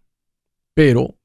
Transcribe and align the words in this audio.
pero 0.74 1.16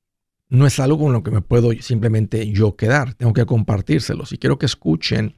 no 0.48 0.67
es 0.67 0.79
algo 0.79 0.98
con 0.98 1.12
lo 1.12 1.23
que 1.23 1.31
me 1.31 1.41
puedo 1.41 1.73
simplemente 1.81 2.51
yo 2.51 2.77
quedar. 2.77 3.14
Tengo 3.14 3.33
que 3.33 3.47
compartírselos 3.47 4.33
y 4.33 4.39
quiero 4.39 4.58
que 4.58 4.67
escuchen 4.67 5.34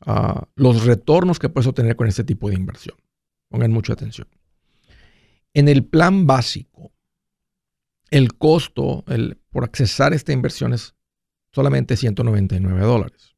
ah, 0.00 0.48
los 0.54 0.84
retornos 0.84 1.38
que 1.38 1.48
puedes 1.48 1.66
obtener 1.66 1.96
con 1.96 2.08
este 2.08 2.24
tipo 2.24 2.48
de 2.48 2.56
inversión. 2.56 2.96
Pongan 3.48 3.72
mucha 3.72 3.92
atención. 3.92 4.28
En 5.54 5.68
el 5.68 5.84
plan 5.84 6.26
básico, 6.26 6.92
el 8.10 8.34
costo 8.34 9.04
el, 9.08 9.38
por 9.50 9.64
accesar 9.64 10.14
esta 10.14 10.32
inversión 10.32 10.72
es 10.72 10.94
solamente 11.52 11.96
199 11.96 12.80
dólares. 12.80 13.34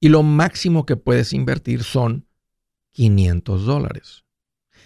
Y 0.00 0.08
lo 0.08 0.22
máximo 0.22 0.86
que 0.86 0.96
puedes 0.96 1.32
invertir 1.32 1.82
son 1.82 2.26
500 2.92 3.66
dólares. 3.66 4.24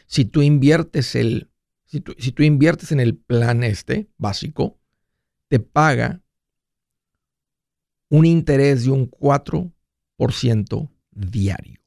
Si 0.07 0.25
tú 0.25 0.43
inviertes 0.43 1.15
el, 1.15 1.51
si 1.85 2.01
tú, 2.01 2.15
si 2.19 2.33
tú 2.33 2.43
inviertes 2.43 2.93
en 2.93 3.01
el 3.01 3.17
plan 3.17 3.63
este 3.63 4.09
básico, 4.17 4.79
te 5.49 5.61
paga 5.61 6.23
un 8.09 8.27
interés 8.27 8.85
de 8.85 8.91
un 8.91 9.11
4% 9.11 9.73
diario. 11.11 11.81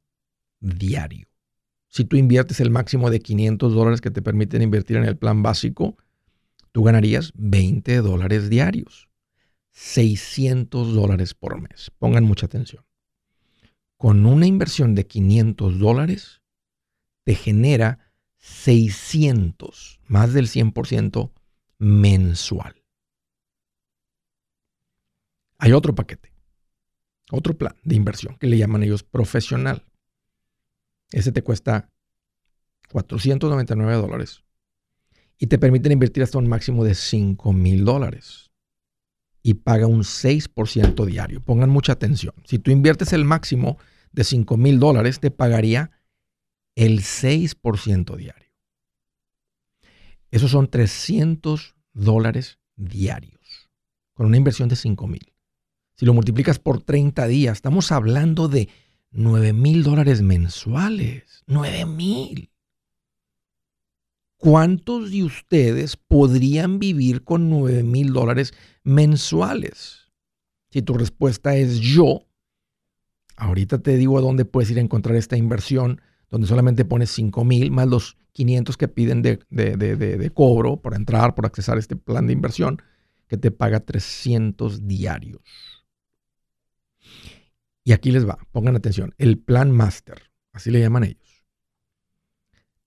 Diario. 0.59 1.27
Si 1.87 2.05
tú 2.05 2.17
inviertes 2.17 2.59
el 2.59 2.71
máximo 2.71 3.09
de 3.09 3.19
500 3.19 3.73
dólares 3.73 4.01
que 4.01 4.11
te 4.11 4.21
permiten 4.21 4.61
invertir 4.61 4.97
en 4.97 5.05
el 5.05 5.17
plan 5.17 5.43
básico, 5.43 5.97
tú 6.71 6.83
ganarías 6.83 7.31
20 7.35 7.97
dólares 7.97 8.49
diarios. 8.49 9.09
600 9.71 10.93
dólares 10.93 11.33
por 11.33 11.61
mes. 11.61 11.91
Pongan 11.97 12.23
mucha 12.23 12.45
atención 12.45 12.83
con 13.97 14.25
una 14.25 14.45
inversión 14.45 14.95
de 14.95 15.07
500 15.07 15.79
dólares, 15.79 16.41
te 17.23 17.35
genera 17.35 18.11
600, 18.37 19.99
más 20.05 20.33
del 20.33 20.47
100% 20.47 21.31
mensual. 21.79 22.83
Hay 25.57 25.71
otro 25.71 25.95
paquete, 25.95 26.33
otro 27.31 27.57
plan 27.57 27.75
de 27.83 27.95
inversión 27.95 28.37
que 28.37 28.47
le 28.47 28.57
llaman 28.57 28.83
ellos 28.83 29.03
profesional. 29.03 29.83
Ese 31.11 31.31
te 31.31 31.43
cuesta 31.43 31.89
499 32.91 34.01
dólares 34.01 34.43
y 35.37 35.47
te 35.47 35.57
permiten 35.57 35.91
invertir 35.91 36.23
hasta 36.23 36.37
un 36.37 36.47
máximo 36.47 36.83
de 36.83 36.95
5 36.95 37.53
mil 37.53 37.85
dólares 37.85 38.51
y 39.41 39.55
paga 39.55 39.87
un 39.87 40.01
6% 40.01 41.05
diario. 41.05 41.41
Pongan 41.41 41.69
mucha 41.69 41.93
atención. 41.93 42.33
Si 42.45 42.57
tú 42.57 42.71
inviertes 42.71 43.13
el 43.13 43.25
máximo 43.25 43.77
de 44.11 44.23
5 44.23 44.57
mil 44.57 44.79
dólares, 44.79 45.19
te 45.19 45.29
pagaría 45.29 45.91
el 46.75 47.01
6% 47.01 48.15
diario. 48.15 48.51
Esos 50.31 50.51
son 50.51 50.69
300 50.69 51.75
dólares 51.93 52.59
diarios, 52.75 53.69
con 54.13 54.25
una 54.25 54.37
inversión 54.37 54.67
de 54.67 54.75
5 54.75 55.07
mil. 55.07 55.34
Si 55.95 56.05
lo 56.05 56.13
multiplicas 56.13 56.59
por 56.59 56.81
30 56.81 57.25
días, 57.27 57.57
estamos 57.57 57.91
hablando 57.91 58.47
de 58.49 58.67
9 59.11 59.53
mil 59.53 59.83
dólares 59.83 60.21
mensuales. 60.21 61.43
9 61.47 61.85
mil. 61.85 62.51
¿Cuántos 64.37 65.11
de 65.11 65.23
ustedes 65.23 65.95
podrían 65.95 66.79
vivir 66.79 67.23
con 67.23 67.49
9 67.49 67.83
mil 67.83 68.11
dólares 68.11 68.53
mensuales? 68.83 70.11
Si 70.69 70.81
tu 70.81 70.95
respuesta 70.95 71.55
es 71.55 71.79
yo, 71.79 72.27
ahorita 73.37 73.79
te 73.79 73.95
digo 73.95 74.17
a 74.17 74.21
dónde 74.21 74.43
puedes 74.43 74.69
ir 74.71 74.79
a 74.79 74.81
encontrar 74.81 75.15
esta 75.15 75.37
inversión, 75.37 76.01
donde 76.29 76.47
solamente 76.47 76.83
pones 76.83 77.09
5 77.11 77.45
mil 77.45 77.71
más 77.71 77.87
los 77.87 78.17
500 78.33 78.75
que 78.75 78.89
piden 78.89 79.21
de, 79.21 79.39
de, 79.49 80.31
cobro 80.33 80.81
por 80.81 80.93
entrar, 80.93 81.35
por 81.35 81.45
accesar 81.45 81.77
este 81.77 81.95
plan 81.95 82.27
de 82.27 82.33
inversión, 82.33 82.81
que 83.27 83.37
te 83.37 83.49
paga 83.49 83.79
300 83.79 84.85
diarios. 84.85 85.41
Y 87.85 87.93
aquí 87.93 88.11
les 88.11 88.27
va, 88.27 88.39
pongan 88.51 88.75
atención, 88.75 89.13
el 89.19 89.37
plan 89.37 89.71
master, 89.71 90.31
así 90.51 90.71
le 90.71 90.79
llaman 90.79 91.03
ellos, 91.03 91.45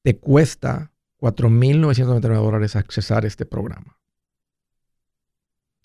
te 0.02 0.18
cuesta 0.18 0.92
4.999 1.20 2.34
dólares 2.34 2.76
accesar 2.76 3.24
este 3.24 3.46
programa. 3.46 3.98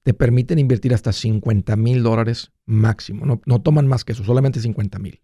Te 0.02 0.14
permiten 0.14 0.60
invertir 0.60 0.94
hasta 0.94 1.14
50 1.14 1.76
mil 1.76 2.04
dólares 2.04 2.52
máximo. 2.66 3.26
No, 3.26 3.42
no, 3.46 3.62
toman 3.62 3.88
más 3.88 4.04
que 4.04 4.12
eso, 4.14 4.24
solamente 4.24 4.60
50 4.60 5.00
mil. 5.00 5.22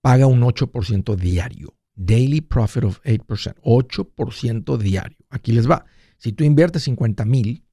Paga 0.00 0.26
un 0.26 0.40
8% 0.40 1.16
diario. 1.16 1.74
Daily 1.94 2.40
profit 2.40 2.84
of 2.84 3.00
8%. 3.04 3.56
8% 3.62 4.78
diario. 4.78 5.18
Aquí 5.28 5.52
les 5.52 5.68
va. 5.68 5.84
Si 6.16 6.32
tú 6.32 6.44
inviertes 6.44 6.84
50 6.84 7.24
mil 7.24 7.64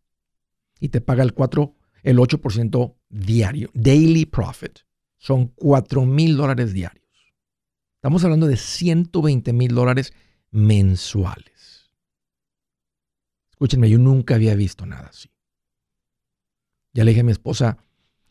y 0.79 0.89
te 0.89 1.01
paga 1.01 1.23
el 1.23 1.33
4, 1.33 1.74
el 2.05 2.19
8% 2.19 2.95
diario, 3.09 3.71
daily 3.73 4.27
profit, 4.27 4.79
son 5.17 5.47
4 5.47 6.05
mil 6.05 6.37
dólares 6.37 6.71
diarios. 6.71 7.03
Estamos 7.95 8.23
hablando 8.23 8.45
de 8.45 8.57
120 8.57 9.51
mil 9.53 9.73
dólares 9.73 10.13
mensuales. 10.51 11.89
Escúchenme, 13.49 13.89
yo 13.89 13.97
nunca 13.97 14.35
había 14.35 14.53
visto 14.53 14.85
nada 14.85 15.07
así. 15.07 15.31
Ya 16.93 17.03
le 17.03 17.09
dije 17.09 17.21
a 17.21 17.23
mi 17.23 17.31
esposa, 17.31 17.79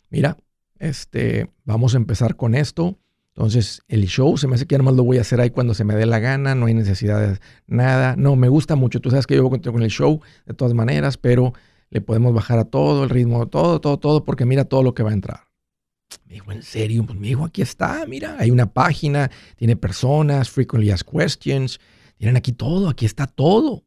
mira, 0.09 0.39
este, 0.79 1.51
vamos 1.65 1.95
a 1.95 1.97
empezar 1.97 2.37
con 2.37 2.55
esto. 2.55 3.01
Entonces, 3.35 3.83
el 3.89 4.06
show 4.06 4.39
se 4.39 4.47
me 4.47 4.55
hace 4.55 4.67
que 4.67 4.79
nomás 4.79 4.95
lo 4.95 5.03
voy 5.03 5.19
a 5.19 5.23
hacer 5.23 5.41
ahí 5.41 5.50
cuando 5.50 5.75
se 5.75 5.82
me 5.82 5.97
dé 5.97 6.06
la 6.06 6.20
gana, 6.20 6.55
no 6.55 6.67
hay 6.67 6.75
necesidad 6.75 7.20
de 7.20 7.41
nada. 7.67 8.15
No, 8.15 8.37
me 8.37 8.49
gusta 8.49 8.77
mucho. 8.77 9.00
Tú 9.00 9.11
sabes 9.11 9.27
que 9.27 9.35
yo 9.35 9.49
voy 9.49 9.61
con 9.61 9.82
el 9.82 9.91
show 9.91 10.20
de 10.47 10.55
todas 10.55 10.75
maneras, 10.75 11.17
pero 11.17 11.55
le 11.94 12.02
podemos 12.02 12.35
bajar 12.35 12.58
a 12.58 12.64
todo 12.64 13.05
el 13.05 13.11
ritmo, 13.11 13.46
todo, 13.46 13.81
todo, 13.81 13.99
todo, 13.99 14.25
porque 14.25 14.44
mira 14.44 14.67
todo 14.67 14.82
lo 14.82 14.93
que 14.93 15.02
va 15.02 15.11
a 15.11 15.14
entrar. 15.14 15.49
Me 16.26 16.35
dijo, 16.35 16.52
¿en 16.52 16.62
serio? 16.62 17.06
Pues 17.06 17.19
me 17.19 17.29
dijo, 17.29 17.44
aquí 17.44 17.62
está, 17.62 18.05
mira, 18.06 18.37
hay 18.38 18.50
una 18.50 18.67
página, 18.67 19.31
tiene 19.56 19.76
personas, 19.76 20.50
frequently 20.50 20.91
asked 20.91 21.08
questions, 21.11 21.81
Miren 22.19 22.37
aquí 22.37 22.52
todo, 22.52 22.88
aquí 22.88 23.06
está 23.06 23.26
todo. 23.26 23.85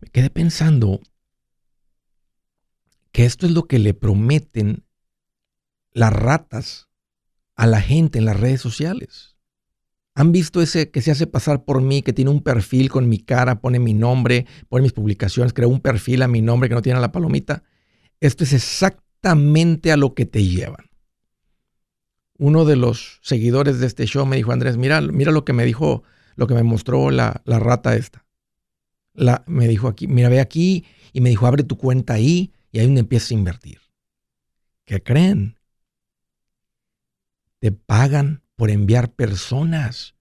Me 0.00 0.08
quedé 0.08 0.30
pensando 0.30 1.00
que 3.12 3.24
esto 3.24 3.46
es 3.46 3.52
lo 3.52 3.64
que 3.66 3.78
le 3.78 3.92
prometen 3.92 4.86
las 5.92 6.12
ratas 6.12 6.88
a 7.56 7.66
la 7.66 7.80
gente 7.80 8.18
en 8.18 8.24
las 8.24 8.38
redes 8.38 8.60
sociales. 8.60 9.29
¿Han 10.14 10.32
visto 10.32 10.60
ese 10.60 10.90
que 10.90 11.02
se 11.02 11.10
hace 11.10 11.26
pasar 11.26 11.64
por 11.64 11.80
mí, 11.80 12.02
que 12.02 12.12
tiene 12.12 12.30
un 12.30 12.42
perfil 12.42 12.90
con 12.90 13.08
mi 13.08 13.18
cara, 13.18 13.60
pone 13.60 13.78
mi 13.78 13.94
nombre, 13.94 14.46
pone 14.68 14.82
mis 14.82 14.92
publicaciones, 14.92 15.52
crea 15.52 15.68
un 15.68 15.80
perfil 15.80 16.22
a 16.22 16.28
mi 16.28 16.42
nombre 16.42 16.68
que 16.68 16.74
no 16.74 16.82
tiene 16.82 17.00
la 17.00 17.12
palomita? 17.12 17.62
Esto 18.20 18.44
es 18.44 18.52
exactamente 18.52 19.92
a 19.92 19.96
lo 19.96 20.14
que 20.14 20.26
te 20.26 20.44
llevan 20.44 20.90
uno 22.40 22.64
de 22.64 22.74
los 22.74 23.20
seguidores 23.22 23.80
de 23.80 23.86
este 23.86 24.06
show 24.06 24.24
me 24.24 24.36
dijo, 24.36 24.50
Andrés, 24.50 24.78
mira, 24.78 25.02
mira 25.02 25.30
lo 25.30 25.44
que 25.44 25.52
me 25.52 25.66
dijo, 25.66 26.04
lo 26.36 26.46
que 26.46 26.54
me 26.54 26.62
mostró 26.62 27.10
la, 27.10 27.42
la 27.44 27.58
rata 27.58 27.94
esta. 27.96 28.24
La, 29.12 29.44
me 29.46 29.68
dijo 29.68 29.88
aquí, 29.88 30.08
mira, 30.08 30.30
ve 30.30 30.40
aquí 30.40 30.86
y 31.12 31.20
me 31.20 31.28
dijo, 31.28 31.46
abre 31.46 31.64
tu 31.64 31.76
cuenta 31.76 32.14
ahí 32.14 32.54
y 32.72 32.78
ahí 32.78 32.86
donde 32.86 33.02
empiezas 33.02 33.30
a 33.30 33.34
invertir. 33.34 33.80
¿Qué 34.86 35.02
creen? 35.02 35.58
Te 37.58 37.72
pagan 37.72 38.42
por 38.60 38.70
enviar 38.70 39.14
personas. 39.14 40.16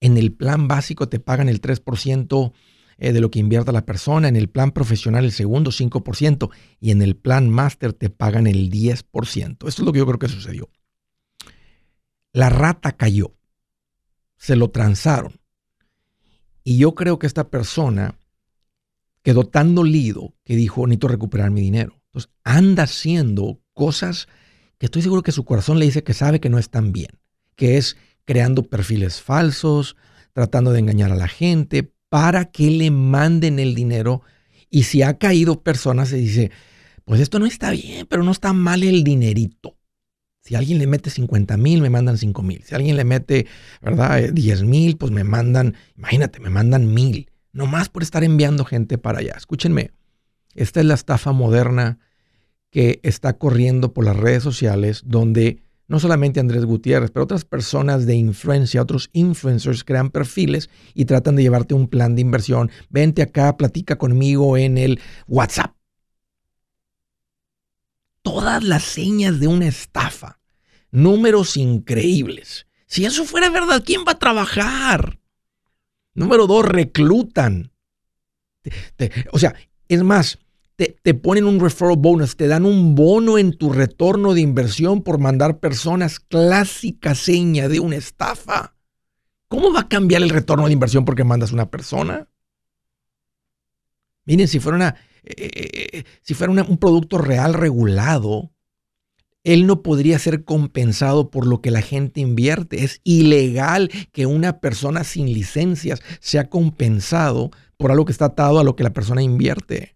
En 0.00 0.18
el 0.18 0.32
plan 0.32 0.66
básico 0.66 1.08
te 1.08 1.20
pagan 1.20 1.48
el 1.48 1.60
3% 1.62 2.52
eh, 2.98 3.12
de 3.12 3.20
lo 3.20 3.30
que 3.30 3.38
invierta 3.38 3.70
la 3.70 3.86
persona, 3.86 4.26
en 4.26 4.34
el 4.34 4.48
plan 4.48 4.72
profesional 4.72 5.24
el 5.24 5.30
segundo 5.30 5.70
5% 5.70 6.50
y 6.80 6.90
en 6.90 7.02
el 7.02 7.14
plan 7.14 7.48
máster 7.48 7.92
te 7.92 8.10
pagan 8.10 8.48
el 8.48 8.68
10%. 8.68 9.68
Esto 9.68 9.68
es 9.68 9.78
lo 9.78 9.92
que 9.92 10.00
yo 10.00 10.06
creo 10.06 10.18
que 10.18 10.26
sucedió. 10.26 10.70
La 12.32 12.50
rata 12.50 12.96
cayó, 12.96 13.36
se 14.38 14.56
lo 14.56 14.72
transaron. 14.72 15.38
Y 16.64 16.78
yo 16.78 16.96
creo 16.96 17.20
que 17.20 17.28
esta 17.28 17.48
persona 17.48 18.18
quedó 19.22 19.46
tan 19.46 19.76
dolido 19.76 20.34
que 20.42 20.56
dijo, 20.56 20.84
necesito 20.88 21.06
recuperar 21.06 21.52
mi 21.52 21.60
dinero. 21.60 22.00
Entonces 22.06 22.32
anda 22.42 22.82
haciendo 22.82 23.60
cosas 23.72 24.26
que 24.78 24.86
estoy 24.86 25.02
seguro 25.02 25.22
que 25.22 25.30
su 25.30 25.44
corazón 25.44 25.78
le 25.78 25.84
dice 25.84 26.02
que 26.02 26.12
sabe 26.12 26.40
que 26.40 26.50
no 26.50 26.58
están 26.58 26.90
bien, 26.90 27.20
que 27.56 27.76
es 27.76 27.96
creando 28.24 28.64
perfiles 28.64 29.20
falsos, 29.20 29.96
tratando 30.32 30.72
de 30.72 30.80
engañar 30.80 31.12
a 31.12 31.16
la 31.16 31.28
gente 31.28 31.92
para 32.08 32.46
que 32.46 32.70
le 32.70 32.90
manden 32.90 33.58
el 33.58 33.74
dinero. 33.74 34.22
Y 34.70 34.84
si 34.84 35.02
ha 35.02 35.18
caído 35.18 35.62
personas, 35.62 36.08
se 36.08 36.16
dice, 36.16 36.50
pues 37.04 37.20
esto 37.20 37.38
no 37.38 37.46
está 37.46 37.70
bien, 37.70 38.06
pero 38.08 38.22
no 38.22 38.32
está 38.32 38.52
mal 38.52 38.82
el 38.82 39.04
dinerito. 39.04 39.76
Si 40.40 40.54
alguien 40.54 40.78
le 40.78 40.86
mete 40.86 41.08
50 41.08 41.56
mil, 41.56 41.80
me 41.80 41.88
mandan 41.88 42.18
5 42.18 42.42
mil. 42.42 42.62
Si 42.64 42.74
alguien 42.74 42.96
le 42.96 43.04
mete, 43.04 43.46
¿verdad? 43.80 44.30
10 44.30 44.60
eh, 44.60 44.64
mil, 44.64 44.96
pues 44.98 45.10
me 45.10 45.24
mandan, 45.24 45.74
imagínate, 45.96 46.38
me 46.38 46.50
mandan 46.50 46.92
mil. 46.92 47.30
Nomás 47.52 47.88
por 47.88 48.02
estar 48.02 48.24
enviando 48.24 48.64
gente 48.64 48.98
para 48.98 49.20
allá. 49.20 49.34
Escúchenme, 49.36 49.92
esta 50.54 50.80
es 50.80 50.86
la 50.86 50.94
estafa 50.94 51.32
moderna 51.32 51.98
que 52.70 53.00
está 53.02 53.38
corriendo 53.38 53.94
por 53.94 54.04
las 54.04 54.16
redes 54.16 54.42
sociales, 54.42 55.02
donde 55.06 55.63
no 55.86 56.00
solamente 56.00 56.40
Andrés 56.40 56.64
Gutiérrez, 56.64 57.10
pero 57.10 57.24
otras 57.24 57.44
personas 57.44 58.06
de 58.06 58.14
influencia, 58.14 58.82
otros 58.82 59.10
influencers 59.12 59.84
crean 59.84 60.10
perfiles 60.10 60.70
y 60.94 61.04
tratan 61.04 61.36
de 61.36 61.42
llevarte 61.42 61.74
un 61.74 61.88
plan 61.88 62.14
de 62.14 62.22
inversión. 62.22 62.70
Vente 62.88 63.22
acá, 63.22 63.56
platica 63.56 63.96
conmigo 63.96 64.56
en 64.56 64.78
el 64.78 65.00
WhatsApp. 65.26 65.74
Todas 68.22 68.64
las 68.64 68.82
señas 68.82 69.38
de 69.38 69.48
una 69.48 69.66
estafa. 69.66 70.40
Números 70.90 71.56
increíbles. 71.56 72.66
Si 72.86 73.04
eso 73.04 73.24
fuera 73.24 73.50
verdad, 73.50 73.82
¿quién 73.84 74.04
va 74.06 74.12
a 74.12 74.18
trabajar? 74.18 75.18
Número 76.14 76.46
dos, 76.46 76.64
reclutan. 76.64 77.72
o 79.32 79.38
sea, 79.38 79.54
es 79.88 80.02
más, 80.02 80.38
te, 80.76 81.14
ponen 81.14 81.44
un 81.44 81.60
referral 81.60 81.96
bonus, 81.96 82.36
te 82.36 82.48
dan 82.48 82.66
un 82.66 82.94
bono 82.94 83.38
en 83.38 83.56
tu 83.56 83.72
retorno 83.72 84.34
de 84.34 84.40
inversión 84.40 85.02
por 85.02 85.18
mandar 85.18 85.58
personas, 85.60 86.18
clásica 86.18 87.14
seña 87.14 87.68
de 87.68 87.80
una 87.80 87.96
estafa. 87.96 88.74
¿Cómo 89.48 89.72
va 89.72 89.80
a 89.80 89.88
cambiar 89.88 90.22
el 90.22 90.30
retorno 90.30 90.66
de 90.66 90.72
inversión 90.72 91.04
porque 91.04 91.22
mandas 91.22 91.52
una 91.52 91.70
persona? 91.70 92.28
Miren, 94.24 94.48
si 94.48 94.58
fuera, 94.58 94.76
una, 94.76 94.96
eh, 95.22 95.34
eh, 95.36 95.88
eh, 95.92 96.04
si 96.22 96.34
fuera 96.34 96.52
un 96.52 96.78
producto 96.78 97.18
real 97.18 97.54
regulado, 97.54 98.50
él 99.44 99.66
no 99.66 99.82
podría 99.82 100.18
ser 100.18 100.44
compensado 100.44 101.30
por 101.30 101.46
lo 101.46 101.60
que 101.60 101.70
la 101.70 101.82
gente 101.82 102.20
invierte. 102.20 102.82
Es 102.82 103.00
ilegal 103.04 103.90
que 104.10 104.26
una 104.26 104.58
persona 104.58 105.04
sin 105.04 105.26
licencias 105.26 106.02
sea 106.20 106.48
compensado 106.48 107.50
por 107.76 107.92
algo 107.92 108.06
que 108.06 108.12
está 108.12 108.26
atado 108.26 108.58
a 108.58 108.64
lo 108.64 108.74
que 108.74 108.82
la 108.84 108.94
persona 108.94 109.22
invierte. 109.22 109.94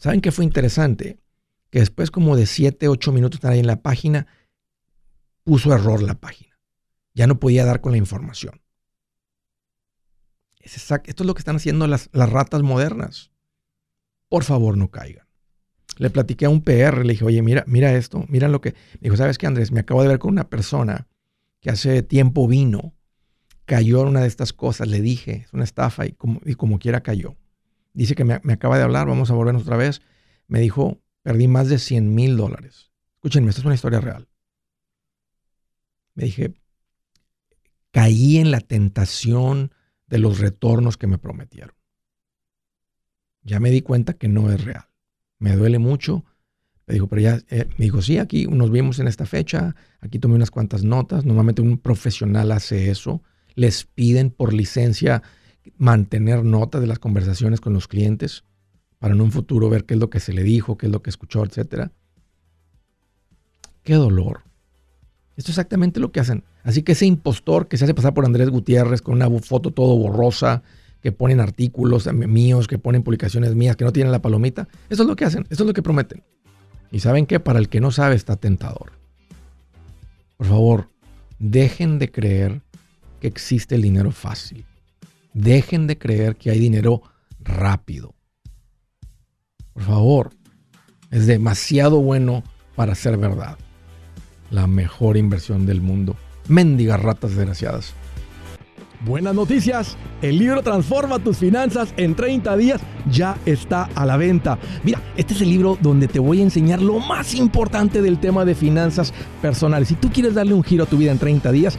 ¿Saben 0.00 0.22
qué 0.22 0.32
fue 0.32 0.46
interesante? 0.46 1.20
Que 1.68 1.80
después 1.80 2.10
como 2.10 2.34
de 2.34 2.46
7, 2.46 2.88
8 2.88 3.12
minutos 3.12 3.36
estar 3.36 3.52
ahí 3.52 3.60
en 3.60 3.66
la 3.66 3.82
página, 3.82 4.26
puso 5.44 5.74
error 5.74 6.02
la 6.02 6.14
página. 6.14 6.58
Ya 7.12 7.26
no 7.26 7.38
podía 7.38 7.66
dar 7.66 7.82
con 7.82 7.92
la 7.92 7.98
información. 7.98 8.62
esto 10.58 10.96
es 11.04 11.20
lo 11.20 11.34
que 11.34 11.40
están 11.40 11.56
haciendo 11.56 11.86
las, 11.86 12.08
las 12.12 12.30
ratas 12.30 12.62
modernas. 12.62 13.30
Por 14.28 14.42
favor, 14.42 14.78
no 14.78 14.90
caigan. 14.90 15.26
Le 15.98 16.08
platiqué 16.08 16.46
a 16.46 16.50
un 16.50 16.62
PR, 16.62 17.04
le 17.04 17.12
dije, 17.12 17.24
oye, 17.26 17.42
mira, 17.42 17.64
mira 17.66 17.92
esto, 17.92 18.24
mira 18.28 18.48
lo 18.48 18.62
que... 18.62 18.72
Me 18.94 19.00
dijo, 19.02 19.16
¿sabes 19.16 19.36
qué, 19.36 19.46
Andrés? 19.46 19.70
Me 19.70 19.80
acabo 19.80 20.02
de 20.02 20.08
ver 20.08 20.18
con 20.18 20.30
una 20.30 20.48
persona 20.48 21.08
que 21.60 21.68
hace 21.68 22.02
tiempo 22.02 22.48
vino, 22.48 22.94
cayó 23.66 24.00
en 24.00 24.08
una 24.08 24.22
de 24.22 24.28
estas 24.28 24.54
cosas, 24.54 24.88
le 24.88 25.02
dije, 25.02 25.44
es 25.44 25.52
una 25.52 25.64
estafa 25.64 26.06
y 26.06 26.12
como, 26.12 26.40
y 26.46 26.54
como 26.54 26.78
quiera 26.78 27.02
cayó. 27.02 27.36
Dice 27.92 28.14
que 28.14 28.24
me, 28.24 28.34
acaba 28.34 28.76
de 28.76 28.84
hablar, 28.84 29.06
vamos 29.06 29.30
a 29.30 29.34
volvernos 29.34 29.62
otra 29.62 29.76
vez. 29.76 30.02
Me 30.46 30.60
dijo, 30.60 31.00
perdí 31.22 31.48
más 31.48 31.68
de 31.68 31.78
100 31.78 32.14
mil 32.14 32.36
dólares. 32.36 32.90
Escúchenme, 33.14 33.50
esta 33.50 33.60
es 33.60 33.66
una 33.66 33.74
historia 33.74 34.00
real. 34.00 34.28
Me 36.14 36.24
dije, 36.24 36.54
caí 37.90 38.38
en 38.38 38.50
la 38.50 38.60
tentación 38.60 39.72
de 40.06 40.18
los 40.18 40.38
retornos 40.38 40.96
que 40.96 41.06
me 41.06 41.18
prometieron. 41.18 41.74
Ya 43.42 43.60
me 43.60 43.70
di 43.70 43.82
cuenta 43.82 44.14
que 44.14 44.28
no 44.28 44.50
es 44.52 44.64
real. 44.64 44.86
Me 45.38 45.56
duele 45.56 45.78
mucho. 45.78 46.24
Me 46.86 46.94
dijo, 46.94 47.06
pero 47.06 47.22
ya, 47.22 47.40
eh", 47.48 47.68
me 47.78 47.84
dijo, 47.84 48.02
sí, 48.02 48.18
aquí 48.18 48.46
nos 48.46 48.70
vimos 48.70 48.98
en 48.98 49.08
esta 49.08 49.24
fecha, 49.24 49.74
aquí 50.00 50.18
tomé 50.18 50.34
unas 50.34 50.50
cuantas 50.50 50.84
notas. 50.84 51.24
Normalmente 51.24 51.62
un 51.62 51.78
profesional 51.78 52.52
hace 52.52 52.90
eso. 52.90 53.22
Les 53.54 53.84
piden 53.84 54.30
por 54.30 54.52
licencia 54.52 55.22
mantener 55.76 56.44
nota 56.44 56.80
de 56.80 56.86
las 56.86 56.98
conversaciones 56.98 57.60
con 57.60 57.72
los 57.72 57.88
clientes 57.88 58.44
para 58.98 59.14
en 59.14 59.20
un 59.20 59.32
futuro 59.32 59.70
ver 59.70 59.84
qué 59.84 59.94
es 59.94 60.00
lo 60.00 60.10
que 60.10 60.20
se 60.20 60.32
le 60.32 60.42
dijo, 60.42 60.76
qué 60.76 60.86
es 60.86 60.92
lo 60.92 61.02
que 61.02 61.10
escuchó, 61.10 61.44
etc. 61.44 61.90
Qué 63.82 63.94
dolor. 63.94 64.42
Esto 65.36 65.52
es 65.52 65.58
exactamente 65.58 66.00
lo 66.00 66.12
que 66.12 66.20
hacen. 66.20 66.44
Así 66.64 66.82
que 66.82 66.92
ese 66.92 67.06
impostor 67.06 67.66
que 67.66 67.78
se 67.78 67.84
hace 67.84 67.94
pasar 67.94 68.12
por 68.12 68.26
Andrés 68.26 68.50
Gutiérrez 68.50 69.00
con 69.00 69.14
una 69.14 69.30
foto 69.40 69.70
todo 69.70 69.96
borrosa, 69.96 70.62
que 71.00 71.12
ponen 71.12 71.40
artículos 71.40 72.12
míos, 72.12 72.68
que 72.68 72.78
ponen 72.78 73.02
publicaciones 73.02 73.54
mías, 73.54 73.76
que 73.76 73.84
no 73.84 73.92
tienen 73.92 74.12
la 74.12 74.20
palomita, 74.20 74.68
eso 74.90 75.02
es 75.02 75.08
lo 75.08 75.16
que 75.16 75.24
hacen, 75.24 75.46
eso 75.48 75.62
es 75.62 75.66
lo 75.66 75.72
que 75.72 75.82
prometen. 75.82 76.22
Y 76.92 77.00
saben 77.00 77.24
que 77.24 77.40
para 77.40 77.58
el 77.58 77.68
que 77.68 77.80
no 77.80 77.90
sabe 77.90 78.16
está 78.16 78.36
tentador. 78.36 78.92
Por 80.36 80.46
favor, 80.46 80.90
dejen 81.38 81.98
de 81.98 82.10
creer 82.10 82.62
que 83.20 83.28
existe 83.28 83.76
el 83.76 83.82
dinero 83.82 84.10
fácil. 84.10 84.64
Dejen 85.32 85.86
de 85.86 85.98
creer 85.98 86.36
que 86.36 86.50
hay 86.50 86.58
dinero 86.58 87.02
rápido. 87.38 88.14
Por 89.72 89.82
favor, 89.84 90.30
es 91.10 91.26
demasiado 91.26 92.00
bueno 92.00 92.42
para 92.74 92.94
ser 92.94 93.16
verdad. 93.16 93.56
La 94.50 94.66
mejor 94.66 95.16
inversión 95.16 95.66
del 95.66 95.80
mundo. 95.80 96.16
Mendigas 96.48 97.00
ratas 97.00 97.36
desgraciadas. 97.36 97.94
Buenas 99.02 99.34
noticias, 99.34 99.96
el 100.20 100.38
libro 100.38 100.62
Transforma 100.62 101.18
tus 101.20 101.38
finanzas 101.38 101.94
en 101.96 102.14
30 102.14 102.54
días 102.58 102.82
ya 103.10 103.38
está 103.46 103.84
a 103.94 104.04
la 104.04 104.18
venta. 104.18 104.58
Mira, 104.84 105.00
este 105.16 105.32
es 105.32 105.40
el 105.40 105.48
libro 105.48 105.78
donde 105.80 106.06
te 106.06 106.18
voy 106.18 106.40
a 106.40 106.42
enseñar 106.42 106.82
lo 106.82 106.98
más 106.98 107.34
importante 107.34 108.02
del 108.02 108.18
tema 108.18 108.44
de 108.44 108.54
finanzas 108.54 109.14
personales. 109.40 109.88
Si 109.88 109.94
tú 109.94 110.10
quieres 110.10 110.34
darle 110.34 110.52
un 110.52 110.62
giro 110.62 110.84
a 110.84 110.86
tu 110.86 110.98
vida 110.98 111.12
en 111.12 111.18
30 111.18 111.50
días, 111.50 111.78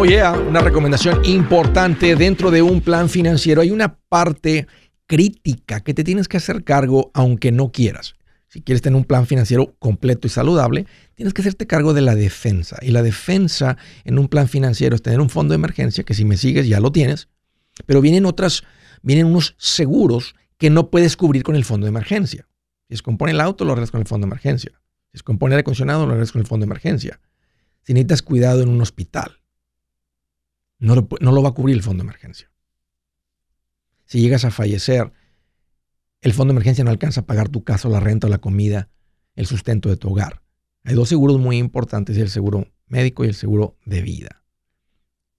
Oh 0.00 0.04
yeah, 0.04 0.30
una 0.30 0.60
recomendación 0.60 1.24
importante 1.24 2.14
dentro 2.14 2.52
de 2.52 2.62
un 2.62 2.80
plan 2.82 3.08
financiero. 3.08 3.62
Hay 3.62 3.72
una 3.72 3.98
parte 3.98 4.68
crítica 5.08 5.80
que 5.80 5.92
te 5.92 6.04
tienes 6.04 6.28
que 6.28 6.36
hacer 6.36 6.62
cargo 6.62 7.10
aunque 7.14 7.50
no 7.50 7.72
quieras. 7.72 8.14
Si 8.46 8.62
quieres 8.62 8.80
tener 8.80 8.96
un 8.96 9.02
plan 9.02 9.26
financiero 9.26 9.74
completo 9.80 10.28
y 10.28 10.30
saludable, 10.30 10.86
tienes 11.16 11.34
que 11.34 11.42
hacerte 11.42 11.66
cargo 11.66 11.94
de 11.94 12.02
la 12.02 12.14
defensa. 12.14 12.78
Y 12.80 12.92
la 12.92 13.02
defensa 13.02 13.76
en 14.04 14.20
un 14.20 14.28
plan 14.28 14.46
financiero 14.46 14.94
es 14.94 15.02
tener 15.02 15.20
un 15.20 15.30
fondo 15.30 15.50
de 15.50 15.56
emergencia, 15.56 16.04
que 16.04 16.14
si 16.14 16.24
me 16.24 16.36
sigues 16.36 16.68
ya 16.68 16.78
lo 16.78 16.92
tienes, 16.92 17.26
pero 17.84 18.00
vienen 18.00 18.24
otras, 18.24 18.62
vienen 19.02 19.26
unos 19.26 19.56
seguros 19.58 20.36
que 20.58 20.70
no 20.70 20.90
puedes 20.90 21.16
cubrir 21.16 21.42
con 21.42 21.56
el 21.56 21.64
fondo 21.64 21.86
de 21.86 21.90
emergencia. 21.90 22.46
Si 22.86 22.90
descompone 22.90 23.32
el 23.32 23.40
auto, 23.40 23.64
lo 23.64 23.72
arreglas 23.72 23.90
con 23.90 24.00
el 24.00 24.06
fondo 24.06 24.26
de 24.26 24.28
emergencia. 24.28 24.80
Si 25.06 25.14
descompone 25.14 25.56
el 25.56 25.60
acondicionado, 25.62 26.06
lo 26.06 26.12
arreglas 26.12 26.30
con 26.30 26.40
el 26.40 26.46
fondo 26.46 26.66
de 26.66 26.68
emergencia. 26.68 27.18
Si 27.82 27.94
necesitas 27.94 28.22
cuidado 28.22 28.62
en 28.62 28.68
un 28.68 28.80
hospital, 28.80 29.37
no 30.78 30.94
lo, 30.94 31.42
va 31.42 31.48
a 31.48 31.54
cubrir 31.54 31.76
el 31.76 31.82
fondo 31.82 32.02
de 32.02 32.08
emergencia. 32.08 32.50
Si 34.04 34.20
llegas 34.20 34.44
a 34.44 34.50
fallecer, 34.50 35.12
el 36.20 36.32
fondo 36.32 36.52
de 36.52 36.56
emergencia 36.56 36.84
no 36.84 36.90
alcanza 36.90 37.22
a 37.22 37.26
pagar 37.26 37.48
tu 37.48 37.64
casa, 37.64 37.88
la 37.88 38.00
renta, 38.00 38.28
la 38.28 38.38
comida, 38.38 38.88
el 39.34 39.46
sustento 39.46 39.88
de 39.88 39.96
tu 39.96 40.10
hogar. 40.10 40.42
Hay 40.84 40.94
dos 40.94 41.08
seguros 41.08 41.38
muy 41.38 41.58
importantes, 41.58 42.16
el 42.16 42.30
seguro 42.30 42.68
médico 42.86 43.24
y 43.24 43.28
el 43.28 43.34
seguro 43.34 43.76
de 43.84 44.02
vida. 44.02 44.42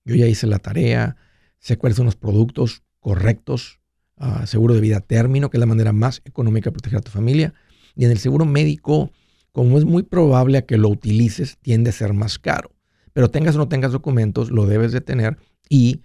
Yo 0.05 0.15
ya 0.15 0.27
hice 0.27 0.47
la 0.47 0.59
tarea, 0.59 1.17
sé 1.59 1.77
cuáles 1.77 1.97
son 1.97 2.05
los 2.05 2.15
productos 2.15 2.83
correctos, 2.99 3.79
ah, 4.17 4.45
seguro 4.45 4.73
de 4.75 4.81
vida 4.81 4.99
término, 4.99 5.49
que 5.49 5.57
es 5.57 5.59
la 5.59 5.65
manera 5.65 5.93
más 5.93 6.21
económica 6.25 6.69
de 6.69 6.73
proteger 6.73 6.99
a 6.99 7.03
tu 7.03 7.11
familia. 7.11 7.53
Y 7.95 8.05
en 8.05 8.11
el 8.11 8.19
seguro 8.19 8.45
médico, 8.45 9.11
como 9.51 9.77
es 9.77 9.85
muy 9.85 10.03
probable 10.03 10.59
a 10.59 10.65
que 10.65 10.77
lo 10.77 10.89
utilices, 10.89 11.57
tiende 11.61 11.89
a 11.89 11.93
ser 11.93 12.13
más 12.13 12.39
caro. 12.39 12.71
Pero 13.13 13.29
tengas 13.29 13.55
o 13.55 13.57
no 13.59 13.67
tengas 13.67 13.91
documentos, 13.91 14.51
lo 14.51 14.65
debes 14.65 14.91
de 14.91 15.01
tener 15.01 15.37
y, 15.69 16.01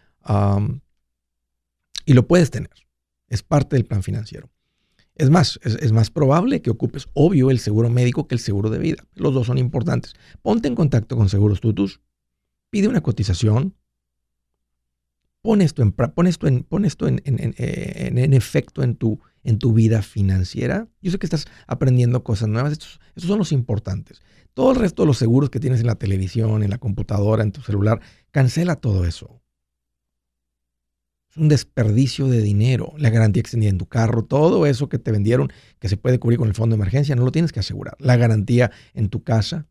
y 2.06 2.12
lo 2.12 2.26
puedes 2.26 2.50
tener. 2.50 2.70
Es 3.28 3.42
parte 3.42 3.76
del 3.76 3.84
plan 3.84 4.02
financiero. 4.02 4.50
Es 5.16 5.30
más, 5.30 5.61
es, 5.62 5.92
más 5.92 6.11
probable 6.11 6.61
que 6.61 6.70
ocupes, 6.70 7.08
obvio, 7.12 7.50
el 7.50 7.61
seguro 7.61 7.88
médico 7.88 8.26
que 8.26 8.34
el 8.34 8.40
seguro 8.40 8.68
de 8.68 8.78
vida. 8.78 9.04
Los 9.14 9.32
dos 9.32 9.46
son 9.46 9.58
importantes. 9.58 10.14
Ponte 10.42 10.66
en 10.66 10.75
contacto 10.75 11.16
con 11.16 11.28
Seguros 11.28 11.61
Tutus, 11.61 12.00
pide 12.70 12.88
una 12.88 13.00
cotización, 13.00 13.76
pon 15.44 15.60
esto 15.60 15.82
en, 15.82 15.92
pon 15.92 16.26
esto 16.26 16.46
en, 16.46 16.62
pon 16.62 16.86
esto 16.86 17.06
en, 17.06 17.20
en, 17.26 18.32
efecto 18.32 18.82
en 18.82 18.96
tu, 18.96 19.20
en 19.42 19.58
tu 19.58 19.74
vida 19.74 20.00
financiera. 20.00 20.88
Yo 21.02 21.10
sé 21.10 21.18
que 21.18 21.26
estás 21.26 21.44
aprendiendo 21.66 22.24
cosas 22.24 22.48
nuevas. 22.48 22.72
Estos, 22.72 22.98
estos 23.08 23.24
son 23.24 23.38
los 23.38 23.52
importantes. 23.52 24.22
Todo 24.54 24.72
el 24.72 24.78
resto 24.78 25.02
de 25.02 25.08
los 25.08 25.18
seguros 25.18 25.50
que 25.50 25.60
tienes 25.60 25.80
en 25.80 25.86
la 25.86 25.96
televisión, 25.96 26.62
en 26.62 26.70
la 26.70 26.78
computadora, 26.78 27.42
en 27.42 27.52
tu 27.52 27.60
celular, 27.60 28.00
cancela 28.30 28.76
todo 28.76 29.04
eso. 29.04 29.42
Es 31.30 31.36
un 31.36 31.48
desperdicio 31.48 32.26
de 32.28 32.40
dinero. 32.40 32.94
La 32.96 33.10
garantía 33.10 33.42
extendida 33.42 33.68
en 33.68 33.76
tu 33.76 33.86
carro, 33.86 34.24
todo 34.24 34.64
eso 34.64 34.88
que 34.88 34.98
te 34.98 35.12
vendieron 35.12 35.52
que 35.78 35.90
se 35.90 35.98
puede 35.98 36.18
cubrir 36.18 36.38
con 36.38 36.48
el 36.48 36.54
fondo 36.54 36.74
de 36.74 36.80
emergencia, 36.80 37.16
no 37.16 37.24
lo 37.24 37.32
tienes 37.32 37.52
que 37.52 37.60
asegurar. 37.60 37.96
La 37.98 38.16
garantía 38.16 38.70
en 38.94 39.10
tu 39.10 39.22
casa, 39.22 39.66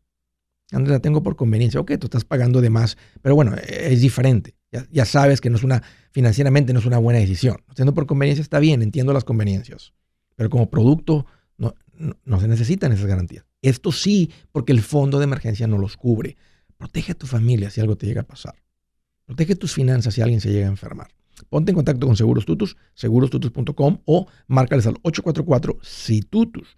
Andrés, 0.70 0.92
la 0.92 1.00
tengo 1.00 1.24
por 1.24 1.34
conveniencia. 1.34 1.80
Ok, 1.80 1.94
tú 1.98 2.06
estás 2.06 2.24
pagando 2.24 2.60
de 2.60 2.70
más, 2.70 2.96
pero 3.22 3.34
bueno, 3.34 3.56
es 3.66 4.00
diferente. 4.00 4.54
Ya, 4.90 5.04
sabes 5.04 5.40
que 5.40 5.50
no 5.50 5.56
es 5.56 5.62
una, 5.62 5.82
financieramente 6.10 6.72
no 6.72 6.80
es 6.80 6.86
una 6.86 6.98
buena 6.98 7.20
decisión. 7.20 7.62
Haciendo 7.68 7.94
por 7.94 8.06
conveniencia 8.06 8.42
está 8.42 8.58
bien, 8.58 8.82
entiendo 8.82 9.12
las 9.12 9.24
conveniencias. 9.24 9.92
Pero 10.36 10.50
como 10.50 10.68
producto 10.68 11.26
no, 11.56 11.74
no 12.24 12.40
se 12.40 12.48
necesitan 12.48 12.92
esas 12.92 13.06
garantías. 13.06 13.44
Esto 13.62 13.92
sí, 13.92 14.30
porque 14.52 14.72
el 14.72 14.82
fondo 14.82 15.18
de 15.18 15.24
emergencia 15.24 15.66
no 15.66 15.78
los 15.78 15.96
cubre. 15.96 16.36
Protege 16.76 17.12
a 17.12 17.14
tu 17.14 17.26
familia 17.26 17.70
si 17.70 17.80
algo 17.80 17.96
te 17.96 18.06
llega 18.06 18.22
a 18.22 18.26
pasar. 18.26 18.54
Protege 19.26 19.56
tus 19.56 19.72
finanzas 19.72 20.14
si 20.14 20.22
alguien 20.22 20.40
se 20.40 20.52
llega 20.52 20.66
a 20.66 20.70
enfermar. 20.70 21.08
Ponte 21.48 21.70
en 21.70 21.76
contacto 21.76 22.06
con 22.06 22.16
Seguros 22.16 22.44
Tutus, 22.46 22.76
segurostutus.com 22.94 23.98
o 24.04 24.26
márcales 24.46 24.86
al 24.86 24.94
844-SITUTUS, 25.02 26.76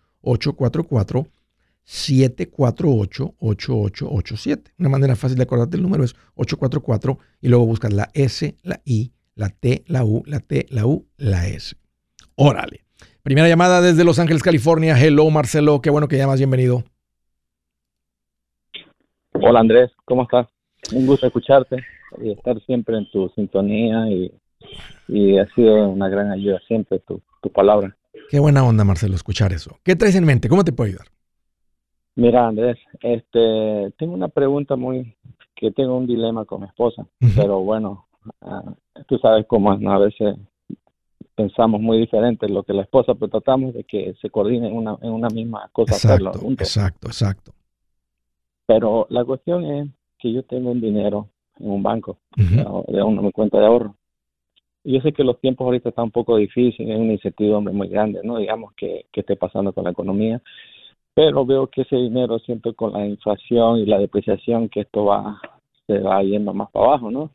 844-748-8887. 1.86 4.72
Una 4.78 4.88
manera 4.88 5.16
fácil 5.16 5.36
de 5.36 5.42
acordarte 5.44 5.76
el 5.76 5.82
número 5.82 6.04
es 6.04 6.14
844 6.34 7.18
y 7.40 7.48
luego 7.48 7.66
buscas 7.66 7.92
la 7.92 8.08
S, 8.12 8.56
la 8.62 8.80
I, 8.84 9.12
la 9.34 9.50
T, 9.50 9.84
la 9.86 10.04
U, 10.04 10.22
la 10.26 10.40
T, 10.40 10.66
la 10.70 10.86
U, 10.86 11.06
la 11.16 11.46
S. 11.46 11.76
Órale. 12.34 12.84
Primera 13.22 13.48
llamada 13.48 13.80
desde 13.80 14.02
Los 14.04 14.18
Ángeles, 14.18 14.42
California. 14.42 15.00
Hello, 15.00 15.30
Marcelo. 15.30 15.80
Qué 15.80 15.90
bueno 15.90 16.08
que 16.08 16.16
llamas. 16.16 16.38
Bienvenido. 16.38 16.82
Hola, 19.32 19.60
Andrés. 19.60 19.92
¿Cómo 20.04 20.22
estás? 20.22 20.48
Un 20.92 21.06
gusto 21.06 21.26
escucharte 21.26 21.76
y 22.22 22.32
estar 22.32 22.60
siempre 22.66 22.96
en 22.96 23.10
tu 23.10 23.28
sintonía 23.30 24.06
y, 24.08 24.32
ha 25.38 25.46
sido 25.54 25.88
una 25.88 26.08
gran 26.08 26.32
ayuda 26.32 26.58
siempre 26.66 26.98
tu, 27.00 27.20
tu 27.42 27.50
palabra. 27.50 27.96
Qué 28.30 28.40
buena 28.40 28.64
onda, 28.64 28.84
Marcelo, 28.84 29.14
escuchar 29.14 29.52
eso. 29.52 29.78
¿Qué 29.84 29.94
traes 29.94 30.16
en 30.16 30.24
mente? 30.24 30.48
¿Cómo 30.48 30.64
te 30.64 30.72
puedo 30.72 30.88
ayudar? 30.88 31.06
Mira, 32.16 32.48
Andrés, 32.48 32.78
este, 33.02 33.92
tengo 33.98 34.14
una 34.14 34.28
pregunta 34.28 34.74
muy, 34.74 35.14
que 35.54 35.70
tengo 35.70 35.96
un 35.96 36.06
dilema 36.06 36.46
con 36.46 36.62
mi 36.62 36.66
esposa, 36.66 37.06
pero 37.36 37.60
bueno, 37.60 38.06
ah, 38.40 38.74
tú 39.06 39.18
sabes 39.18 39.46
cómo 39.46 39.74
es, 39.74 39.80
¿no? 39.80 39.92
A 39.92 39.98
veces 39.98 40.34
pensamos 41.34 41.80
muy 41.80 41.98
diferente 41.98 42.48
lo 42.48 42.62
que 42.62 42.72
la 42.72 42.82
esposa, 42.82 43.14
pero 43.14 43.28
tratamos 43.28 43.74
de 43.74 43.84
que 43.84 44.14
se 44.22 44.30
coordine 44.30 44.68
en 44.68 44.74
una, 44.74 44.96
en 45.02 45.12
una 45.12 45.28
misma 45.28 45.68
cosa. 45.72 45.94
Exacto, 45.94 46.40
exacto, 46.58 47.08
exacto. 47.08 47.52
Pero 48.66 49.06
la 49.10 49.24
cuestión 49.24 49.64
es 49.66 49.88
que 50.18 50.32
yo 50.32 50.42
tengo 50.42 50.70
un 50.70 50.80
dinero 50.80 51.28
en 51.60 51.70
un 51.70 51.82
banco, 51.82 52.16
de 52.36 53.02
una 53.02 53.30
cuenta 53.30 53.58
de 53.58 53.66
ahorro. 53.66 53.94
Yo 54.84 55.00
sé 55.00 55.12
que 55.12 55.24
los 55.24 55.38
tiempos 55.40 55.66
ahorita 55.66 55.90
están 55.90 56.06
un 56.06 56.10
poco 56.12 56.36
difíciles, 56.36 56.94
es 56.94 56.98
una 56.98 57.12
incertidumbre 57.12 57.74
muy 57.74 57.88
grande, 57.88 58.20
¿no? 58.24 58.38
Digamos 58.38 58.72
que, 58.74 59.04
que 59.12 59.20
esté 59.20 59.36
pasando 59.36 59.72
con 59.72 59.84
la 59.84 59.90
economía. 59.90 60.40
Pero 61.16 61.46
veo 61.46 61.68
que 61.68 61.80
ese 61.80 61.96
dinero, 61.96 62.38
siento 62.40 62.74
con 62.74 62.92
la 62.92 63.06
inflación 63.06 63.78
y 63.78 63.86
la 63.86 63.98
depreciación, 63.98 64.68
que 64.68 64.80
esto 64.80 65.06
va, 65.06 65.40
se 65.86 65.98
va 65.98 66.22
yendo 66.22 66.52
más 66.52 66.70
para 66.70 66.88
abajo, 66.88 67.10
¿no? 67.10 67.30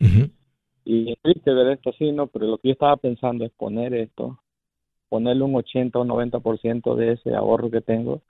Y 0.85 1.11
es 1.11 1.17
triste 1.19 1.51
ver 1.51 1.69
esto 1.69 1.89
así, 1.89 2.11
¿no? 2.11 2.27
Pero 2.27 2.45
lo 2.45 2.57
que 2.59 2.67
yo 2.67 2.73
estaba 2.73 2.95
pensando 2.97 3.43
es 3.43 3.51
poner 3.51 3.95
esto, 3.95 4.37
ponerle 5.09 5.41
un 5.45 5.55
80 5.55 5.97
o 5.97 6.05
90% 6.05 6.95
de 6.95 7.13
ese 7.13 7.33
ahorro 7.33 7.71
que 7.71 7.81
tengo, 7.81 8.21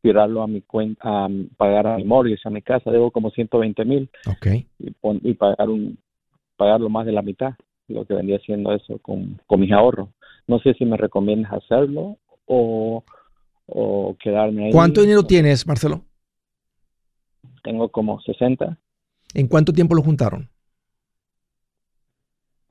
tirarlo 0.00 0.42
a 0.42 0.46
mi 0.46 0.60
cuenta, 0.60 1.24
a 1.24 1.28
pagar 1.56 1.88
a 1.88 1.96
mi 1.96 2.04
mortgage, 2.04 2.42
a 2.44 2.50
mi 2.50 2.62
casa, 2.62 2.92
debo 2.92 3.10
como 3.10 3.32
120 3.32 3.84
mil. 3.84 4.08
Okay. 4.36 4.68
Y, 4.78 4.92
y 5.28 5.34
pagar 5.34 5.70
un, 5.70 5.98
pagarlo 6.56 6.88
más 6.88 7.04
de 7.04 7.12
la 7.12 7.22
mitad, 7.22 7.54
lo 7.88 8.04
que 8.04 8.14
vendría 8.14 8.38
siendo 8.38 8.72
eso 8.72 8.98
con, 8.98 9.40
con 9.48 9.58
mis 9.58 9.72
ahorros. 9.72 10.08
No 10.46 10.60
sé 10.60 10.74
si 10.74 10.84
me 10.84 10.96
recomiendas 10.96 11.52
hacerlo 11.52 12.16
o, 12.46 13.02
o 13.70 14.16
quedarme 14.18 14.66
ahí. 14.66 14.72
¿Cuánto 14.72 15.00
dinero 15.00 15.22
tienes, 15.24 15.66
Marcelo? 15.66 16.04
Tengo 17.62 17.88
como 17.88 18.20
60. 18.20 18.76
¿En 19.34 19.46
cuánto 19.46 19.72
tiempo 19.72 19.94
lo 19.94 20.02
juntaron? 20.02 20.48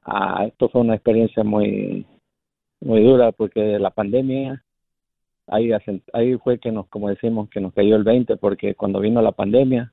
Ah, 0.03 0.45
esto 0.47 0.69
fue 0.69 0.81
una 0.81 0.95
experiencia 0.95 1.43
muy, 1.43 2.05
muy 2.81 3.03
dura 3.03 3.31
porque 3.31 3.79
la 3.79 3.91
pandemia 3.91 4.63
ahí 5.47 5.71
ahí 6.13 6.37
fue 6.37 6.59
que 6.59 6.71
nos 6.71 6.87
como 6.87 7.09
decimos 7.09 7.49
que 7.49 7.59
nos 7.59 7.73
cayó 7.73 7.95
el 7.95 8.03
20 8.03 8.37
porque 8.37 8.75
cuando 8.75 8.99
vino 8.99 9.21
la 9.21 9.31
pandemia 9.31 9.91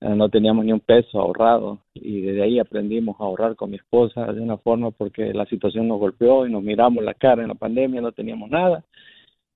eh, 0.00 0.14
no 0.14 0.28
teníamos 0.28 0.64
ni 0.64 0.72
un 0.72 0.80
peso 0.80 1.20
ahorrado 1.20 1.80
y 1.94 2.20
desde 2.20 2.42
ahí 2.42 2.58
aprendimos 2.58 3.16
a 3.18 3.24
ahorrar 3.24 3.56
con 3.56 3.70
mi 3.70 3.76
esposa 3.76 4.32
de 4.32 4.40
una 4.40 4.58
forma 4.58 4.90
porque 4.90 5.32
la 5.32 5.46
situación 5.46 5.88
nos 5.88 5.98
golpeó 5.98 6.46
y 6.46 6.52
nos 6.52 6.62
miramos 6.62 7.02
la 7.02 7.14
cara 7.14 7.42
en 7.42 7.48
la 7.48 7.54
pandemia, 7.54 8.02
no 8.02 8.12
teníamos 8.12 8.50
nada. 8.50 8.84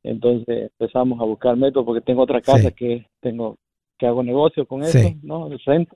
Entonces 0.02 0.71
empezamos 0.78 1.21
a 1.21 1.25
buscar 1.25 1.57
métodos 1.57 1.87
porque 1.87 2.00
tengo 2.00 2.23
otra 2.23 2.40
casa 2.40 2.71
que 2.71 3.07
tengo 3.21 3.57
que 3.99 4.07
hago 4.07 4.23
negocio 4.23 4.66
con 4.66 4.83
eso, 4.83 4.99
¿no? 5.23 5.49
El 5.49 5.59
renta. 5.59 5.95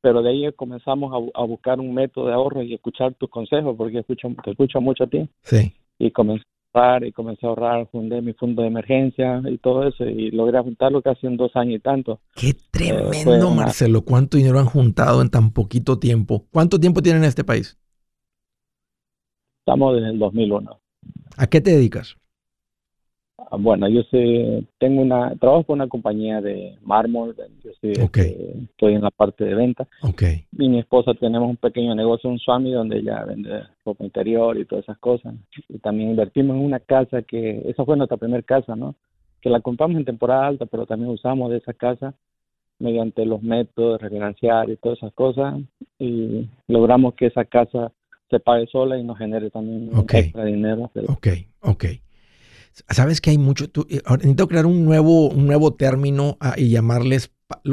Pero 0.00 0.20
de 0.22 0.30
ahí 0.30 0.52
comenzamos 0.52 1.12
a, 1.12 1.40
a, 1.40 1.44
buscar 1.44 1.78
un 1.80 1.94
método 1.94 2.26
de 2.26 2.34
ahorro 2.34 2.62
y 2.62 2.74
escuchar 2.74 3.14
tus 3.14 3.30
consejos 3.30 3.74
porque 3.76 4.00
escucho, 4.00 4.28
te 4.42 4.50
escucho 4.50 4.80
mucho 4.80 5.04
a 5.04 5.06
ti. 5.06 5.28
Sí. 5.42 5.72
Y 5.98 6.10
comencé 6.10 6.44
y 7.02 7.12
comencé 7.12 7.46
a 7.46 7.50
ahorrar, 7.50 7.88
fundé 7.92 8.20
mi 8.20 8.32
fondo 8.32 8.62
de 8.62 8.68
emergencia 8.68 9.40
y 9.48 9.58
todo 9.58 9.86
eso 9.86 10.04
y 10.04 10.32
logré 10.32 10.58
juntarlo 10.60 11.02
casi 11.02 11.28
en 11.28 11.36
dos 11.36 11.54
años 11.54 11.76
y 11.76 11.78
tanto. 11.78 12.20
Qué 12.34 12.48
eh, 12.48 12.56
tremendo, 12.72 13.50
Marcelo. 13.52 14.02
¿Cuánto 14.02 14.36
dinero 14.36 14.58
han 14.58 14.66
juntado 14.66 15.22
en 15.22 15.30
tan 15.30 15.52
poquito 15.52 16.00
tiempo? 16.00 16.46
¿Cuánto 16.50 16.80
tiempo 16.80 17.00
tienen 17.00 17.22
en 17.22 17.28
este 17.28 17.44
país? 17.44 17.78
Estamos 19.60 19.94
desde 19.94 20.10
el 20.10 20.18
2001. 20.18 20.80
¿A 21.36 21.46
qué 21.46 21.60
te 21.60 21.70
dedicas? 21.70 22.16
Ah, 23.36 23.56
bueno, 23.58 23.88
yo 23.88 24.02
sé, 24.04 24.64
tengo 24.78 25.02
una, 25.02 25.34
trabajo 25.36 25.64
con 25.64 25.80
una 25.80 25.88
compañía 25.88 26.40
de 26.40 26.76
mármol, 26.82 27.34
yo 27.62 27.70
este, 27.70 27.92
estoy 28.62 28.94
en 28.94 29.02
la 29.02 29.10
parte 29.10 29.44
de 29.44 29.54
venta. 29.54 29.88
Okay. 30.02 30.44
Y 30.56 30.68
mi 30.68 30.78
esposa 30.78 31.14
tenemos 31.14 31.50
un 31.50 31.56
pequeño 31.56 31.94
negocio, 31.96 32.30
un 32.30 32.38
Swami, 32.38 32.72
donde 32.72 32.98
ella 32.98 33.24
vende 33.24 33.64
ropa 33.84 34.04
interior 34.04 34.56
y 34.56 34.64
todas 34.64 34.84
esas 34.84 34.98
cosas. 34.98 35.34
Y 35.68 35.78
también 35.78 36.10
invertimos 36.10 36.56
en 36.56 36.64
una 36.64 36.78
casa 36.78 37.22
que, 37.22 37.62
esa 37.68 37.84
fue 37.84 37.96
nuestra 37.96 38.16
primera 38.16 38.42
casa, 38.42 38.76
¿no? 38.76 38.94
Que 39.40 39.50
la 39.50 39.60
compramos 39.60 39.96
en 39.96 40.04
temporada 40.04 40.46
alta, 40.46 40.66
pero 40.66 40.86
también 40.86 41.10
usamos 41.10 41.50
de 41.50 41.58
esa 41.58 41.72
casa 41.72 42.14
mediante 42.78 43.24
los 43.24 43.42
métodos 43.42 44.00
refinanciar 44.00 44.70
y 44.70 44.76
todas 44.76 44.98
esas 44.98 45.12
cosas. 45.12 45.60
Y 45.98 46.48
logramos 46.68 47.14
que 47.14 47.26
esa 47.26 47.44
casa 47.44 47.90
se 48.30 48.38
pague 48.38 48.66
sola 48.68 48.96
y 48.96 49.02
nos 49.02 49.18
genere 49.18 49.50
también 49.50 49.90
extra 49.92 50.44
dinero. 50.44 50.90
Ok, 51.08 51.28
ok. 51.62 51.84
Sabes 52.88 53.20
que 53.20 53.30
hay 53.30 53.38
mucho. 53.38 53.66
Eh, 53.88 54.00
necesito 54.10 54.48
crear 54.48 54.66
un 54.66 54.84
nuevo, 54.84 55.28
un 55.28 55.46
nuevo 55.46 55.74
término 55.74 56.36
ah, 56.40 56.54
y 56.56 56.70
llamarles 56.70 57.30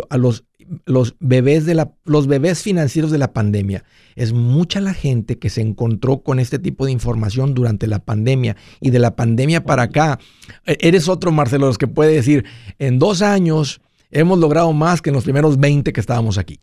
a 0.09 0.17
los, 0.17 0.45
los, 0.85 1.15
bebés 1.19 1.65
de 1.65 1.73
la, 1.73 1.91
los 2.05 2.27
bebés 2.27 2.61
financieros 2.61 3.09
de 3.09 3.17
la 3.17 3.33
pandemia. 3.33 3.83
Es 4.15 4.31
mucha 4.31 4.79
la 4.79 4.93
gente 4.93 5.39
que 5.39 5.49
se 5.49 5.61
encontró 5.61 6.21
con 6.21 6.39
este 6.39 6.59
tipo 6.59 6.85
de 6.85 6.91
información 6.91 7.55
durante 7.55 7.87
la 7.87 7.99
pandemia 7.99 8.57
y 8.79 8.91
de 8.91 8.99
la 8.99 9.15
pandemia 9.15 9.63
para 9.63 9.83
acá. 9.83 10.19
E, 10.67 10.77
eres 10.81 11.09
otro, 11.09 11.31
Marcelo, 11.31 11.65
los 11.65 11.79
que 11.79 11.87
puede 11.87 12.13
decir, 12.13 12.45
en 12.77 12.99
dos 12.99 13.23
años 13.23 13.81
hemos 14.11 14.37
logrado 14.37 14.71
más 14.71 15.01
que 15.01 15.09
en 15.09 15.15
los 15.15 15.23
primeros 15.23 15.59
20 15.59 15.93
que 15.93 15.99
estábamos 15.99 16.37
aquí. 16.37 16.59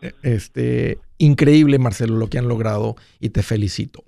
E, 0.00 0.14
este, 0.22 0.98
increíble, 1.18 1.78
Marcelo, 1.78 2.16
lo 2.16 2.28
que 2.28 2.38
han 2.38 2.48
logrado 2.48 2.96
y 3.20 3.30
te 3.30 3.42
felicito. 3.42 4.02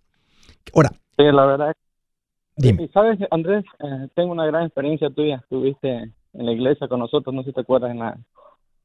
Ahora. 0.73 0.91
Sí, 1.19 1.25
la 1.25 1.45
verdad 1.45 1.75
y 2.59 2.89
sabes, 2.89 3.19
Andrés, 3.31 3.65
eh, 3.79 4.09
tengo 4.15 4.33
una 4.33 4.47
gran 4.47 4.65
experiencia 4.65 5.11
tuya. 5.11 5.37
Estuviste 5.37 5.89
en 5.89 6.13
la 6.47 6.53
iglesia 6.53 6.89
con 6.89 7.01
nosotros, 7.01 7.35
no 7.35 7.43
sé 7.43 7.51
si 7.51 7.55
te 7.55 7.61
acuerdas, 7.61 7.91
en 7.91 8.01
la 8.01 8.19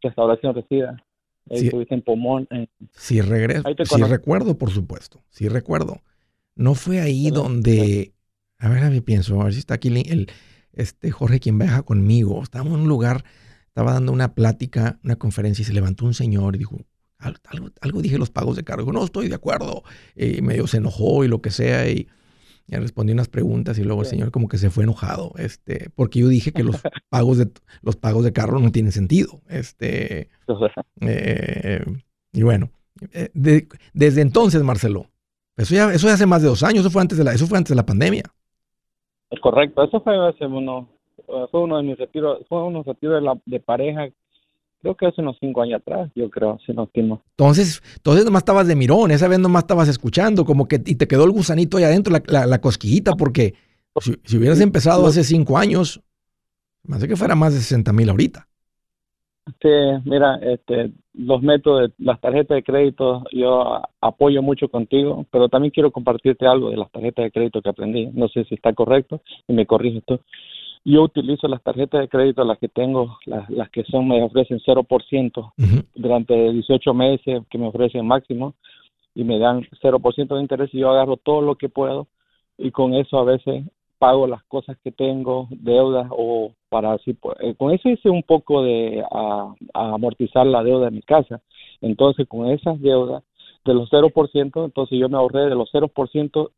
restauración 0.02 0.56
resida. 0.56 1.04
Estuviste 1.50 1.94
en 1.94 2.02
Pomón. 2.02 2.48
Sí, 2.92 3.22
regreso. 3.22 3.64
Sí, 3.84 4.02
recuerdo, 4.04 4.58
por 4.58 4.72
supuesto. 4.72 5.22
Sí, 5.30 5.50
recuerdo. 5.50 6.02
No 6.56 6.76
fue 6.76 7.02
ahí 7.02 7.30
donde. 7.32 8.14
A 8.60 8.70
ver, 8.70 8.84
a 8.84 8.90
ver, 8.90 9.04
pienso, 9.04 9.42
a 9.42 9.46
ver 9.46 9.54
si 9.54 9.60
está 9.60 9.74
aquí 9.74 9.90
el, 9.90 10.30
este 10.72 11.12
Jorge 11.12 11.40
quien 11.40 11.58
viaja 11.58 11.84
conmigo. 11.84 12.42
Estábamos 12.42 12.76
en 12.76 12.82
un 12.82 12.88
lugar, 12.88 13.26
estaba 13.68 13.94
dando 13.94 14.14
una 14.14 14.36
plática, 14.36 15.00
una 15.04 15.18
conferencia 15.18 15.64
y 15.64 15.66
se 15.66 15.74
levantó 15.74 16.06
un 16.06 16.14
señor 16.14 16.56
y 16.56 16.60
dijo, 16.60 16.78
algo, 17.18 17.70
algo 17.82 18.02
dije 18.02 18.18
los 18.18 18.30
pagos 18.30 18.56
de 18.56 18.64
cargo. 18.64 18.94
No 18.94 19.04
estoy 19.04 19.28
de 19.28 19.36
acuerdo. 19.36 19.84
Y 20.16 20.42
medio 20.42 20.68
se 20.68 20.78
enojó 20.78 21.26
y 21.26 21.28
lo 21.28 21.42
que 21.42 21.50
sea. 21.50 21.90
Y 21.90 22.08
ya 22.68 22.80
respondí 22.80 23.14
unas 23.14 23.30
preguntas 23.30 23.78
y 23.78 23.84
luego 23.84 24.02
el 24.02 24.08
señor 24.08 24.32
como 24.32 24.48
que 24.48 24.58
se 24.58 24.70
fue 24.70 24.84
enojado, 24.84 25.34
este, 25.38 25.90
porque 25.96 26.20
yo 26.20 26.28
dije 26.28 26.52
que 26.52 26.64
los 26.64 26.82
pagos 27.10 27.38
de 27.38 27.50
los 27.82 27.96
pagos 27.96 28.24
de 28.24 28.34
carro 28.34 28.60
no 28.60 28.72
tienen 28.72 28.92
sentido, 28.92 29.42
este, 29.50 30.30
eh, 31.02 31.86
y 32.32 32.44
bueno, 32.44 32.70
eh, 33.12 33.30
desde 33.94 34.22
entonces, 34.22 34.64
Marcelo, 34.64 35.08
eso 35.58 35.76
ya, 35.76 35.94
eso 35.94 36.08
hace 36.08 36.26
más 36.26 36.42
de 36.42 36.48
dos 36.48 36.64
años, 36.64 36.80
eso 36.80 36.90
fue 36.90 37.02
antes 37.02 37.18
de 37.18 37.24
la, 37.24 37.34
eso 37.34 37.48
fue 37.48 37.58
antes 37.58 37.70
de 37.70 37.76
la 37.76 37.86
pandemia. 37.86 38.24
Es 39.30 39.40
correcto, 39.40 39.84
eso 39.84 40.02
fue 40.02 40.28
hace 40.28 40.46
uno, 40.46 40.90
fue 41.52 41.62
uno 41.62 41.78
de 41.78 41.84
mis 41.84 41.98
retiros, 41.98 42.46
fue 42.48 42.64
uno 42.64 42.84
retiro 42.84 43.16
de, 43.16 43.22
la, 43.22 43.38
de 43.46 43.60
pareja 43.60 44.08
creo 44.84 44.96
que 44.96 45.06
hace 45.08 45.22
unos 45.22 45.38
cinco 45.40 45.62
años 45.62 45.80
atrás, 45.80 46.12
yo 46.14 46.30
creo, 46.30 46.60
si 46.66 46.74
no 46.74 46.84
estimo. 46.84 47.24
Entonces, 47.32 47.82
entonces 47.96 48.26
nomás 48.26 48.42
estabas 48.42 48.68
de 48.68 48.76
mirón, 48.76 49.12
esa 49.12 49.30
vez 49.30 49.40
nomás 49.40 49.64
estabas 49.64 49.88
escuchando, 49.88 50.44
como 50.44 50.68
que 50.68 50.76
y 50.86 50.96
te 50.96 51.08
quedó 51.08 51.24
el 51.24 51.32
gusanito 51.32 51.78
ahí 51.78 51.86
adentro, 51.86 52.14
la, 52.28 52.46
la, 52.46 52.60
cosquillita, 52.60 53.14
porque 53.14 53.54
si, 54.02 54.38
hubieras 54.38 54.60
empezado 54.60 55.08
hace 55.08 55.24
cinco 55.24 55.58
años, 55.58 56.02
más 56.84 57.00
de 57.00 57.08
que 57.08 57.16
fuera 57.16 57.34
más 57.34 57.54
de 57.54 57.62
60 57.62 57.94
mil 57.94 58.10
ahorita. 58.10 58.46
Sí, 59.62 59.70
mira, 60.04 60.36
este, 60.42 60.92
los 61.14 61.42
métodos, 61.42 61.92
las 61.98 62.20
tarjetas 62.20 62.56
de 62.56 62.64
crédito, 62.64 63.24
yo 63.32 63.82
apoyo 64.02 64.42
mucho 64.42 64.68
contigo, 64.68 65.26
pero 65.32 65.48
también 65.48 65.72
quiero 65.72 65.92
compartirte 65.92 66.46
algo 66.46 66.72
de 66.72 66.78
las 66.78 66.92
tarjetas 66.92 67.24
de 67.24 67.32
crédito 67.32 67.62
que 67.62 67.70
aprendí. 67.70 68.08
No 68.14 68.28
sé 68.28 68.44
si 68.46 68.56
está 68.56 68.74
correcto 68.74 69.22
y 69.48 69.54
me 69.54 69.66
corriges 69.66 70.04
tú. 70.06 70.20
Yo 70.86 71.04
utilizo 71.04 71.48
las 71.48 71.64
tarjetas 71.64 72.02
de 72.02 72.10
crédito, 72.10 72.44
las 72.44 72.60
que 72.60 72.68
tengo, 72.68 73.18
las, 73.26 73.50
las 73.50 73.70
que 73.70 73.84
son, 73.86 74.08
me 74.08 74.22
ofrecen 74.22 74.60
0% 74.60 75.54
durante 75.96 76.52
18 76.52 76.94
meses, 76.94 77.44
que 77.50 77.58
me 77.58 77.68
ofrecen 77.68 78.06
máximo, 78.06 78.54
y 79.16 79.24
me 79.24 79.40
dan 79.40 79.62
0% 79.82 80.36
de 80.36 80.42
interés 80.42 80.74
y 80.74 80.80
yo 80.80 80.90
agarro 80.90 81.18
todo 81.18 81.42
lo 81.42 81.56
que 81.56 81.70
puedo 81.70 82.08
y 82.58 82.72
con 82.72 82.94
eso 82.94 83.20
a 83.20 83.24
veces 83.24 83.64
pago 83.98 84.28
las 84.28 84.44
cosas 84.46 84.78
que 84.84 84.92
tengo, 84.92 85.48
deudas 85.52 86.08
o 86.12 86.52
para 86.70 86.94
así, 86.94 87.16
eh, 87.40 87.56
con 87.56 87.72
eso 87.72 87.90
hice 87.90 88.10
un 88.10 88.24
poco 88.24 88.64
de 88.64 89.04
a, 89.10 89.54
amortizar 89.74 90.46
la 90.46 90.64
deuda 90.64 90.86
de 90.86 90.92
mi 90.92 91.02
casa. 91.02 91.42
Entonces 91.80 92.28
con 92.28 92.48
esas 92.48 92.82
deudas 92.82 93.24
de 93.64 93.74
los 93.74 93.90
0%, 93.90 94.66
entonces 94.66 95.00
yo 95.00 95.08
me 95.08 95.18
ahorré 95.18 95.46
de 95.48 95.56
los 95.56 95.70
0% 95.72 96.52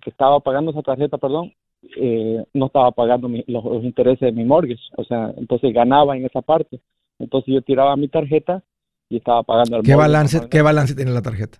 que 0.00 0.10
estaba 0.10 0.40
pagando 0.40 0.70
esa 0.70 0.82
tarjeta, 0.82 1.18
perdón, 1.18 1.52
eh, 1.82 2.44
no 2.54 2.66
estaba 2.66 2.90
pagando 2.92 3.28
los, 3.46 3.84
intereses 3.84 4.20
de 4.20 4.32
mi 4.32 4.44
mortgage, 4.44 4.82
o 4.96 5.04
sea, 5.04 5.32
entonces 5.36 5.72
ganaba 5.72 6.16
en 6.16 6.24
esa 6.24 6.42
parte. 6.42 6.80
Entonces 7.18 7.54
yo 7.54 7.62
tiraba 7.62 7.96
mi 7.96 8.08
tarjeta 8.08 8.62
y 9.08 9.16
estaba 9.16 9.42
pagando 9.42 9.76
el 9.76 9.82
¿Qué 9.82 9.94
balance, 9.94 10.48
¿Qué 10.48 10.62
balance 10.62 10.94
tiene 10.94 11.12
la 11.12 11.22
tarjeta? 11.22 11.58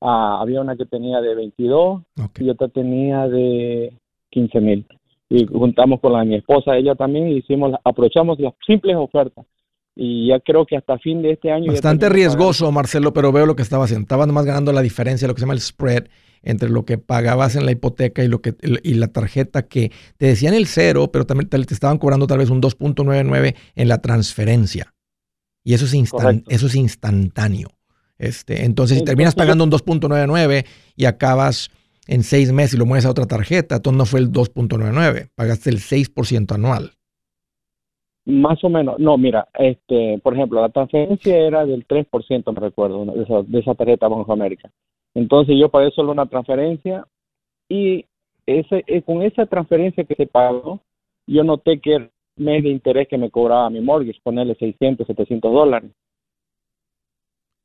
Ah, 0.00 0.38
había 0.40 0.60
una 0.60 0.76
que 0.76 0.86
tenía 0.86 1.20
de 1.20 1.34
22 1.34 2.02
y 2.38 2.50
otra 2.50 2.68
tenía 2.68 3.26
de 3.28 3.92
15 4.30 4.60
mil. 4.60 4.86
Y 5.28 5.46
juntamos 5.46 6.00
con 6.00 6.12
la 6.12 6.20
de 6.20 6.26
mi 6.26 6.34
esposa, 6.36 6.76
ella 6.76 6.94
también, 6.94 7.28
y 7.28 7.38
hicimos, 7.38 7.74
aprovechamos 7.84 8.38
las 8.38 8.54
simples 8.66 8.96
ofertas. 8.96 9.44
Y 10.00 10.28
ya 10.28 10.38
creo 10.38 10.64
que 10.64 10.76
hasta 10.76 10.96
fin 10.98 11.22
de 11.22 11.32
este 11.32 11.50
año... 11.50 11.72
Bastante 11.72 12.08
riesgoso, 12.08 12.70
Marcelo, 12.70 13.12
pero 13.12 13.32
veo 13.32 13.46
lo 13.46 13.56
que 13.56 13.62
estaba 13.62 13.84
haciendo. 13.84 14.02
Estaba 14.02 14.26
nomás 14.26 14.44
ganando 14.44 14.72
la 14.72 14.80
diferencia, 14.80 15.26
lo 15.26 15.34
que 15.34 15.40
se 15.40 15.42
llama 15.42 15.54
el 15.54 15.60
spread 15.60 16.04
entre 16.44 16.68
lo 16.68 16.84
que 16.84 16.98
pagabas 16.98 17.56
en 17.56 17.66
la 17.66 17.72
hipoteca 17.72 18.22
y 18.22 18.28
lo 18.28 18.40
que 18.40 18.54
y 18.84 18.94
la 18.94 19.08
tarjeta 19.08 19.66
que 19.66 19.90
te 20.16 20.26
decían 20.26 20.54
el 20.54 20.68
cero, 20.68 21.10
pero 21.12 21.26
también 21.26 21.48
te, 21.48 21.56
estaban 21.74 21.98
cobrando 21.98 22.28
tal 22.28 22.38
vez 22.38 22.48
un 22.48 22.62
2.99 22.62 23.56
en 23.74 23.88
la 23.88 23.98
transferencia. 24.00 24.94
Y 25.64 25.74
eso 25.74 25.84
es, 25.84 25.92
eso 26.46 26.66
es 26.68 26.74
instantáneo. 26.76 27.68
Este, 28.18 28.64
entonces, 28.66 28.98
si 28.98 29.04
terminas 29.04 29.34
pagando 29.34 29.64
un 29.64 29.72
2.99 29.72 30.64
y 30.94 31.06
acabas 31.06 31.70
en 32.06 32.22
seis 32.22 32.52
meses 32.52 32.74
y 32.74 32.76
lo 32.76 32.86
mueves 32.86 33.04
a 33.04 33.10
otra 33.10 33.26
tarjeta, 33.26 33.76
entonces 33.76 33.98
no 33.98 34.06
fue 34.06 34.20
el 34.20 34.30
2.99, 34.30 35.30
pagaste 35.34 35.70
el 35.70 35.80
6% 35.80 36.54
anual. 36.54 36.97
Más 38.28 38.62
o 38.62 38.68
menos, 38.68 38.98
no, 38.98 39.16
mira, 39.16 39.48
este, 39.54 40.18
por 40.22 40.34
ejemplo, 40.34 40.60
la 40.60 40.68
transferencia 40.68 41.34
era 41.34 41.64
del 41.64 41.86
3%, 41.86 42.52
me 42.52 42.60
recuerdo, 42.60 43.06
de 43.06 43.22
esa, 43.22 43.42
de 43.42 43.58
esa 43.58 43.74
tarjeta 43.74 44.06
Banco 44.06 44.30
América. 44.34 44.70
Entonces 45.14 45.56
yo 45.58 45.70
pagué 45.70 45.90
solo 45.92 46.12
una 46.12 46.26
transferencia 46.26 47.06
y 47.70 48.04
ese, 48.44 48.84
eh, 48.86 49.00
con 49.00 49.22
esa 49.22 49.46
transferencia 49.46 50.04
que 50.04 50.14
se 50.14 50.26
pagó, 50.26 50.80
yo 51.26 51.42
noté 51.42 51.80
que 51.80 51.94
el 51.94 52.10
mes 52.36 52.62
de 52.64 52.68
interés 52.68 53.08
que 53.08 53.16
me 53.16 53.30
cobraba 53.30 53.70
mi 53.70 53.80
mortgage, 53.80 54.20
ponerle 54.22 54.54
600, 54.56 55.06
700 55.06 55.50
dólares. 55.50 55.90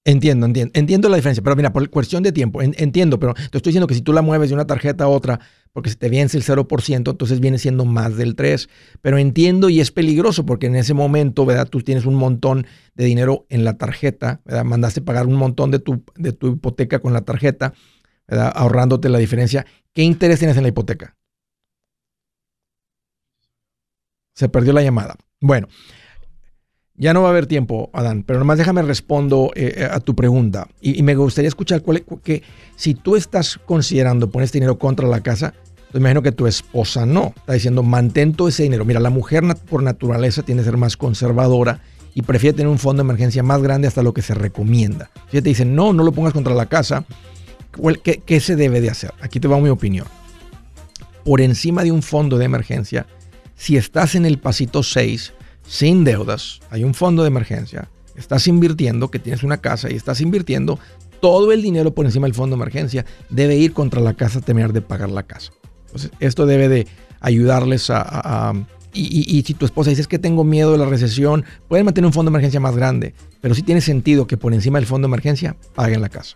Entiendo, 0.06 0.46
entiendo, 0.48 0.72
entiendo 0.76 1.08
la 1.08 1.16
diferencia, 1.16 1.42
pero 1.42 1.56
mira, 1.56 1.72
por 1.72 1.90
cuestión 1.90 2.24
de 2.24 2.34
tiempo, 2.34 2.62
entiendo, 2.62 3.20
pero 3.20 3.34
te 3.34 3.58
estoy 3.58 3.70
diciendo 3.70 3.88
que 3.88 3.96
si 3.96 4.02
tú 4.02 4.12
la 4.12 4.22
mueves 4.22 4.50
de 4.50 4.56
una 4.56 4.68
tarjeta 4.68 5.06
a 5.06 5.08
otra, 5.08 5.40
porque 5.72 5.90
se 5.90 5.96
te 5.96 6.10
vence 6.10 6.36
el 6.36 6.44
0%, 6.44 7.12
entonces 7.12 7.40
viene 7.40 7.58
siendo 7.58 7.86
más 7.86 8.18
del 8.18 8.36
3%, 8.36 8.68
pero 9.02 9.18
entiendo 9.18 9.70
y 9.70 9.80
es 9.80 9.92
peligroso 9.92 10.46
porque 10.46 10.68
en 10.68 10.76
ese 10.76 10.94
momento, 10.94 11.46
¿verdad? 11.46 11.70
Tú 11.70 11.80
tienes 11.80 12.06
un 12.06 12.16
montón 12.16 12.68
de 12.96 13.06
dinero 13.06 13.46
en 13.48 13.64
la 13.64 13.78
tarjeta, 13.78 14.42
¿verdad? 14.44 14.66
Mandaste 14.66 15.02
pagar 15.02 15.26
un 15.26 15.36
montón 15.36 15.72
de 15.72 15.80
tu, 15.80 16.04
de 16.16 16.34
tu 16.34 16.52
hipoteca 16.52 17.00
con 17.00 17.14
la 17.14 17.22
tarjeta, 17.22 17.74
ahorrándote 18.28 19.08
la 19.08 19.20
diferencia. 19.20 19.66
¿Qué 19.94 20.04
interés 20.04 20.38
tienes 20.40 20.58
en 20.58 20.64
la 20.64 20.70
hipoteca? 20.70 21.16
Se 24.36 24.50
perdió 24.50 24.74
la 24.74 24.82
llamada. 24.82 25.16
Bueno, 25.40 25.70
ya 26.96 27.14
no 27.14 27.22
va 27.22 27.30
a 27.30 27.32
haber 27.32 27.48
tiempo, 27.48 27.90
Adán, 27.94 28.24
pero 28.24 28.40
nomás 28.40 28.58
déjame 28.58 28.82
respondo 28.84 29.52
eh, 29.56 29.74
eh, 29.78 29.88
a 29.90 30.00
tu 30.00 30.16
pregunta. 30.16 30.68
Y, 30.80 31.02
me 31.02 31.16
gustaría 31.16 31.48
escuchar 31.48 31.82
cuál, 31.82 32.04
que 32.24 32.44
si 32.76 32.94
tú 32.94 33.16
estás 33.16 33.60
considerando 33.66 34.30
poner 34.30 34.46
este 34.46 34.60
dinero 34.60 34.78
contra 34.78 35.08
la 35.08 35.22
casa, 35.22 35.54
pues 35.92 36.02
imagino 36.02 36.22
que 36.22 36.32
tu 36.32 36.46
esposa 36.46 37.06
no. 37.06 37.34
Está 37.36 37.54
diciendo, 37.54 37.82
mantén 37.82 38.34
todo 38.34 38.48
ese 38.48 38.64
dinero. 38.64 38.86
Mira, 38.86 39.00
la 39.00 39.10
mujer 39.10 39.44
por 39.70 39.82
naturaleza 39.82 40.44
tiene 40.44 40.62
que 40.62 40.66
ser 40.66 40.78
más 40.78 40.96
conservadora 40.96 41.82
y 42.14 42.22
prefiere 42.22 42.56
tener 42.56 42.70
un 42.70 42.80
fondo 42.80 43.02
de 43.02 43.08
emergencia 43.08 43.42
más 43.42 43.62
grande 43.62 43.88
hasta 43.88 44.04
lo 44.04 44.14
que 44.14 44.22
se 44.22 44.36
recomienda. 44.36 45.10
Si 45.32 45.42
te 45.42 45.50
dicen, 45.50 45.76
no, 45.76 45.94
no 45.94 46.04
lo 46.04 46.12
pongas 46.12 46.34
contra 46.34 46.54
la 46.54 46.68
casa, 46.68 47.06
¿qué, 48.04 48.22
¿qué 48.24 48.40
se 48.40 48.56
debe 48.56 48.82
de 48.82 48.92
hacer? 48.92 49.14
Aquí 49.20 49.40
te 49.40 49.48
va 49.48 49.60
mi 49.60 49.70
opinión. 49.70 50.06
Por 51.26 51.42
encima 51.42 51.84
de 51.84 51.92
un 51.92 52.04
fondo 52.04 52.38
de 52.38 52.46
emergencia, 52.46 53.08
si 53.56 53.78
estás 53.78 54.14
en 54.14 54.26
el 54.26 54.38
pasito 54.38 54.84
6, 54.84 55.34
sin 55.74 56.04
deudas, 56.04 56.60
hay 56.70 56.84
un 56.84 56.94
fondo 56.94 57.24
de 57.24 57.30
emergencia, 57.30 57.90
estás 58.16 58.48
invirtiendo, 58.48 59.10
que 59.10 59.18
tienes 59.18 59.42
una 59.42 59.58
casa 59.58 59.92
y 59.92 59.96
estás 59.96 60.22
invirtiendo, 60.22 60.78
todo 61.20 61.52
el 61.52 61.64
dinero 61.64 61.96
por 61.96 62.06
encima 62.06 62.28
del 62.28 62.36
fondo 62.36 62.56
de 62.56 62.62
emergencia 62.62 63.06
debe 63.32 63.56
ir 63.56 63.74
contra 63.74 64.00
la 64.00 64.14
casa, 64.14 64.40
terminar 64.40 64.72
de 64.72 64.82
pagar 64.82 65.10
la 65.10 65.24
casa. 65.24 65.52
Entonces, 65.88 66.12
esto 66.20 66.46
debe 66.46 66.70
de 66.70 66.88
ayudarles 67.22 67.90
a... 67.90 68.54
y, 68.94 69.44
si 69.48 69.56
tu 69.56 69.66
esposa 69.66 69.90
dice 69.90 70.04
que 70.04 70.20
tengo 70.20 70.44
miedo 70.44 70.74
de 70.74 70.78
la 70.78 70.86
recesión, 70.86 71.44
pueden 71.68 71.86
mantener 71.86 72.06
un 72.06 72.14
fondo 72.14 72.30
de 72.30 72.34
emergencia 72.34 72.60
más 72.60 72.76
grande, 72.76 73.16
pero 73.42 73.56
sí 73.56 73.64
tiene 73.64 73.82
sentido 73.82 74.28
que 74.28 74.38
por 74.38 74.54
encima 74.54 74.78
del 74.78 74.86
fondo 74.86 75.08
de 75.08 75.10
emergencia 75.10 75.56
paguen 75.74 76.02
la 76.02 76.10
casa. 76.10 76.36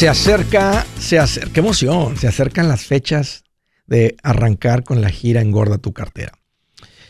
Se 0.00 0.08
acerca, 0.08 0.86
se 0.98 1.18
acerca, 1.18 1.52
qué 1.52 1.60
emoción, 1.60 2.16
se 2.16 2.26
acercan 2.26 2.68
las 2.68 2.86
fechas 2.86 3.44
de 3.86 4.16
arrancar 4.22 4.82
con 4.82 5.02
la 5.02 5.10
gira 5.10 5.42
Engorda 5.42 5.76
tu 5.76 5.92
cartera. 5.92 6.32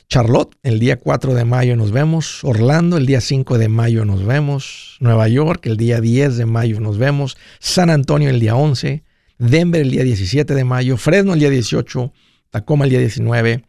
Charlotte, 0.08 0.56
el 0.64 0.80
día 0.80 0.98
4 0.98 1.34
de 1.34 1.44
mayo 1.44 1.76
nos 1.76 1.92
vemos. 1.92 2.42
Orlando, 2.42 2.96
el 2.96 3.06
día 3.06 3.20
5 3.20 3.58
de 3.58 3.68
mayo 3.68 4.04
nos 4.04 4.26
vemos. 4.26 4.96
Nueva 4.98 5.28
York, 5.28 5.66
el 5.66 5.76
día 5.76 6.00
10 6.00 6.36
de 6.36 6.46
mayo 6.46 6.80
nos 6.80 6.98
vemos. 6.98 7.36
San 7.60 7.90
Antonio, 7.90 8.28
el 8.28 8.40
día 8.40 8.56
11. 8.56 9.04
Denver, 9.38 9.82
el 9.82 9.92
día 9.92 10.02
17 10.02 10.52
de 10.52 10.64
mayo. 10.64 10.96
Fresno, 10.96 11.34
el 11.34 11.38
día 11.38 11.50
18. 11.50 12.12
Tacoma, 12.50 12.86
el 12.86 12.90
día 12.90 12.98
19. 12.98 13.62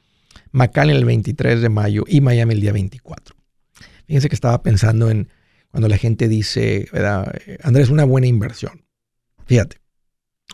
McAllen, 0.51 0.95
el 0.95 1.05
23 1.05 1.61
de 1.61 1.69
mayo. 1.69 2.05
Y 2.07 2.21
Miami, 2.21 2.55
el 2.55 2.61
día 2.61 2.71
24. 2.71 3.35
Fíjense 4.07 4.29
que 4.29 4.35
estaba 4.35 4.63
pensando 4.63 5.11
en 5.11 5.29
cuando 5.69 5.87
la 5.89 5.99
gente 5.99 6.27
dice, 6.27 6.87
¿verdad? 6.91 7.31
Andrés, 7.61 7.91
una 7.91 8.03
buena 8.03 8.25
inversión. 8.25 8.81
Fíjate, 9.51 9.81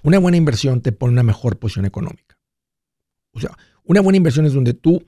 una 0.02 0.18
buena 0.18 0.38
inversión 0.38 0.82
te 0.82 0.92
pone 0.92 1.14
una 1.14 1.22
mejor 1.22 1.60
posición 1.60 1.86
económica. 1.86 2.40
O 3.32 3.40
sea, 3.40 3.56
una 3.84 4.02
buena 4.02 4.18
inversión 4.18 4.48
es 4.48 4.54
donde 4.54 4.74
tú 4.74 5.06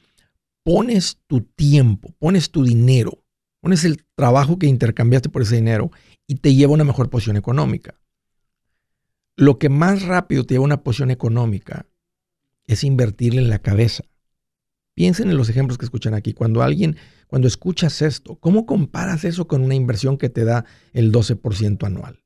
pones 0.62 1.18
tu 1.26 1.42
tiempo, 1.42 2.14
pones 2.20 2.52
tu 2.52 2.64
dinero, 2.64 3.24
pones 3.62 3.86
el 3.86 4.06
trabajo 4.14 4.60
que 4.60 4.68
intercambiaste 4.68 5.30
por 5.30 5.42
ese 5.42 5.56
dinero 5.56 5.90
y 6.28 6.36
te 6.36 6.54
lleva 6.54 6.74
una 6.74 6.84
mejor 6.84 7.10
posición 7.10 7.36
económica. 7.36 8.00
Lo 9.36 9.58
que 9.58 9.70
más 9.70 10.04
rápido 10.04 10.44
te 10.44 10.54
lleva 10.54 10.66
una 10.66 10.84
posición 10.84 11.10
económica 11.10 11.88
es 12.68 12.84
invertirle 12.84 13.42
en 13.42 13.50
la 13.50 13.58
cabeza. 13.58 14.04
Piensen 14.94 15.32
en 15.32 15.38
los 15.38 15.50
ejemplos 15.50 15.80
que 15.80 15.86
escuchan 15.86 16.14
aquí. 16.14 16.34
Cuando 16.34 16.62
alguien, 16.62 16.96
cuando 17.26 17.48
escuchas 17.48 18.04
esto, 18.04 18.36
¿cómo 18.36 18.68
comparas 18.68 19.24
eso 19.24 19.48
con 19.48 19.64
una 19.64 19.74
inversión 19.74 20.20
que 20.20 20.30
te 20.30 20.46
da 20.46 20.66
el 20.94 21.12
12% 21.12 21.88
anual? 21.88 22.20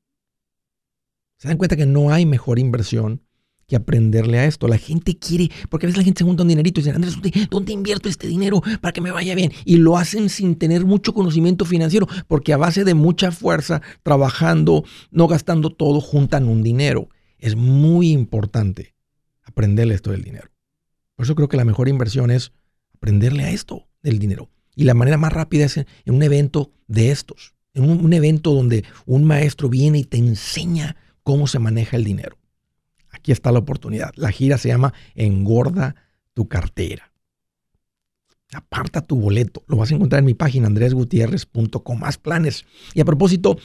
Se 1.44 1.48
dan 1.48 1.58
cuenta 1.58 1.76
que 1.76 1.84
no 1.84 2.10
hay 2.10 2.24
mejor 2.24 2.58
inversión 2.58 3.20
que 3.68 3.76
aprenderle 3.76 4.38
a 4.38 4.46
esto. 4.46 4.66
La 4.66 4.78
gente 4.78 5.18
quiere, 5.18 5.50
porque 5.68 5.84
a 5.84 5.88
veces 5.88 5.98
la 5.98 6.04
gente 6.04 6.20
se 6.20 6.24
junta 6.24 6.42
un 6.42 6.48
dinerito 6.48 6.80
y 6.80 6.84
dice, 6.84 6.96
Andrés, 6.96 7.18
¿dónde 7.50 7.74
invierto 7.74 8.08
este 8.08 8.26
dinero 8.28 8.62
para 8.80 8.94
que 8.94 9.02
me 9.02 9.10
vaya 9.10 9.34
bien? 9.34 9.52
Y 9.66 9.76
lo 9.76 9.98
hacen 9.98 10.30
sin 10.30 10.56
tener 10.56 10.86
mucho 10.86 11.12
conocimiento 11.12 11.66
financiero, 11.66 12.08
porque 12.28 12.54
a 12.54 12.56
base 12.56 12.82
de 12.84 12.94
mucha 12.94 13.30
fuerza, 13.30 13.82
trabajando, 14.02 14.84
no 15.10 15.28
gastando 15.28 15.68
todo, 15.68 16.00
juntan 16.00 16.48
un 16.48 16.62
dinero. 16.62 17.10
Es 17.36 17.56
muy 17.56 18.10
importante 18.10 18.94
aprenderle 19.42 19.96
esto 19.96 20.12
del 20.12 20.22
dinero. 20.22 20.48
Por 21.14 21.26
eso 21.26 21.34
creo 21.34 21.48
que 21.48 21.58
la 21.58 21.66
mejor 21.66 21.88
inversión 21.88 22.30
es 22.30 22.52
aprenderle 22.94 23.44
a 23.44 23.50
esto 23.50 23.86
del 24.02 24.18
dinero. 24.18 24.48
Y 24.74 24.84
la 24.84 24.94
manera 24.94 25.18
más 25.18 25.34
rápida 25.34 25.66
es 25.66 25.76
en, 25.76 25.86
un 26.06 26.22
evento 26.22 26.72
de 26.86 27.10
estos, 27.10 27.52
en 27.74 27.90
un 27.90 28.14
evento 28.14 28.54
donde 28.54 28.82
un 29.04 29.24
maestro 29.24 29.68
viene 29.68 29.98
y 29.98 30.04
te 30.04 30.16
enseña 30.16 30.96
cómo 31.24 31.48
se 31.48 31.58
maneja 31.58 31.96
el 31.96 32.04
dinero. 32.04 32.38
Aquí 33.10 33.32
está 33.32 33.50
la 33.50 33.58
oportunidad. 33.58 34.12
La 34.14 34.30
gira 34.30 34.56
se 34.58 34.68
llama 34.68 34.94
Engorda 35.16 35.96
tu 36.32 36.46
cartera. 36.46 37.10
Aparta 38.52 39.00
tu 39.00 39.16
boleto. 39.16 39.64
Lo 39.66 39.78
vas 39.78 39.90
a 39.90 39.94
encontrar 39.96 40.20
en 40.20 40.26
mi 40.26 40.34
página 40.34 40.68
andresgutierrez.com. 40.68 41.98
Más 41.98 42.18
planes. 42.18 42.64
Y 42.92 43.00
a 43.00 43.04
propósito, 43.04 43.58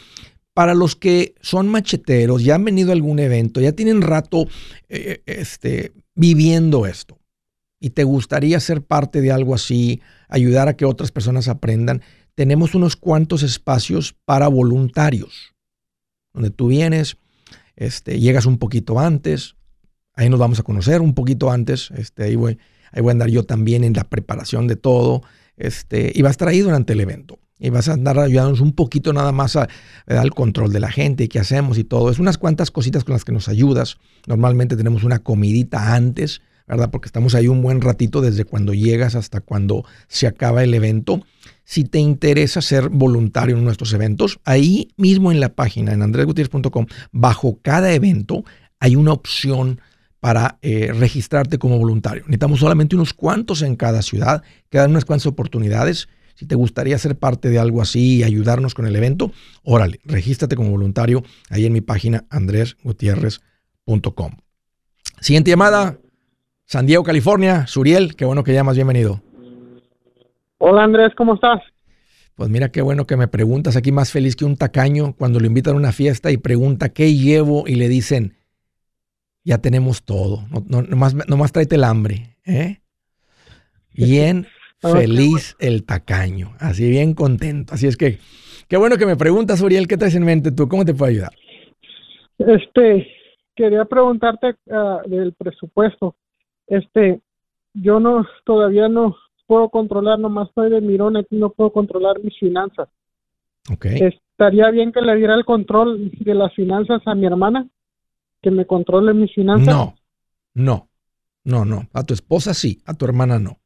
para 0.55 0.73
los 0.73 0.95
que 0.95 1.35
son 1.41 1.67
macheteros, 1.67 2.43
ya 2.43 2.55
han 2.55 2.65
venido 2.65 2.89
a 2.89 2.93
algún 2.93 3.19
evento, 3.19 3.61
ya 3.61 3.73
tienen 3.73 4.01
rato 4.01 4.47
eh, 4.87 5.21
este, 5.27 5.93
viviendo 6.15 6.87
esto 6.87 7.19
y 7.79 7.91
te 7.91 8.03
gustaría 8.03 8.59
ser 8.59 8.81
parte 8.81 9.21
de 9.21 9.31
algo 9.31 9.55
así, 9.55 10.01
ayudar 10.27 10.67
a 10.67 10.75
que 10.75 10.85
otras 10.85 11.11
personas 11.11 11.47
aprendan, 11.47 12.01
tenemos 12.35 12.75
unos 12.75 12.95
cuantos 12.95 13.43
espacios 13.43 14.15
para 14.25 14.47
voluntarios, 14.47 15.53
donde 16.33 16.49
tú 16.49 16.67
vienes, 16.67 17.17
este, 17.79 18.19
llegas 18.19 18.45
un 18.45 18.57
poquito 18.57 18.99
antes, 18.99 19.55
ahí 20.13 20.29
nos 20.29 20.39
vamos 20.39 20.59
a 20.59 20.63
conocer 20.63 21.01
un 21.01 21.13
poquito 21.15 21.49
antes, 21.49 21.91
este, 21.95 22.23
ahí, 22.25 22.35
voy, 22.35 22.59
ahí 22.91 23.01
voy 23.01 23.09
a 23.09 23.13
andar 23.13 23.29
yo 23.29 23.43
también 23.43 23.85
en 23.85 23.93
la 23.93 24.03
preparación 24.03 24.67
de 24.67 24.75
todo, 24.75 25.23
este, 25.55 26.11
y 26.13 26.21
va 26.21 26.27
a 26.27 26.31
estar 26.31 26.53
durante 26.53 26.93
el 26.93 26.99
evento. 26.99 27.39
Y 27.57 27.69
vas 27.71 27.89
a 27.89 27.93
andar 27.93 28.19
ayudándonos 28.19 28.61
un 28.61 28.73
poquito 28.73 29.11
nada 29.11 29.33
más 29.33 29.57
a, 29.57 29.67
al 30.07 30.31
control 30.31 30.71
de 30.71 30.79
la 30.79 30.91
gente, 30.91 31.27
qué 31.27 31.39
hacemos 31.39 31.77
y 31.77 31.83
todo. 31.83 32.09
Es 32.09 32.19
unas 32.19 32.37
cuantas 32.37 32.71
cositas 32.71 33.03
con 33.03 33.13
las 33.13 33.25
que 33.25 33.33
nos 33.33 33.49
ayudas. 33.49 33.97
Normalmente 34.27 34.77
tenemos 34.77 35.03
una 35.03 35.19
comidita 35.19 35.93
antes, 35.93 36.41
¿verdad? 36.67 36.89
Porque 36.89 37.07
estamos 37.07 37.35
ahí 37.35 37.49
un 37.49 37.61
buen 37.61 37.81
ratito 37.81 38.21
desde 38.21 38.45
cuando 38.45 38.73
llegas 38.73 39.15
hasta 39.15 39.41
cuando 39.41 39.83
se 40.07 40.25
acaba 40.25 40.63
el 40.63 40.73
evento. 40.73 41.21
Si 41.69 41.83
te 41.83 41.99
interesa 41.99 42.63
ser 42.63 42.89
voluntario 42.89 43.55
en 43.55 43.63
nuestros 43.63 43.93
eventos, 43.93 44.39
ahí 44.43 44.87
mismo 44.97 45.31
en 45.31 45.39
la 45.39 45.49
página, 45.49 45.93
en 45.93 46.01
andresgutierrez.com, 46.01 46.87
bajo 47.11 47.59
cada 47.61 47.93
evento 47.93 48.43
hay 48.79 48.95
una 48.95 49.13
opción 49.13 49.79
para 50.19 50.57
eh, 50.63 50.91
registrarte 50.91 51.59
como 51.59 51.77
voluntario. 51.77 52.23
Necesitamos 52.23 52.61
solamente 52.61 52.95
unos 52.95 53.13
cuantos 53.13 53.61
en 53.61 53.75
cada 53.75 54.01
ciudad, 54.01 54.41
quedan 54.71 54.89
unas 54.89 55.05
cuantas 55.05 55.27
oportunidades. 55.27 56.09
si 56.33 56.47
te 56.47 56.55
gustaría 56.55 56.97
ser 56.97 57.19
parte 57.19 57.51
de 57.51 57.59
algo 57.59 57.83
así 57.83 58.15
y 58.15 58.23
ayudarnos 58.23 58.73
con 58.73 58.87
el 58.87 58.95
evento, 58.95 59.31
órale, 59.61 59.99
regístrate 60.05 60.55
como 60.55 60.71
voluntario 60.71 61.23
ahí 61.51 61.67
en 61.67 61.73
mi 61.73 61.81
página 61.81 62.25
andresgutierrez.com. 62.31 64.31
Siguiente 65.21 65.51
llamada, 65.51 65.99
San 66.65 66.87
Diego, 66.87 67.03
California. 67.03 67.67
Suriel, 67.67 68.15
qué 68.15 68.25
bueno 68.25 68.43
que 68.43 68.53
llamas, 68.53 68.73
bienvenido. 68.73 69.28
Hola 70.61 70.83
Andrés, 70.83 71.13
¿cómo 71.15 71.35
estás? 71.35 71.61
Pues 72.35 72.49
mira 72.49 72.69
qué 72.69 72.81
bueno 72.81 73.07
que 73.07 73.15
me 73.15 73.29
preguntas. 73.29 73.77
Aquí 73.77 73.93
más 73.93 74.11
feliz 74.11 74.35
que 74.35 74.43
un 74.43 74.57
tacaño 74.57 75.13
cuando 75.17 75.39
lo 75.39 75.47
invitan 75.47 75.73
a 75.73 75.77
una 75.77 75.93
fiesta 75.93 76.31
y 76.31 76.37
pregunta 76.37 76.89
qué 76.89 77.13
llevo 77.13 77.63
y 77.65 77.75
le 77.75 77.87
dicen, 77.87 78.35
ya 79.45 79.59
tenemos 79.59 80.03
todo. 80.03 80.43
No, 80.67 80.81
nomás, 80.81 81.15
nomás 81.27 81.53
tráete 81.53 81.75
el 81.75 81.85
hambre. 81.85 82.35
¿eh? 82.45 82.81
Bien 83.93 84.47
ah, 84.83 84.89
feliz 84.89 85.55
el 85.59 85.85
tacaño. 85.85 86.51
Así 86.59 86.89
bien 86.89 87.13
contento. 87.13 87.73
Así 87.73 87.87
es 87.87 87.95
que, 87.95 88.19
qué 88.67 88.75
bueno 88.75 88.97
que 88.97 89.05
me 89.05 89.15
preguntas, 89.15 89.61
Uriel, 89.61 89.87
¿qué 89.87 89.95
traes 89.95 90.15
en 90.15 90.25
mente 90.25 90.51
tú? 90.51 90.67
¿Cómo 90.67 90.83
te 90.83 90.93
puedo 90.93 91.09
ayudar? 91.09 91.31
Este, 92.37 93.07
quería 93.55 93.85
preguntarte 93.85 94.55
ah, 94.71 95.01
del 95.05 95.33
presupuesto. 95.33 96.17
Este, 96.67 97.21
yo 97.73 98.01
no, 98.01 98.27
todavía 98.43 98.89
no, 98.89 99.15
puedo 99.49 99.69
controlar, 99.69 100.19
nomás 100.19 100.47
estoy 100.49 100.69
de 100.69 100.79
mirón 100.79 101.17
aquí, 101.17 101.35
no 101.35 101.49
puedo 101.49 101.71
controlar 101.73 102.23
mis 102.23 102.37
finanzas. 102.37 102.87
Okay. 103.73 103.99
¿Estaría 103.99 104.69
bien 104.69 104.91
que 104.91 105.01
le 105.01 105.15
diera 105.15 105.33
el 105.33 105.43
control 105.43 106.11
de 106.11 106.35
las 106.35 106.53
finanzas 106.53 107.01
a 107.07 107.15
mi 107.15 107.25
hermana? 107.25 107.67
¿Que 108.43 108.51
me 108.51 108.67
controle 108.67 109.11
mis 109.15 109.33
finanzas? 109.33 109.65
No, 109.65 109.95
no, 110.53 110.87
no, 111.45 111.65
no. 111.65 111.87
A 111.93 112.03
tu 112.03 112.13
esposa 112.13 112.53
sí, 112.53 112.79
a 112.85 112.93
tu 112.93 113.05
hermana 113.05 113.39
no. 113.39 113.57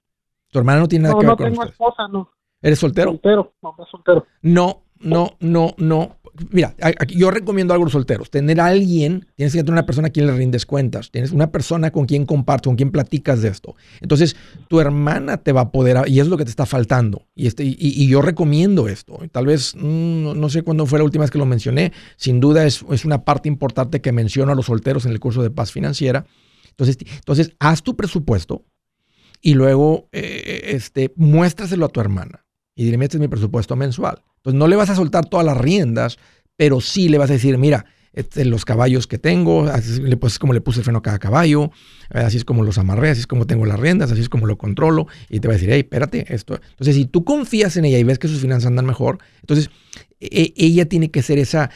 Tu 0.52 0.60
hermana 0.60 0.80
no 0.80 0.88
tiene 0.88 1.04
nada 1.04 1.20
que 1.20 1.26
ver 1.26 1.36
con 1.36 1.44
No, 1.44 1.50
no 1.50 1.56
tengo 1.56 1.70
esposa, 1.70 2.08
no. 2.08 2.30
¿Eres 2.62 2.80
soltero? 2.80 3.12
Soltero, 3.12 3.54
no, 3.62 3.76
soltero. 3.92 4.26
No, 4.42 4.83
no, 5.04 5.38
no, 5.40 5.76
no 5.78 6.18
mira, 6.52 6.76
yo 7.08 7.32
recomiendo 7.32 7.74
algo 7.74 7.84
a 7.84 7.88
los 7.88 7.94
solteros. 7.94 8.30
Tener 8.30 8.60
alguien, 8.60 9.28
tienes 9.36 9.54
que 9.54 9.60
tener 9.60 9.74
una 9.74 9.86
persona 9.86 10.08
a 10.08 10.12
quien 10.12 10.28
le 10.28 10.34
rindes 10.34 10.66
cuentas. 10.66 11.12
Tienes 11.12 11.32
una 11.32 11.52
persona 11.52 11.92
con 11.92 12.06
quien 12.06 12.26
compartes, 12.26 12.68
con 12.68 12.76
quien 12.76 12.92
platicas 12.92 13.42
de 13.42 13.50
esto. 13.50 13.76
Entonces, 14.02 14.36
tu 14.68 14.80
hermana 14.80 15.38
te 15.38 15.52
va 15.52 15.62
a 15.62 15.72
poder, 15.72 16.08
y 16.08 16.20
es 16.20 16.28
lo 16.28 16.38
que 16.38 16.46
te 16.46 16.50
está 16.50 16.66
faltando. 16.66 17.28
Y, 17.36 17.48
este, 17.48 17.64
y, 17.66 18.08
yo 18.08 18.22
recomiendo 18.22 18.88
esto. 18.88 19.20
Tal 19.32 19.46
vez, 19.46 19.76
mm, 19.76 20.40
no 20.40 20.50
sé 20.50 20.64
cuándo 20.64 20.86
fue 20.86 21.00
la 21.00 21.06
última 21.06 21.24
vez 21.24 21.32
que 21.32 21.38
lo 21.38 21.46
mencioné. 21.46 21.92
Sin 22.18 22.40
duda 22.40 22.66
es, 22.66 22.84
es 22.90 23.06
una 23.06 23.24
parte 23.24 23.48
importante 23.48 24.02
que 24.02 24.12
menciono 24.12 24.52
a 24.52 24.56
los 24.56 24.66
solteros 24.66 25.06
en 25.06 25.12
el 25.12 25.20
curso 25.20 25.44
de 25.44 25.52
paz 25.52 25.72
financiera. 25.72 26.26
Entonces, 26.70 26.98
entonces 27.16 27.52
haz 27.60 27.84
tu 27.84 27.96
presupuesto 27.96 28.66
y 29.42 29.54
luego 29.54 30.10
eh, 30.12 30.62
este, 30.70 31.14
muéstraselo 31.16 31.86
a 31.86 31.90
tu 31.90 32.00
hermana. 32.00 32.46
Y 32.76 32.86
dile, 32.86 33.04
este 33.04 33.18
es 33.18 33.22
mi 33.22 33.28
presupuesto 33.28 33.76
mensual. 33.76 34.24
Entonces 34.44 34.60
no 34.60 34.68
le 34.68 34.76
vas 34.76 34.90
a 34.90 34.96
soltar 34.96 35.26
todas 35.26 35.46
las 35.46 35.58
riendas, 35.58 36.18
pero 36.58 36.82
sí 36.82 37.08
le 37.08 37.18
vas 37.18 37.30
a 37.30 37.34
decir, 37.34 37.58
mira, 37.58 37.86
este, 38.12 38.44
los 38.44 38.66
caballos 38.66 39.08
que 39.08 39.18
tengo, 39.18 39.68
así 39.68 40.02
es 40.06 40.40
como 40.40 40.52
le 40.52 40.60
puse 40.60 40.80
el 40.80 40.84
freno 40.84 41.00
a 41.00 41.02
cada 41.02 41.18
caballo, 41.18 41.72
eh, 42.14 42.20
así 42.20 42.36
es 42.36 42.44
como 42.44 42.62
los 42.62 42.78
amarré, 42.78 43.10
así 43.10 43.22
es 43.22 43.28
como 43.28 43.48
tengo 43.48 43.66
las 43.66 43.80
riendas, 43.80 44.12
así 44.12 44.20
es 44.20 44.28
como 44.28 44.46
lo 44.46 44.58
controlo, 44.58 45.08
y 45.30 45.40
te 45.40 45.48
va 45.48 45.54
a 45.54 45.56
decir, 45.56 45.70
hey, 45.72 45.80
espérate, 45.80 46.26
esto. 46.28 46.60
Entonces, 46.72 46.96
si 46.96 47.06
tú 47.06 47.24
confías 47.24 47.78
en 47.78 47.86
ella 47.86 47.98
y 47.98 48.04
ves 48.04 48.20
que 48.20 48.28
sus 48.28 48.42
finanzas 48.42 48.68
andan 48.68 48.86
mejor, 48.86 49.20
entonces 49.40 49.70
e, 50.20 50.54
ella 50.58 50.90
tiene 50.90 51.10
que 51.10 51.22
ser 51.22 51.40
esa, 51.40 51.70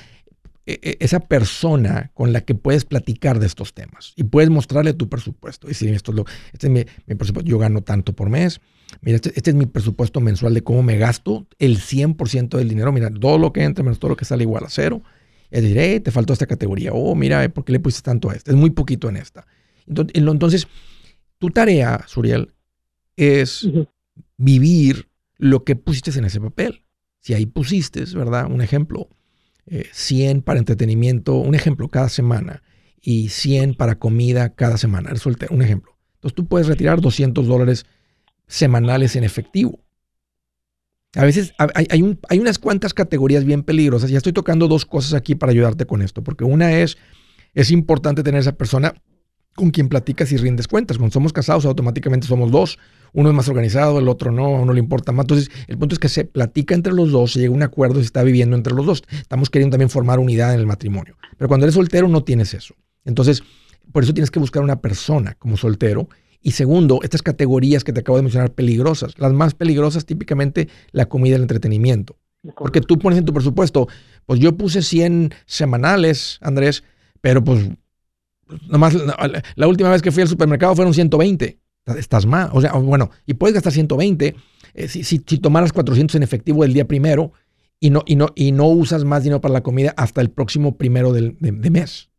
esa 0.67 1.21
persona 1.21 2.11
con 2.13 2.33
la 2.33 2.41
que 2.41 2.53
puedes 2.53 2.83
platicar 2.83 3.39
de 3.39 3.47
estos 3.47 3.73
temas 3.73 4.13
y 4.15 4.23
puedes 4.23 4.49
mostrarle 4.49 4.93
tu 4.93 5.07
presupuesto. 5.07 5.67
Y 5.67 5.69
decir, 5.69 5.93
esto 5.93 6.11
es 6.11 6.17
lo, 6.17 6.25
este 6.51 6.67
es 6.67 6.73
mi, 6.73 6.85
mi 7.05 7.15
presupuesto, 7.15 7.49
yo 7.49 7.57
gano 7.57 7.81
tanto 7.81 8.13
por 8.13 8.29
mes, 8.29 8.59
Mira, 9.01 9.17
este, 9.17 9.33
este, 9.35 9.51
es 9.51 9.55
mi 9.55 9.65
presupuesto 9.65 10.21
mensual 10.21 10.53
de 10.53 10.63
cómo 10.63 10.83
me 10.83 10.97
gasto 10.97 11.47
el 11.59 11.77
100% 11.77 12.57
del 12.57 12.69
dinero. 12.69 12.91
Mira, 12.91 13.09
todo 13.09 13.37
lo 13.37 13.53
que 13.53 13.63
entra 13.63 13.83
menos 13.83 13.99
todo 13.99 14.09
lo 14.09 14.17
que 14.17 14.25
sale 14.25 14.43
igual 14.43 14.63
a 14.65 14.69
cero. 14.69 15.03
Es 15.49 15.63
decir, 15.63 16.03
te 16.03 16.11
faltó 16.11 16.33
esta 16.33 16.45
categoría. 16.45 16.91
Oh, 16.93 17.15
mira, 17.15 17.47
¿por 17.49 17.63
qué 17.63 17.71
le 17.71 17.79
pusiste 17.79 18.05
tanto 18.05 18.29
a 18.29 18.33
esta? 18.33 18.51
Es 18.51 18.57
muy 18.57 18.71
poquito 18.71 19.09
en 19.09 19.17
esta. 19.17 19.45
Entonces, 19.87 20.67
tu 21.37 21.49
tarea, 21.49 22.03
Suriel, 22.07 22.53
es 23.15 23.67
vivir 24.37 25.09
lo 25.37 25.63
que 25.63 25.75
pusiste 25.75 26.17
en 26.17 26.25
ese 26.25 26.41
papel. 26.41 26.83
Si 27.21 27.33
ahí 27.33 27.45
pusiste, 27.45 28.03
¿verdad? 28.13 28.51
Un 28.51 28.61
ejemplo, 28.61 29.09
100 29.91 30.37
eh, 30.37 30.41
para 30.41 30.59
entretenimiento, 30.59 31.35
un 31.35 31.55
ejemplo 31.55 31.89
cada 31.89 32.09
semana, 32.09 32.63
y 33.01 33.29
100 33.29 33.75
para 33.75 33.99
comida 33.99 34.53
cada 34.53 34.77
semana. 34.77 35.09
Resulta 35.09 35.47
un 35.49 35.61
ejemplo. 35.61 35.97
Entonces 36.15 36.35
tú 36.35 36.47
puedes 36.47 36.67
retirar 36.67 37.01
200 37.01 37.47
dólares 37.47 37.85
semanales 38.47 39.15
en 39.15 39.23
efectivo. 39.23 39.79
A 41.15 41.23
veces 41.23 41.53
hay, 41.57 41.87
hay, 41.89 42.39
unas 42.39 42.59
cuantas 42.59 42.93
categorías 42.93 43.45
bien 43.45 43.63
peligrosas. 43.63 44.09
Ya 44.09 44.17
estoy 44.17 44.33
tocando 44.33 44.67
dos 44.67 44.85
cosas 44.85 45.13
aquí 45.13 45.35
para 45.35 45.51
ayudarte 45.51 45.85
con 45.85 46.01
esto, 46.01 46.23
porque 46.23 46.43
una 46.43 46.79
es, 46.79 46.97
es 47.53 47.71
importante 47.71 48.23
tener 48.23 48.41
esa 48.41 48.55
persona 48.55 48.93
con 49.57 49.71
quien 49.71 49.89
platicas 49.89 50.31
y 50.31 50.37
rindes 50.37 50.67
cuentas. 50.67 50.97
Cuando 50.97 51.11
somos 51.11 51.33
casados, 51.33 51.65
automáticamente 51.65 52.27
somos 52.27 52.51
dos. 52.51 52.77
Uno 53.13 53.29
es 53.29 53.35
más 53.35 53.49
organizado, 53.49 53.97
el 53.97 54.07
otro 54.07 54.31
no, 54.31 54.45
a 54.45 54.61
uno 54.61 54.71
le 54.71 54.79
importa 54.79 55.11
más. 55.11 55.23
Entonces, 55.23 55.49
el 55.67 55.79
punto 55.79 55.95
es 55.95 55.99
que 55.99 56.09
se 56.09 56.25
platica 56.25 56.75
entre 56.75 56.93
los 56.93 57.11
dos, 57.11 57.33
se 57.33 57.39
llega 57.39 57.51
a 57.51 57.55
un 57.55 57.63
acuerdo, 57.63 57.95
se 57.95 58.05
está 58.05 58.21
viviendo 58.21 58.55
entre 58.55 58.75
los 58.75 58.85
dos. 58.85 59.03
Estamos 59.11 59.49
queriendo 59.49 59.73
también 59.73 59.89
formar 59.89 60.19
unidad 60.19 60.53
en 60.53 60.59
el 60.59 60.67
matrimonio. 60.67 61.17
Pero 61.37 61.47
cuando 61.47 61.65
eres 61.65 61.73
soltero, 61.73 62.07
no 62.07 62.23
tienes 62.23 62.53
eso. 62.53 62.75
Entonces, 63.03 63.41
por 63.91 64.03
eso 64.03 64.13
tienes 64.13 64.29
que 64.29 64.37
buscar 64.37 64.61
una 64.61 64.79
persona 64.79 65.33
como 65.39 65.57
soltero 65.57 66.07
y 66.39 66.51
segundo, 66.51 66.99
estas 67.01 67.23
categorías 67.23 67.83
que 67.83 67.93
te 67.93 68.01
acabo 68.01 68.17
de 68.17 68.21
mencionar 68.21 68.51
peligrosas. 68.51 69.17
Las 69.17 69.33
más 69.33 69.55
peligrosas 69.55 70.05
típicamente 70.05 70.69
la 70.91 71.07
comida 71.07 71.31
y 71.31 71.35
el 71.37 71.41
entretenimiento. 71.41 72.15
Porque 72.55 72.79
tú 72.79 72.99
pones 72.99 73.17
en 73.17 73.25
tu 73.25 73.33
presupuesto, 73.33 73.87
pues 74.27 74.39
yo 74.39 74.55
puse 74.55 74.83
100 74.83 75.33
semanales, 75.47 76.37
Andrés, 76.41 76.83
pero 77.21 77.43
pues 77.43 77.67
nomás 78.67 78.95
la, 79.55 79.67
última 79.67 79.89
vez 79.89 80.01
que 80.01 80.11
fui 80.11 80.21
al 80.23 80.29
supermercado 80.29 80.75
fueron 80.75 80.93
120. 80.93 81.59
Estás 81.97 82.25
más. 82.25 82.49
O 82.53 82.61
sea, 82.61 82.73
bueno, 82.73 83.11
y 83.25 83.33
puedes 83.33 83.53
gastar 83.53 83.71
120 83.71 84.35
eh, 84.77 84.87
si, 84.87 85.03
si, 85.03 85.19
tomaras 85.19 85.73
400 85.73 86.15
en 86.15 86.23
efectivo 86.23 86.63
el 86.63 86.71
día 86.71 86.87
primero 86.87 87.33
y 87.79 87.89
no, 87.89 88.03
y, 88.05 88.15
no, 88.15 88.27
y 88.35 88.51
no 88.51 88.67
usas 88.67 89.03
más 89.05 89.23
dinero 89.23 89.41
para 89.41 89.53
la 89.53 89.61
comida 89.61 89.93
hasta 89.97 90.21
el 90.21 90.29
próximo 90.29 90.77
primero 90.77 91.13
del, 91.13 91.35
de, 91.39 91.69
mes. 91.71 92.11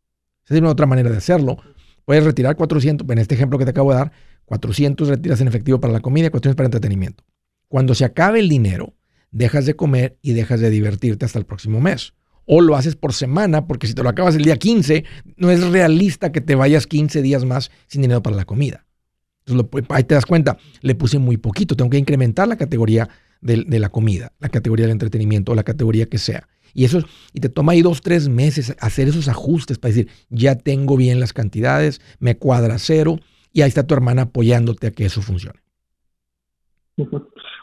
Esa 0.44 0.54
es 0.54 0.60
una 0.60 0.70
otra 0.70 0.86
manera 0.86 1.10
de 1.10 1.16
hacerlo. 1.16 1.58
Puedes 2.04 2.24
retirar 2.24 2.56
400, 2.56 3.08
en 3.08 3.18
este 3.18 3.36
ejemplo 3.36 3.58
que 3.58 3.64
te 3.64 3.70
acabo 3.70 3.92
de 3.92 3.98
dar, 3.98 4.12
400 4.46 5.08
retiras 5.08 5.40
en 5.40 5.48
efectivo 5.48 5.78
para 5.78 5.92
la 5.92 6.00
comida 6.00 6.26
y 6.26 6.30
400 6.30 6.56
para 6.56 6.66
entretenimiento. 6.66 7.24
Cuando 7.68 7.94
se 7.94 8.04
acabe 8.04 8.40
el 8.40 8.48
dinero, 8.48 8.94
dejas 9.30 9.66
de 9.66 9.76
comer 9.76 10.18
y 10.22 10.32
dejas 10.32 10.58
de 10.60 10.70
divertirte 10.70 11.26
hasta 11.26 11.38
el 11.38 11.44
próximo 11.44 11.80
mes. 11.80 12.14
O 12.50 12.60
lo 12.60 12.74
haces 12.74 12.96
por 12.96 13.12
semana, 13.12 13.66
porque 13.66 13.86
si 13.86 13.94
te 13.94 14.02
lo 14.02 14.08
acabas 14.08 14.34
el 14.34 14.42
día 14.42 14.56
15, 14.56 15.04
no 15.36 15.50
es 15.50 15.62
realista 15.68 16.32
que 16.32 16.40
te 16.40 16.54
vayas 16.54 16.86
15 16.86 17.20
días 17.22 17.44
más 17.44 17.70
sin 17.86 18.02
dinero 18.02 18.22
para 18.22 18.36
la 18.36 18.46
comida. 18.46 18.86
Entonces, 19.46 19.86
ahí 19.90 20.04
te 20.04 20.14
das 20.14 20.26
cuenta, 20.26 20.56
le 20.80 20.94
puse 20.94 21.18
muy 21.18 21.36
poquito, 21.36 21.76
tengo 21.76 21.90
que 21.90 21.98
incrementar 21.98 22.48
la 22.48 22.56
categoría 22.56 23.08
de, 23.40 23.64
de 23.66 23.78
la 23.78 23.90
comida, 23.90 24.32
la 24.40 24.48
categoría 24.48 24.86
del 24.86 24.92
entretenimiento 24.92 25.52
o 25.52 25.54
la 25.54 25.62
categoría 25.62 26.06
que 26.06 26.18
sea. 26.18 26.48
Y, 26.74 26.84
eso, 26.84 27.00
y 27.32 27.40
te 27.40 27.48
toma 27.48 27.72
ahí 27.72 27.82
dos, 27.82 28.02
tres 28.02 28.28
meses 28.28 28.76
hacer 28.80 29.08
esos 29.08 29.28
ajustes 29.28 29.78
para 29.78 29.94
decir, 29.94 30.08
ya 30.28 30.56
tengo 30.56 30.96
bien 30.96 31.20
las 31.20 31.32
cantidades, 31.32 32.00
me 32.18 32.36
cuadra 32.36 32.78
cero, 32.78 33.18
y 33.52 33.62
ahí 33.62 33.68
está 33.68 33.86
tu 33.86 33.94
hermana 33.94 34.22
apoyándote 34.22 34.86
a 34.86 34.90
que 34.90 35.06
eso 35.06 35.22
funcione. 35.22 35.58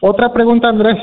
Otra 0.02 0.34
pregunta, 0.34 0.70
Andrés. 0.70 0.98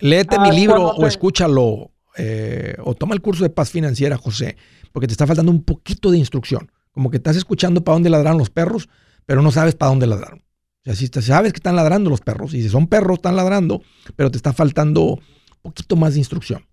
léete 0.00 0.38
mi 0.38 0.48
ah, 0.48 0.52
libro 0.52 0.88
o 0.90 1.06
escúchalo, 1.06 1.90
eh, 2.16 2.74
o 2.84 2.94
toma 2.94 3.14
el 3.14 3.20
curso 3.20 3.44
de 3.44 3.50
paz 3.50 3.70
financiera, 3.70 4.16
José, 4.16 4.56
porque 4.92 5.06
te 5.06 5.12
está 5.12 5.26
faltando 5.26 5.52
un 5.52 5.64
poquito 5.64 6.10
de 6.10 6.18
instrucción. 6.18 6.70
Como 6.92 7.10
que 7.10 7.18
estás 7.18 7.36
escuchando 7.36 7.82
para 7.84 7.94
dónde 7.94 8.10
ladran 8.10 8.38
los 8.38 8.50
perros, 8.50 8.88
pero 9.26 9.42
no 9.42 9.50
sabes 9.50 9.74
para 9.74 9.90
dónde 9.90 10.06
ladran. 10.06 10.38
O 10.38 10.82
sea, 10.84 10.94
si 10.94 11.06
sabes 11.06 11.52
que 11.52 11.58
están 11.58 11.76
ladrando 11.76 12.10
los 12.10 12.20
perros, 12.20 12.54
y 12.54 12.62
si 12.62 12.68
son 12.68 12.86
perros, 12.86 13.18
están 13.18 13.36
ladrando, 13.36 13.82
pero 14.16 14.30
te 14.30 14.38
está 14.38 14.52
faltando 14.52 15.02
un 15.02 15.20
poquito 15.62 15.94
más 15.94 16.14
de 16.14 16.20
instrucción. 16.20 16.64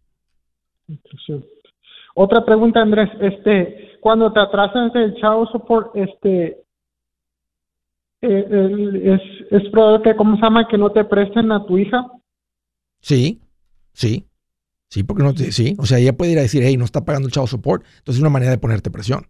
Otra 2.15 2.45
pregunta, 2.45 2.82
Andrés, 2.82 3.10
este, 3.21 3.97
cuando 4.00 4.32
te 4.32 4.39
atrasas 4.39 4.95
el 4.95 5.15
chavo 5.17 5.45
support, 5.47 5.95
este, 5.95 6.63
eh, 8.21 9.04
es, 9.04 9.21
es 9.52 9.69
probable 9.69 10.02
que, 10.04 10.15
¿cómo 10.15 10.36
se 10.38 10.41
llama? 10.41 10.67
Que 10.67 10.78
no 10.78 10.91
te 10.91 11.04
presten 11.04 11.52
a 11.52 11.65
tu 11.65 11.78
hija. 11.78 12.08
Sí, 13.02 13.41
sí, 13.93 14.26
sí, 14.89 15.04
porque 15.04 15.23
no 15.23 15.34
te, 15.34 15.52
sí, 15.52 15.76
o 15.78 15.86
sea, 15.86 16.00
ella 16.00 16.15
puede 16.15 16.32
ir 16.32 16.39
a 16.39 16.43
decir, 16.43 16.63
hey, 16.63 16.78
no 16.78 16.86
está 16.86 17.06
pagando 17.06 17.28
el 17.28 17.34
chavo 17.34 17.47
support, 17.47 17.84
entonces 18.00 18.15
es 18.15 18.21
una 18.21 18.30
manera 18.30 18.52
de 18.52 18.58
ponerte 18.58 18.91
presión. 18.91 19.28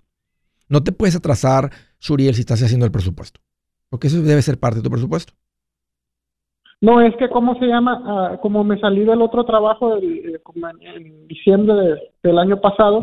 No 0.70 0.84
te 0.84 0.92
puedes 0.92 1.16
atrasar, 1.16 1.72
Suriel, 2.00 2.36
si 2.36 2.42
estás 2.42 2.62
haciendo 2.62 2.86
el 2.86 2.92
presupuesto, 2.92 3.40
porque 3.90 4.08
eso 4.08 4.22
debe 4.22 4.42
ser 4.42 4.60
parte 4.60 4.78
de 4.78 4.84
tu 4.84 4.90
presupuesto. 4.90 5.34
No, 6.80 7.02
es 7.02 7.16
que, 7.16 7.28
¿cómo 7.30 7.58
se 7.60 7.66
llama? 7.66 8.04
Ah, 8.06 8.40
como 8.42 8.64
me 8.64 8.80
salí 8.80 9.04
del 9.04 9.22
otro 9.22 9.46
trabajo 9.46 9.98
eh, 9.98 10.40
en 10.82 11.28
diciembre 11.28 11.76
del 12.22 12.38
año 12.38 12.62
pasado 12.62 13.02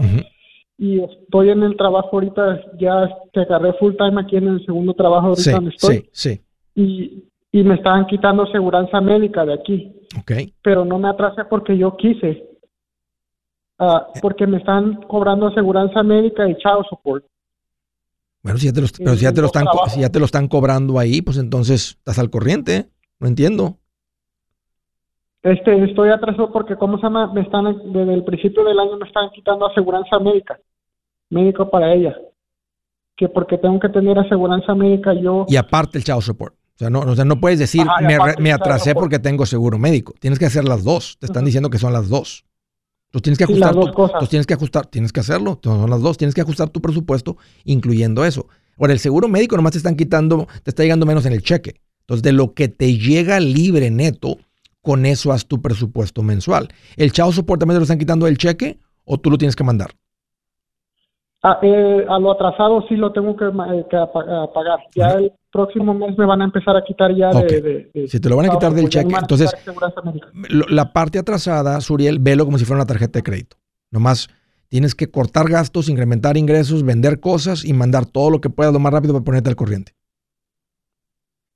y 0.79 1.01
estoy 1.01 1.51
en 1.51 1.63
el 1.63 1.77
trabajo 1.77 2.11
ahorita, 2.13 2.61
ya 2.79 3.09
te 3.33 3.41
agarré 3.41 3.73
full 3.75 3.95
time 3.97 4.21
aquí 4.21 4.37
en 4.37 4.49
el 4.49 4.65
segundo 4.65 4.95
trabajo 4.95 5.29
ahorita 5.29 5.59
sí, 5.61 5.69
estoy. 5.69 5.97
Sí, 5.97 6.09
sí. 6.13 6.41
Y, 6.77 7.25
y 7.55 7.63
me 7.63 7.77
estaban 7.77 8.05
quitando 8.07 8.47
seguridad 8.49 8.91
médica 9.01 9.45
de 9.45 9.55
aquí. 9.55 9.95
Ok. 10.19 10.33
Pero 10.61 10.85
no 10.85 10.99
me 10.99 11.09
atrasé 11.09 11.45
porque 11.45 11.79
yo 11.79 11.97
quise. 11.97 12.49
Ah, 13.79 14.09
porque 14.21 14.45
me 14.45 14.59
están 14.59 15.03
cobrando 15.03 15.47
aseguranza 15.47 16.03
médica 16.03 16.49
y 16.49 16.57
child 16.57 16.85
support. 16.91 17.25
Bueno, 18.43 18.59
si 18.59 18.67
ya 18.67 18.73
te 18.73 18.81
lo, 18.81 18.89
pero 18.99 19.15
si 19.15 19.23
ya 19.23 19.33
te 19.33 19.41
lo 19.41 19.47
están, 19.47 19.67
si 19.87 20.01
ya 20.01 20.11
te 20.11 20.19
lo 20.19 20.25
están 20.25 20.49
cobrando 20.49 20.99
ahí, 20.99 21.23
pues 21.23 21.39
entonces 21.39 21.91
estás 21.91 22.19
al 22.19 22.29
corriente. 22.29 22.87
No 23.21 23.29
entiendo. 23.29 23.79
Este, 25.45 25.85
estoy 25.85 26.09
atrasado 26.09 26.51
porque, 26.51 26.75
¿cómo 26.75 26.97
se 26.97 27.05
llama? 27.05 27.33
Me 27.33 27.43
están, 27.43 27.93
desde 27.93 28.15
el 28.15 28.25
principio 28.25 28.65
del 28.65 28.81
año 28.81 28.97
me 28.97 29.07
están 29.07 29.31
quitando 29.31 29.65
aseguranza 29.67 30.19
médica. 30.19 30.59
Médico 31.31 31.71
para 31.71 31.95
ella. 31.95 32.17
Que 33.17 33.29
porque 33.29 33.59
tengo 33.59 33.79
que 33.79 33.91
tener 33.91 34.19
aseguranza 34.19 34.75
médica 34.75 35.15
yo. 35.15 35.47
Y 35.49 35.55
aparte 35.55 35.99
el 35.99 36.05
child 36.05 36.23
support. 36.23 36.57
O 36.75 36.79
sea, 36.79 36.91
no, 36.91 37.01
o 37.01 37.15
sea, 37.15 37.25
no 37.25 37.41
puedes 37.41 37.59
decir, 37.59 37.87
me, 38.03 38.19
me 38.41 38.53
atrasé 38.53 38.95
porque 38.95 39.21
tengo 39.21 39.47
seguro 39.47 39.79
médico. 39.79 40.15
Tienes 40.19 40.39
que 40.39 40.47
hacer 40.47 40.65
las 40.65 40.83
dos. 40.83 41.17
Te 41.21 41.27
están 41.27 41.45
diciendo 41.45 41.71
que 41.71 41.79
son 41.79 41.93
las 41.93 42.09
dos. 42.09 42.45
Tú 43.11 43.21
tienes 43.21 43.39
que 43.39 43.45
ajustar. 43.45 43.73
tú 44.19 44.27
tienes 44.27 44.45
que 44.45 44.55
ajustar, 44.55 44.87
tienes 44.87 45.13
que 45.13 45.21
hacerlo. 45.21 45.61
Son 45.63 45.89
las 45.89 46.01
dos. 46.01 46.17
Tienes 46.17 46.35
que 46.35 46.41
ajustar 46.41 46.71
tu 46.71 46.83
presupuesto, 46.83 47.37
incluyendo 47.63 48.25
eso. 48.25 48.49
Ahora, 48.77 48.93
el 48.93 48.99
seguro 48.99 49.29
médico 49.29 49.57
nomás 49.57 49.71
te 49.71 49.79
están 49.79 49.95
quitando, 49.95 50.49
te 50.65 50.71
está 50.71 50.83
llegando 50.83 51.07
menos 51.07 51.25
en 51.27 51.33
el 51.33 51.43
cheque. 51.43 51.77
Entonces, 52.01 52.25
de 52.25 52.33
lo 52.33 52.55
que 52.55 52.67
te 52.67 52.99
llega 52.99 53.39
libre 53.39 53.93
neto, 53.93 54.39
con 54.83 55.07
eso 55.07 55.33
haz 55.33 55.47
tu 55.47 55.63
presupuesto 55.63 56.25
mensual. 56.25 56.69
¿El 56.97 57.13
chao 57.13 57.31
support 57.31 57.61
también 57.61 57.77
te 57.77 57.81
lo 57.81 57.85
están 57.85 57.99
quitando 57.99 58.27
del 58.27 58.37
cheque 58.37 58.81
o 59.05 59.19
tú 59.19 59.31
lo 59.31 59.39
tienes 59.39 59.55
que 59.55 59.63
mandar? 59.63 59.95
Ah, 61.47 61.59
eh, 61.61 62.07
a 62.09 62.19
lo 62.19 62.33
atrasado 62.33 62.87
sí 62.89 62.97
lo 62.97 63.13
tengo 63.13 63.37
que, 63.37 63.45
eh, 63.45 63.51
pagar. 63.51 64.79
Ya 64.95 65.09
el 65.09 65.31
próximo 65.53 65.93
mes 65.93 66.17
me 66.17 66.25
van 66.25 66.41
a 66.41 66.47
empezar 66.47 66.75
a 66.75 66.83
quitar 66.83 67.15
ya 67.15 67.29
de, 67.29 68.09
Si 68.09 68.19
te 68.19 68.31
lo 68.31 68.39
van 68.39 68.47
a 68.47 68.49
quitar 68.49 68.73
del 68.73 68.89
cheque, 68.89 69.15
entonces 69.15 69.55
la 70.71 70.91
parte 70.95 71.19
atrasada, 71.19 71.79
Suriel, 71.83 72.19
velo 72.19 72.47
como 72.47 72.57
si 72.57 72.65
fuera 72.65 72.81
una 72.81 72.87
tarjeta 72.87 73.19
de 73.19 73.23
crédito. 73.23 73.59
Nomás 73.91 74.29
tienes 74.69 74.95
que 74.95 75.11
cortar 75.11 75.51
gastos, 75.51 75.91
incrementar 75.91 76.39
ingresos, 76.39 76.83
vender 76.83 77.21
cosas 77.21 77.63
y 77.67 77.75
mandar 77.75 78.07
todo 78.07 78.31
lo 78.31 78.41
que 78.41 78.49
puedas 78.49 78.73
lo 78.73 78.79
más 78.79 78.95
rápido 78.95 79.13
para 79.13 79.25
ponerte 79.25 79.51
al 79.51 79.57
corriente. 79.57 79.93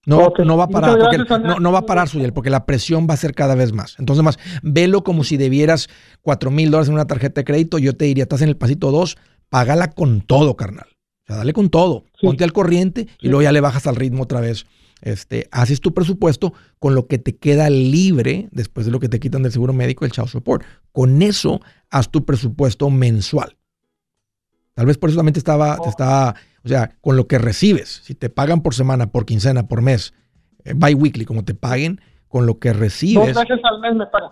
No, 0.05 0.35
no 0.45 0.57
va 0.59 0.65
a 0.65 0.69
parar, 0.69 0.99
no, 1.43 1.61
no, 1.61 1.73
va 1.73 1.79
a 1.79 1.87
parar, 1.87 2.09
Suriel, 2.09 2.35
porque 2.35 2.51
la 2.51 2.67
presión 2.67 3.07
va 3.09 3.15
a 3.15 3.19
ser 3.19 3.35
cada 3.35 3.55
vez 3.55 3.73
más. 3.73 3.97
Entonces, 3.99 4.23
más, 4.23 4.39
velo 4.63 5.03
como 5.03 5.25
si 5.25 5.39
debieras 5.39 5.89
4 6.23 6.51
mil 6.51 6.71
dólares 6.71 6.89
en 6.89 6.95
una 6.95 7.07
tarjeta 7.07 7.41
de 7.41 7.45
crédito. 7.47 7.79
Yo 7.79 7.95
te 7.95 8.05
diría, 8.05 8.25
estás 8.25 8.43
en 8.43 8.49
el 8.49 8.57
pasito 8.57 8.91
2, 8.91 9.17
págala 9.49 9.91
con 9.91 10.21
todo, 10.21 10.57
carnal. 10.57 10.87
O 10.89 11.27
sea, 11.27 11.37
dale 11.37 11.53
con 11.53 11.69
todo. 11.69 12.05
Ponte 12.21 12.45
al 12.45 12.53
corriente 12.53 13.09
y 13.21 13.29
luego 13.29 13.43
ya 13.43 13.53
le 13.53 13.61
bajas 13.61 13.87
al 13.87 13.97
ritmo 13.97 14.23
otra 14.23 14.41
vez. 14.41 14.67
Este, 15.01 15.49
haces 15.53 15.81
tu 15.81 15.95
presupuesto 15.95 16.53
con 16.79 16.95
lo 16.95 17.07
que 17.07 17.19
te 17.19 17.37
queda 17.37 17.71
libre 17.71 18.49
después 18.51 18.87
de 18.87 18.93
lo 18.93 18.99
que 18.99 19.09
te 19.09 19.21
quitan 19.21 19.43
del 19.43 19.53
seguro 19.53 19.73
médico, 19.73 20.05
el 20.05 20.11
child 20.11 20.29
support. 20.29 20.65
Con 20.93 21.23
eso, 21.23 21.61
haz 21.91 22.11
tu 22.11 22.25
presupuesto 22.25 22.91
mensual. 22.91 23.57
Tal 24.75 24.87
vez 24.87 24.97
por 24.97 25.11
eso 25.11 25.19
también 25.19 25.35
te 25.35 25.41
estaba, 25.41 25.77
te 25.77 25.89
estaba, 25.89 26.35
o 26.65 26.69
sea, 26.69 26.97
con 27.01 27.17
lo 27.17 27.27
que 27.27 27.39
recibes. 27.39 28.01
Si 28.05 28.15
te 28.15 28.31
pagan 28.31 28.63
por 28.63 28.75
semana, 28.75 29.11
por 29.11 29.27
quincena, 29.27 29.67
por 29.67 29.83
mes, 29.83 30.15
eh, 30.65 30.75
bi-weekly, 30.75 31.25
como 31.25 31.45
te 31.45 31.55
paguen, 31.55 32.01
con 32.29 32.47
lo 32.47 32.59
que 32.59 32.73
recibes. 32.73 33.35
Dos 33.35 33.45
veces 33.49 33.65
al 33.65 33.81
mes 33.81 33.95
me 33.97 34.07
pagan. 34.07 34.31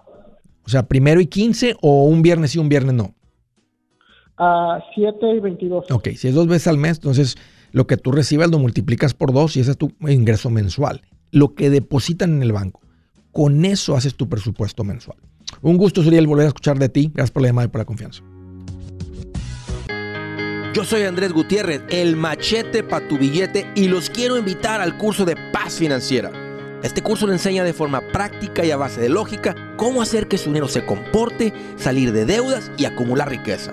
O 0.63 0.69
sea, 0.69 0.87
primero 0.87 1.21
y 1.21 1.27
quince 1.27 1.77
o 1.81 2.05
un 2.05 2.23
viernes 2.23 2.55
y 2.55 2.59
un 2.59 2.69
viernes 2.69 2.95
no 2.95 3.16
a 4.39 4.81
7 4.95 5.19
y 5.37 5.41
22. 5.41 5.91
Ok, 5.91 6.09
si 6.17 6.29
es 6.29 6.35
dos 6.35 6.47
veces 6.47 6.69
al 6.69 6.79
mes, 6.79 6.99
entonces 6.99 7.37
lo 7.73 7.87
que 7.87 7.97
tú 7.97 8.13
recibes 8.13 8.51
lo 8.51 8.59
multiplicas 8.59 9.15
por 9.15 9.33
dos 9.33 9.57
y 9.57 9.61
ese 9.61 9.73
es 9.73 9.79
tu 9.79 9.93
ingreso 10.01 10.51
mensual. 10.51 11.03
Lo 11.31 11.55
que 11.55 11.71
depositan 11.71 12.35
en 12.37 12.43
el 12.43 12.53
banco. 12.53 12.81
Con 13.33 13.65
eso 13.65 13.97
haces 13.97 14.15
tu 14.15 14.29
presupuesto 14.29 14.85
mensual. 14.85 15.19
Un 15.61 15.77
gusto, 15.77 16.03
Suriel, 16.03 16.27
volver 16.27 16.47
a 16.47 16.49
escuchar 16.49 16.79
de 16.79 16.89
ti. 16.89 17.11
Gracias 17.15 17.31
por 17.31 17.43
la 17.43 17.49
llamada 17.49 17.67
y 17.67 17.69
por 17.69 17.81
la 17.81 17.85
confianza. 17.85 18.23
Yo 20.73 20.85
soy 20.85 21.03
Andrés 21.03 21.33
Gutiérrez, 21.33 21.83
el 21.89 22.17
machete 22.17 22.83
para 22.83 23.09
tu 23.09 23.17
billete 23.17 23.67
y 23.75 23.89
los 23.89 24.11
quiero 24.11 24.37
invitar 24.37 24.81
al 24.81 24.99
curso 24.99 25.25
de 25.25 25.35
paz 25.51 25.79
financiera. 25.79 26.31
Este 26.83 27.03
curso 27.03 27.27
le 27.27 27.33
enseña 27.33 27.65
de 27.65 27.73
forma 27.73 28.03
práctica 28.13 28.65
y 28.65 28.71
a 28.71 28.77
base 28.77 29.01
de 29.01 29.09
lógica 29.09 29.55
cómo 29.77 30.03
hacer 30.03 30.29
que 30.29 30.37
su 30.37 30.51
dinero 30.51 30.69
se 30.69 30.85
comporte, 30.85 31.55
salir 31.77 32.13
de 32.13 32.27
deudas 32.27 32.71
y 32.77 32.85
acumular 32.85 33.31
riqueza. 33.31 33.73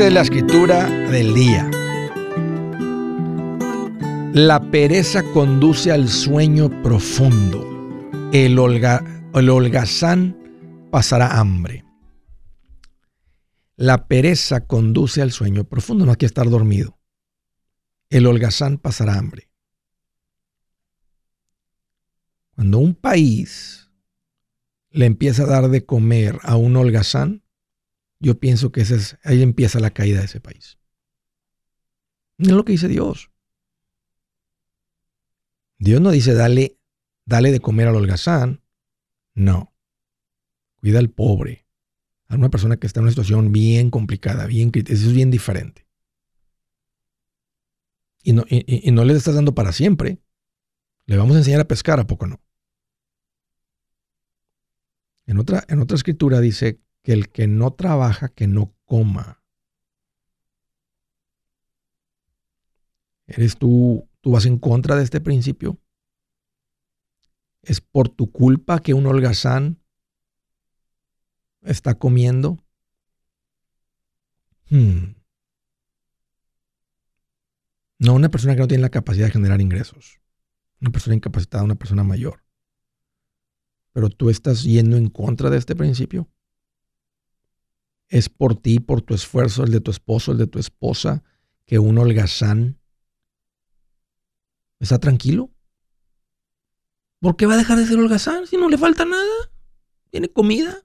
Dice 0.00 0.12
la 0.12 0.22
escritura 0.22 0.88
del 1.10 1.34
día. 1.34 1.70
La 4.32 4.70
pereza 4.70 5.22
conduce 5.34 5.92
al 5.92 6.08
sueño 6.08 6.70
profundo. 6.82 7.62
El, 8.32 8.52
el 9.34 9.50
holgazán 9.50 10.38
pasará 10.90 11.38
hambre. 11.38 11.84
La 13.76 14.08
pereza 14.08 14.66
conduce 14.66 15.20
al 15.20 15.32
sueño 15.32 15.64
profundo, 15.64 16.06
no 16.06 16.12
hay 16.12 16.16
que 16.16 16.24
estar 16.24 16.48
dormido. 16.48 16.98
El 18.08 18.26
holgazán 18.26 18.78
pasará 18.78 19.18
hambre. 19.18 19.50
Cuando 22.54 22.78
un 22.78 22.94
país 22.94 23.90
le 24.88 25.04
empieza 25.04 25.42
a 25.42 25.48
dar 25.48 25.68
de 25.68 25.84
comer 25.84 26.38
a 26.42 26.56
un 26.56 26.74
holgazán, 26.74 27.42
yo 28.20 28.38
pienso 28.38 28.70
que 28.70 28.82
es, 28.82 29.18
ahí 29.24 29.42
empieza 29.42 29.80
la 29.80 29.90
caída 29.90 30.20
de 30.20 30.26
ese 30.26 30.40
país. 30.40 30.78
Es 32.38 32.48
lo 32.48 32.64
que 32.64 32.72
dice 32.72 32.88
Dios. 32.88 33.30
Dios 35.78 36.00
no 36.00 36.10
dice 36.10 36.34
dale, 36.34 36.78
dale 37.24 37.50
de 37.50 37.60
comer 37.60 37.88
al 37.88 37.96
holgazán. 37.96 38.62
No. 39.34 39.74
Cuida 40.80 40.98
al 40.98 41.10
pobre. 41.10 41.66
A 42.28 42.36
una 42.36 42.50
persona 42.50 42.76
que 42.76 42.86
está 42.86 43.00
en 43.00 43.04
una 43.04 43.12
situación 43.12 43.52
bien 43.52 43.90
complicada, 43.90 44.46
bien 44.46 44.70
crítica. 44.70 44.94
Eso 44.94 45.08
es 45.08 45.14
bien 45.14 45.30
diferente. 45.30 45.86
Y 48.22 48.34
no, 48.34 48.44
y 48.48 48.90
no 48.92 49.04
le 49.04 49.14
estás 49.14 49.34
dando 49.34 49.54
para 49.54 49.72
siempre. 49.72 50.18
Le 51.06 51.16
vamos 51.16 51.34
a 51.34 51.38
enseñar 51.38 51.60
a 51.60 51.68
pescar, 51.68 51.98
¿a 51.98 52.06
poco 52.06 52.26
no? 52.26 52.40
En 55.26 55.38
otra, 55.38 55.64
en 55.68 55.80
otra 55.80 55.96
escritura 55.96 56.40
dice 56.40 56.80
que 57.02 57.12
el 57.12 57.30
que 57.30 57.46
no 57.46 57.72
trabaja, 57.72 58.28
que 58.28 58.46
no 58.46 58.74
coma. 58.84 59.42
¿Eres 63.26 63.56
tú, 63.56 64.08
tú 64.20 64.32
vas 64.32 64.46
en 64.46 64.58
contra 64.58 64.96
de 64.96 65.04
este 65.04 65.20
principio? 65.20 65.78
¿Es 67.62 67.80
por 67.80 68.08
tu 68.08 68.30
culpa 68.30 68.80
que 68.80 68.94
un 68.94 69.06
holgazán 69.06 69.80
está 71.62 71.94
comiendo? 71.94 72.58
Hmm. 74.68 75.14
No, 77.98 78.14
una 78.14 78.30
persona 78.30 78.54
que 78.54 78.60
no 78.60 78.68
tiene 78.68 78.82
la 78.82 78.90
capacidad 78.90 79.26
de 79.26 79.32
generar 79.32 79.60
ingresos. 79.60 80.20
Una 80.80 80.90
persona 80.90 81.14
incapacitada, 81.14 81.64
una 81.64 81.74
persona 81.74 82.02
mayor. 82.02 82.42
Pero 83.92 84.08
tú 84.08 84.30
estás 84.30 84.62
yendo 84.62 84.96
en 84.96 85.08
contra 85.10 85.50
de 85.50 85.58
este 85.58 85.76
principio 85.76 86.28
es 88.10 88.28
por 88.28 88.54
ti, 88.54 88.78
por 88.78 89.00
tu 89.00 89.14
esfuerzo, 89.14 89.64
el 89.64 89.70
de 89.70 89.80
tu 89.80 89.90
esposo, 89.90 90.32
el 90.32 90.38
de 90.38 90.46
tu 90.46 90.58
esposa, 90.58 91.24
que 91.64 91.78
un 91.78 91.96
holgazán 91.96 92.80
¿Está 94.80 94.98
tranquilo? 94.98 95.50
¿Por 97.20 97.36
qué 97.36 97.44
va 97.44 97.54
a 97.54 97.58
dejar 97.58 97.78
de 97.78 97.86
ser 97.86 97.98
holgazán 97.98 98.46
si 98.46 98.56
no 98.56 98.70
le 98.70 98.78
falta 98.78 99.04
nada? 99.04 99.52
Tiene 100.08 100.28
comida, 100.32 100.84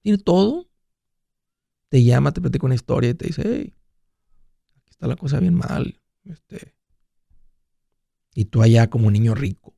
tiene 0.00 0.18
todo. 0.18 0.70
Te 1.88 2.04
llama, 2.04 2.32
te 2.32 2.40
platica 2.40 2.66
una 2.66 2.76
historia 2.76 3.10
y 3.10 3.14
te 3.14 3.26
dice, 3.26 3.42
hey, 3.44 3.74
aquí 4.76 4.90
está 4.90 5.08
la 5.08 5.16
cosa 5.16 5.40
bien 5.40 5.54
mal. 5.54 6.00
Este, 6.24 6.76
y 8.34 8.44
tú 8.44 8.62
allá 8.62 8.88
como 8.88 9.10
niño 9.10 9.34
rico. 9.34 9.76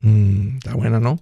Mm, 0.00 0.58
está 0.58 0.74
buena, 0.74 1.00
¿no? 1.00 1.18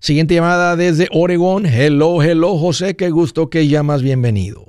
Siguiente 0.00 0.34
llamada 0.34 0.76
desde 0.76 1.08
Oregón. 1.12 1.66
Hello, 1.66 2.22
hello, 2.22 2.56
José. 2.56 2.96
Qué 2.96 3.10
gusto 3.10 3.50
que 3.50 3.68
llamas. 3.68 4.02
Bienvenido. 4.02 4.64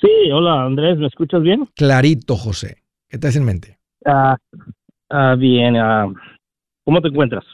Sí, 0.00 0.08
hola 0.32 0.64
Andrés, 0.64 0.98
¿me 0.98 1.06
escuchas 1.06 1.42
bien? 1.42 1.68
Clarito, 1.76 2.36
José. 2.36 2.82
¿Qué 3.08 3.18
te 3.18 3.28
hace 3.28 3.38
en 3.38 3.44
mente? 3.44 3.78
Ah, 4.04 4.36
ah 5.10 5.36
bien. 5.36 5.76
Ah, 5.76 6.12
¿Cómo 6.84 7.00
te 7.00 7.08
encuentras? 7.08 7.44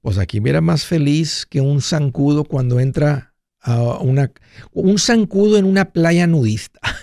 Pues 0.00 0.18
aquí 0.18 0.40
mira 0.40 0.60
más 0.60 0.86
feliz 0.86 1.44
que 1.44 1.60
un 1.60 1.82
zancudo 1.82 2.44
cuando 2.44 2.80
entra 2.80 3.34
a 3.60 3.98
una... 3.98 4.30
Un 4.72 4.98
zancudo 4.98 5.58
en 5.58 5.66
una 5.66 5.86
playa 5.86 6.26
nudista. 6.26 6.80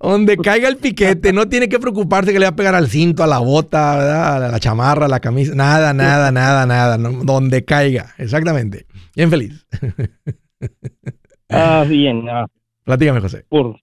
Donde 0.00 0.36
caiga 0.36 0.68
el 0.68 0.76
piquete, 0.76 1.32
no 1.32 1.48
tiene 1.48 1.68
que 1.68 1.78
preocuparse 1.78 2.32
que 2.32 2.38
le 2.38 2.46
va 2.46 2.50
a 2.50 2.56
pegar 2.56 2.74
al 2.74 2.88
cinto, 2.88 3.22
a 3.22 3.26
la 3.26 3.38
bota, 3.38 4.36
a 4.36 4.38
la 4.50 4.60
chamarra, 4.60 5.06
a 5.06 5.08
la 5.08 5.20
camisa, 5.20 5.54
nada, 5.54 5.92
nada, 5.92 6.30
nada, 6.30 6.66
nada, 6.66 6.98
donde 6.98 7.64
caiga, 7.64 8.14
exactamente. 8.18 8.86
Bien 9.16 9.30
feliz. 9.30 9.66
Ah, 11.50 11.84
bien. 11.88 12.28
Ah, 12.28 12.46
Platícame, 12.84 13.20
José. 13.20 13.44
Por, 13.48 13.76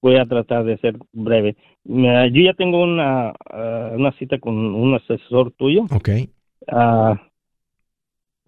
voy 0.00 0.16
a 0.16 0.26
tratar 0.26 0.64
de 0.64 0.78
ser 0.78 0.96
breve. 1.12 1.56
Yo 1.84 2.42
ya 2.42 2.54
tengo 2.54 2.82
una, 2.82 3.32
ah, 3.50 3.90
una 3.94 4.12
cita 4.18 4.38
con 4.38 4.54
un 4.56 4.94
asesor 4.94 5.52
tuyo. 5.52 5.84
Ok. 5.90 6.08
Ah, 6.68 7.20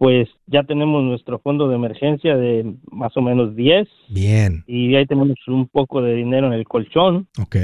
pues 0.01 0.27
ya 0.47 0.63
tenemos 0.63 1.03
nuestro 1.03 1.37
fondo 1.37 1.67
de 1.67 1.75
emergencia 1.75 2.35
de 2.35 2.73
más 2.91 3.15
o 3.15 3.21
menos 3.21 3.55
10. 3.55 3.87
Bien. 4.09 4.63
Y 4.65 4.95
ahí 4.95 5.05
tenemos 5.05 5.37
un 5.45 5.67
poco 5.67 6.01
de 6.01 6.15
dinero 6.15 6.47
en 6.47 6.53
el 6.53 6.67
colchón. 6.67 7.27
Ok. 7.39 7.57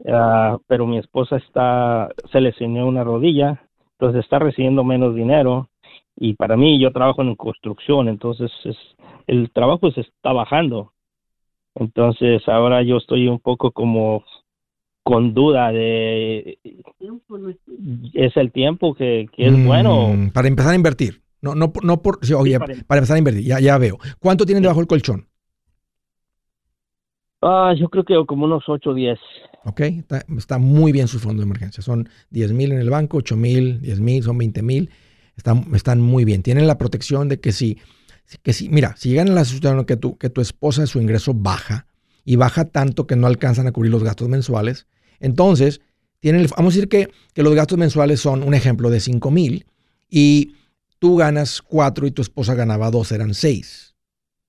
Uh, 0.00 0.58
pero 0.66 0.88
mi 0.88 0.98
esposa 0.98 1.36
está, 1.36 2.08
se 2.32 2.40
lesionó 2.40 2.84
una 2.84 3.04
rodilla, 3.04 3.62
entonces 3.92 4.24
está 4.24 4.40
recibiendo 4.40 4.82
menos 4.82 5.14
dinero. 5.14 5.68
Y 6.16 6.34
para 6.34 6.56
mí, 6.56 6.80
yo 6.80 6.90
trabajo 6.90 7.22
en 7.22 7.36
construcción, 7.36 8.08
entonces 8.08 8.50
es, 8.64 8.76
el 9.28 9.48
trabajo 9.52 9.92
se 9.92 10.00
está 10.00 10.32
bajando. 10.32 10.94
Entonces 11.76 12.42
ahora 12.48 12.82
yo 12.82 12.96
estoy 12.96 13.28
un 13.28 13.38
poco 13.38 13.70
como 13.70 14.24
con 15.04 15.32
duda 15.32 15.70
de 15.70 16.58
es 18.14 18.36
el 18.36 18.50
tiempo 18.50 18.94
que, 18.94 19.28
que 19.32 19.46
es 19.46 19.52
Mm, 19.52 19.66
bueno. 19.68 20.30
Para 20.34 20.48
empezar 20.48 20.72
a 20.72 20.74
invertir. 20.74 21.27
No, 21.40 21.54
no, 21.54 21.72
no 21.82 22.02
por. 22.02 22.18
sí, 22.24 22.32
oye, 22.34 22.58
para- 22.58 22.74
para, 22.86 22.98
empezar 22.98 23.16
a 23.16 23.18
invertir, 23.18 23.44
ya, 23.44 23.60
ya 23.60 23.78
veo. 23.78 23.98
¿Cuánto 24.18 24.44
tienen 24.44 24.62
debajo 24.62 24.80
del 24.80 24.88
colchón? 24.88 25.28
Ah, 27.40 27.72
yo 27.78 27.88
creo 27.88 28.04
que 28.04 28.14
como 28.26 28.46
unos 28.46 28.64
8 28.66 28.90
o 28.90 28.94
10. 28.94 29.18
Ok, 29.64 29.80
está, 29.80 30.24
está 30.36 30.58
muy 30.58 30.92
bien 30.92 31.08
su 31.08 31.20
fondo 31.20 31.40
de 31.40 31.46
emergencia. 31.46 31.82
Son 31.82 32.08
10 32.30 32.52
mil 32.52 32.72
en 32.72 32.78
el 32.78 32.90
banco, 32.90 33.18
8 33.18 33.36
mil, 33.36 33.80
10 33.80 34.00
mil, 34.00 34.22
son 34.22 34.38
20 34.38 34.62
mil. 34.62 34.90
Están, 35.36 35.66
están 35.74 36.00
muy 36.00 36.24
bien. 36.24 36.42
Tienen 36.42 36.66
la 36.66 36.78
protección 36.78 37.28
de 37.28 37.38
que 37.38 37.52
si, 37.52 37.78
que 38.42 38.52
si, 38.52 38.68
mira, 38.68 38.96
si 38.96 39.10
llegan 39.10 39.28
a 39.28 39.34
la 39.34 39.44
situación 39.44 39.84
que 39.84 39.96
tu, 39.96 40.18
que 40.18 40.30
tu 40.30 40.40
esposa 40.40 40.86
su 40.86 41.00
ingreso 41.00 41.32
baja 41.32 41.86
y 42.24 42.36
baja 42.36 42.64
tanto 42.64 43.06
que 43.06 43.14
no 43.14 43.26
alcanzan 43.28 43.66
a 43.68 43.72
cubrir 43.72 43.92
los 43.92 44.02
gastos 44.02 44.28
mensuales, 44.28 44.86
entonces 45.20 45.80
tienen, 46.18 46.46
vamos 46.56 46.72
a 46.72 46.74
decir 46.74 46.88
que, 46.88 47.10
que 47.34 47.42
los 47.44 47.54
gastos 47.54 47.78
mensuales 47.78 48.20
son 48.20 48.42
un 48.42 48.54
ejemplo 48.54 48.90
de 48.90 48.98
5 49.00 49.30
mil 49.30 49.66
y 50.10 50.54
tú 50.98 51.16
ganas 51.16 51.62
4 51.62 52.06
y 52.06 52.10
tu 52.10 52.22
esposa 52.22 52.54
ganaba 52.54 52.90
2, 52.90 53.12
eran 53.12 53.34
6. 53.34 53.94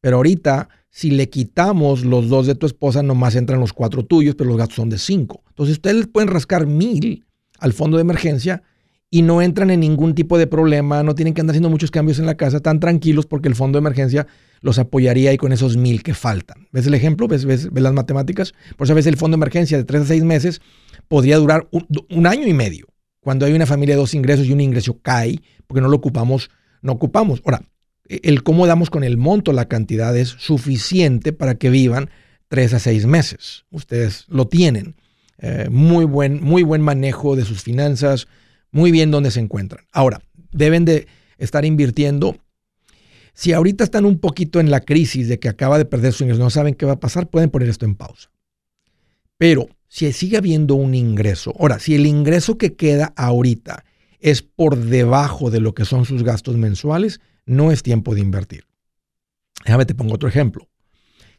Pero 0.02 0.18
ahorita, 0.18 0.70
si 0.90 1.12
le 1.12 1.30
quitamos 1.30 2.06
los 2.06 2.30
dos 2.30 2.48
de 2.48 2.56
tu 2.56 2.66
esposa, 2.66 3.04
nomás 3.04 3.36
entran 3.36 3.60
los 3.60 3.74
cuatro 3.74 4.06
tuyos, 4.06 4.36
pero 4.36 4.50
los 4.50 4.58
gastos 4.58 4.78
son 4.78 4.90
de 4.90 4.98
cinco. 4.98 5.44
Entonces, 5.50 5.74
ustedes 5.74 5.98
les 5.98 6.08
pueden 6.08 6.30
rascar 6.30 6.66
mil 6.66 7.26
al 7.60 7.74
fondo 7.74 7.98
de 7.98 8.02
emergencia 8.02 8.64
y 9.12 9.24
no 9.24 9.42
entran 9.42 9.72
en 9.72 9.80
ningún 9.80 10.14
tipo 10.14 10.38
de 10.38 10.48
problema, 10.48 11.04
no 11.04 11.16
tienen 11.16 11.34
que 11.34 11.42
andar 11.42 11.54
haciendo 11.54 11.70
muchos 11.70 11.92
cambios 11.92 12.20
en 12.20 12.26
la 12.26 12.36
casa, 12.36 12.60
tan 12.60 12.80
tranquilos 12.80 13.26
porque 13.26 13.48
el 13.48 13.56
fondo 13.56 13.78
de 13.78 13.82
emergencia 13.82 14.28
los 14.62 14.78
apoyaría 14.78 15.32
ahí 15.32 15.38
con 15.38 15.52
esos 15.52 15.78
mil 15.78 16.04
que 16.04 16.14
faltan. 16.14 16.68
¿Ves 16.72 16.86
el 16.86 16.94
ejemplo? 16.94 17.28
¿Ves, 17.28 17.46
ves, 17.46 17.72
ves 17.72 17.84
las 17.84 17.94
matemáticas? 17.94 18.54
Por 18.78 18.86
eso 18.86 18.94
a 18.94 18.96
veces 18.96 19.08
el 19.08 19.18
fondo 19.18 19.36
de 19.36 19.40
emergencia 19.40 19.78
de 19.78 19.84
tres 19.84 20.04
a 20.04 20.06
seis 20.06 20.24
meses 20.24 20.62
podría 21.08 21.38
durar 21.38 21.68
un, 21.72 21.88
un 22.10 22.28
año 22.28 22.48
y 22.48 22.54
medio. 22.54 22.88
Cuando 23.22 23.46
hay 23.46 23.54
una 23.54 23.66
familia 23.66 23.96
de 23.96 24.02
dos 24.02 24.14
ingresos 24.14 24.46
y 24.46 24.54
un 24.54 24.62
ingreso 24.62 25.00
cae, 25.02 25.42
porque 25.68 25.82
no 25.82 25.90
lo 25.90 25.98
ocupamos, 25.98 26.50
no 26.82 26.94
ocupamos. 26.94 27.42
Ahora, 27.46 27.62
el 28.08 28.44
cómo 28.44 28.66
damos 28.66 28.90
con 28.90 29.04
el 29.04 29.18
monto, 29.18 29.54
la 29.54 29.68
cantidad 29.68 30.16
es 30.18 30.30
suficiente 30.30 31.34
para 31.34 31.56
que 31.56 31.70
vivan 31.70 32.10
tres 32.48 32.74
a 32.74 32.80
seis 32.80 33.06
meses. 33.06 33.66
Ustedes 33.70 34.26
lo 34.28 34.48
tienen. 34.48 34.96
Eh, 35.38 35.68
muy, 35.70 36.06
buen, 36.06 36.44
muy 36.44 36.64
buen 36.64 36.82
manejo 36.82 37.36
de 37.36 37.46
sus 37.46 37.62
finanzas, 37.62 38.28
muy 38.72 38.92
bien 38.92 39.12
donde 39.12 39.32
se 39.32 39.40
encuentran. 39.40 39.86
Ahora, 39.92 40.22
deben 40.52 40.86
de 40.86 41.08
estar 41.38 41.64
invirtiendo. 41.64 42.38
Si 43.34 43.54
ahorita 43.54 43.86
están 43.86 44.04
un 44.06 44.20
poquito 44.20 44.60
en 44.60 44.70
la 44.70 44.82
crisis 44.82 45.30
de 45.30 45.40
que 45.40 45.48
acaba 45.48 45.78
de 45.78 45.86
perder 45.86 46.12
su 46.12 46.24
ingreso, 46.24 46.44
no 46.44 46.50
saben 46.50 46.76
qué 46.76 46.86
va 46.86 46.94
a 46.94 47.00
pasar, 47.00 47.30
pueden 47.30 47.50
poner 47.50 47.70
esto 47.70 47.86
en 47.86 47.96
pausa. 47.96 48.30
Pero 49.38 49.70
si 49.90 50.14
sigue 50.14 50.38
habiendo 50.38 50.76
un 50.76 50.94
ingreso, 50.94 51.54
ahora, 51.60 51.80
si 51.80 51.96
el 51.96 52.06
ingreso 52.06 52.58
que 52.58 52.76
queda 52.76 53.12
ahorita 53.18 53.84
es 54.20 54.44
por 54.44 54.78
debajo 54.78 55.50
de 55.50 55.60
lo 55.60 55.74
que 55.74 55.84
son 55.84 56.06
sus 56.06 56.24
gastos 56.24 56.56
mensuales, 56.58 57.20
no 57.46 57.72
es 57.72 57.82
tiempo 57.82 58.14
de 58.14 58.22
invertir. 58.22 58.66
Déjame 59.66 59.86
te 59.86 59.96
pongo 59.96 60.14
otro 60.14 60.30
ejemplo. 60.30 60.70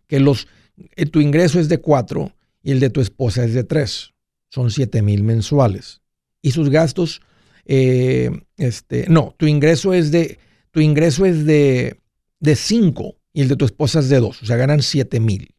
Que 0.08 0.18
los, 0.18 0.48
eh, 0.96 1.06
tu 1.06 1.20
ingreso 1.20 1.60
es 1.60 1.68
de 1.68 1.78
4 1.78 2.34
y 2.64 2.72
el 2.72 2.80
de 2.80 2.90
tu 2.90 3.00
esposa 3.00 3.44
es 3.44 3.54
de 3.54 3.62
3. 3.62 4.12
Son 4.48 4.70
7 4.72 5.00
mil 5.00 5.22
mensuales. 5.22 6.00
Y 6.42 6.50
sus 6.50 6.70
gastos, 6.70 7.22
eh, 7.66 8.30
este, 8.56 9.06
no, 9.08 9.32
tu 9.36 9.46
ingreso 9.46 9.94
es 9.94 10.10
de, 10.10 10.38
tu 10.72 10.80
ingreso 10.80 11.24
es 11.24 11.46
de, 11.46 12.00
de 12.40 12.56
5 12.56 13.14
y 13.32 13.42
el 13.42 13.48
de 13.48 13.56
tu 13.56 13.64
esposa 13.64 14.00
es 14.00 14.08
de 14.08 14.18
2. 14.18 14.42
O 14.42 14.46
sea, 14.46 14.56
ganan 14.56 14.82
7 14.82 15.20
mil. 15.20 15.54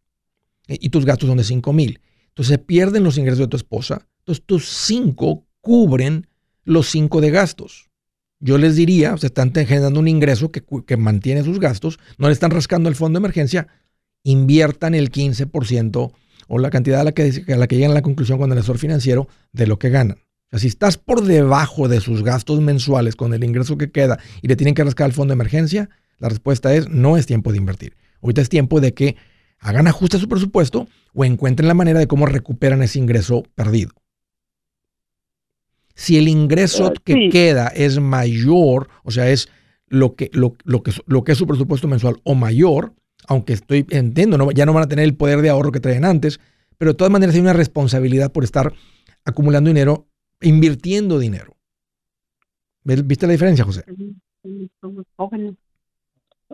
Y 0.68 0.90
tus 0.90 1.06
gastos 1.06 1.30
son 1.30 1.38
de 1.38 1.46
5 1.46 1.72
mil. 1.72 2.02
Entonces 2.42 2.56
se 2.56 2.58
pierden 2.58 3.04
los 3.04 3.18
ingresos 3.18 3.40
de 3.40 3.48
tu 3.48 3.58
esposa. 3.58 4.08
Entonces 4.20 4.44
tus 4.46 4.68
5 4.68 5.46
cubren 5.62 6.28
los 6.64 6.90
5 6.90 7.22
de 7.22 7.32
gastos 7.32 7.92
yo 8.42 8.58
les 8.58 8.76
diría, 8.76 9.16
se 9.18 9.28
están 9.28 9.54
generando 9.54 10.00
un 10.00 10.08
ingreso 10.08 10.52
que, 10.52 10.98
mantiene 10.98 11.44
sus 11.44 11.60
gastos, 11.60 12.00
no 12.18 12.28
le 12.28 12.34
están 12.34 12.52
rascando 12.52 12.90
el 12.90 12.96
fondo 12.96 13.20
de 13.20 13.22
emergencia, 13.22 13.68
inviertan 14.24 14.96
el 14.96 15.12
15% 15.12 16.12
o 16.48 16.58
la 16.58 16.70
cantidad 16.72 17.02
a 17.02 17.04
la 17.04 17.12
que, 17.12 17.44
a 17.48 17.56
la 17.56 17.68
que 17.68 17.76
llegan 17.76 17.92
a 17.92 17.96
la 17.96 18.02
conclusión 18.02 18.40
con 18.40 18.52
el 18.52 18.58
asesor 18.58 18.80
financiero 18.80 19.28
de 19.54 19.68
lo 19.68 19.78
que 19.78 19.90
ganan. 19.90 20.18
O 20.18 20.50
sea, 20.50 20.60
si 20.60 20.68
estás 20.68 20.98
por 20.98 21.24
debajo 21.24 21.88
de 21.88 22.02
sus 22.02 22.24
gastos 22.24 22.60
mensuales 22.62 23.16
con 23.16 23.34
el 23.34 23.44
ingreso 23.44 23.78
que 23.78 23.92
queda 23.92 24.20
y 24.42 24.48
le 24.48 24.56
tienen 24.56 24.74
que 24.74 24.84
rascar 24.84 25.08
el 25.08 25.14
fondo 25.14 25.32
de 25.32 25.36
emergencia, 25.36 25.90
la 26.18 26.28
respuesta 26.28 26.74
es 26.74 26.90
no 26.90 27.18
es 27.18 27.28
tiempo 27.28 27.52
de 27.52 27.60
invertir. 27.60 27.96
Ahorita 28.22 28.42
es 28.42 28.50
tiempo 28.50 28.82
de 28.82 28.94
que 28.94 29.16
hagan 29.62 29.88
ajuste 29.88 30.18
a 30.18 30.20
su 30.20 30.28
presupuesto 30.28 30.88
o 31.14 31.24
encuentren 31.24 31.68
la 31.68 31.74
manera 31.74 32.00
de 32.00 32.08
cómo 32.08 32.26
recuperan 32.26 32.82
ese 32.82 33.00
ingreso 33.00 33.44
perdido. 33.56 33.92
Si 35.94 36.18
el 36.18 36.28
ingreso 36.28 36.88
uh, 36.88 36.94
que 37.04 37.14
sí. 37.14 37.30
queda 37.30 37.68
es 37.68 38.00
mayor, 38.00 38.90
o 39.04 39.12
sea, 39.12 39.30
es 39.30 39.50
lo 39.88 40.16
que, 40.16 40.30
lo, 40.34 40.56
lo, 40.64 40.82
que, 40.84 40.92
lo 41.06 41.24
que 41.24 41.34
es 41.34 41.38
su 41.38 41.46
presupuesto 41.46 41.88
mensual 41.88 42.20
o 42.24 42.34
mayor, 42.34 42.94
aunque 43.28 43.54
estoy, 43.54 43.86
entiendo, 43.90 44.38
no, 44.38 44.52
ya 44.52 44.66
no 44.66 44.74
van 44.74 44.84
a 44.84 44.88
tener 44.88 45.06
el 45.06 45.16
poder 45.16 45.42
de 45.42 45.50
ahorro 45.50 45.72
que 45.72 45.80
traían 45.80 46.06
antes, 46.06 46.40
pero 46.78 46.94
de 46.94 46.98
todas 46.98 47.12
maneras 47.12 47.36
hay 47.36 47.42
una 47.42 47.54
responsabilidad 47.54 48.32
por 48.32 48.44
estar 48.44 48.74
acumulando 49.26 49.70
dinero, 49.70 50.08
invirtiendo 50.42 51.20
dinero. 51.20 51.56
¿Viste 52.84 53.28
la 53.28 53.34
diferencia, 53.34 53.64
José? 53.64 53.84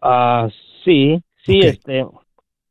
Uh, 0.02 0.50
sí, 0.84 1.24
sí, 1.46 1.58
okay. 1.60 1.70
este, 1.70 2.06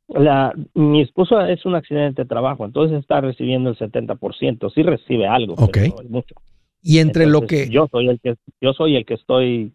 la, 0.08 0.54
mi 0.74 1.00
esposa 1.00 1.50
es 1.50 1.64
un 1.64 1.74
accidente 1.74 2.22
de 2.22 2.28
trabajo, 2.28 2.64
entonces 2.64 2.98
está 2.98 3.20
recibiendo 3.20 3.70
el 3.70 3.76
70%, 3.76 4.72
sí 4.72 4.82
recibe 4.82 5.26
algo, 5.26 5.54
okay. 5.54 5.90
pero 5.90 6.02
es 6.02 6.10
mucho. 6.10 6.34
Y 6.82 6.98
entre 6.98 7.24
Entonces, 7.24 7.42
lo 7.42 7.46
que 7.48 7.68
yo 7.70 7.88
soy 7.90 8.08
el 8.08 8.20
que 8.20 8.36
yo 8.60 8.72
soy 8.72 8.96
el 8.96 9.04
que 9.04 9.14
estoy 9.14 9.72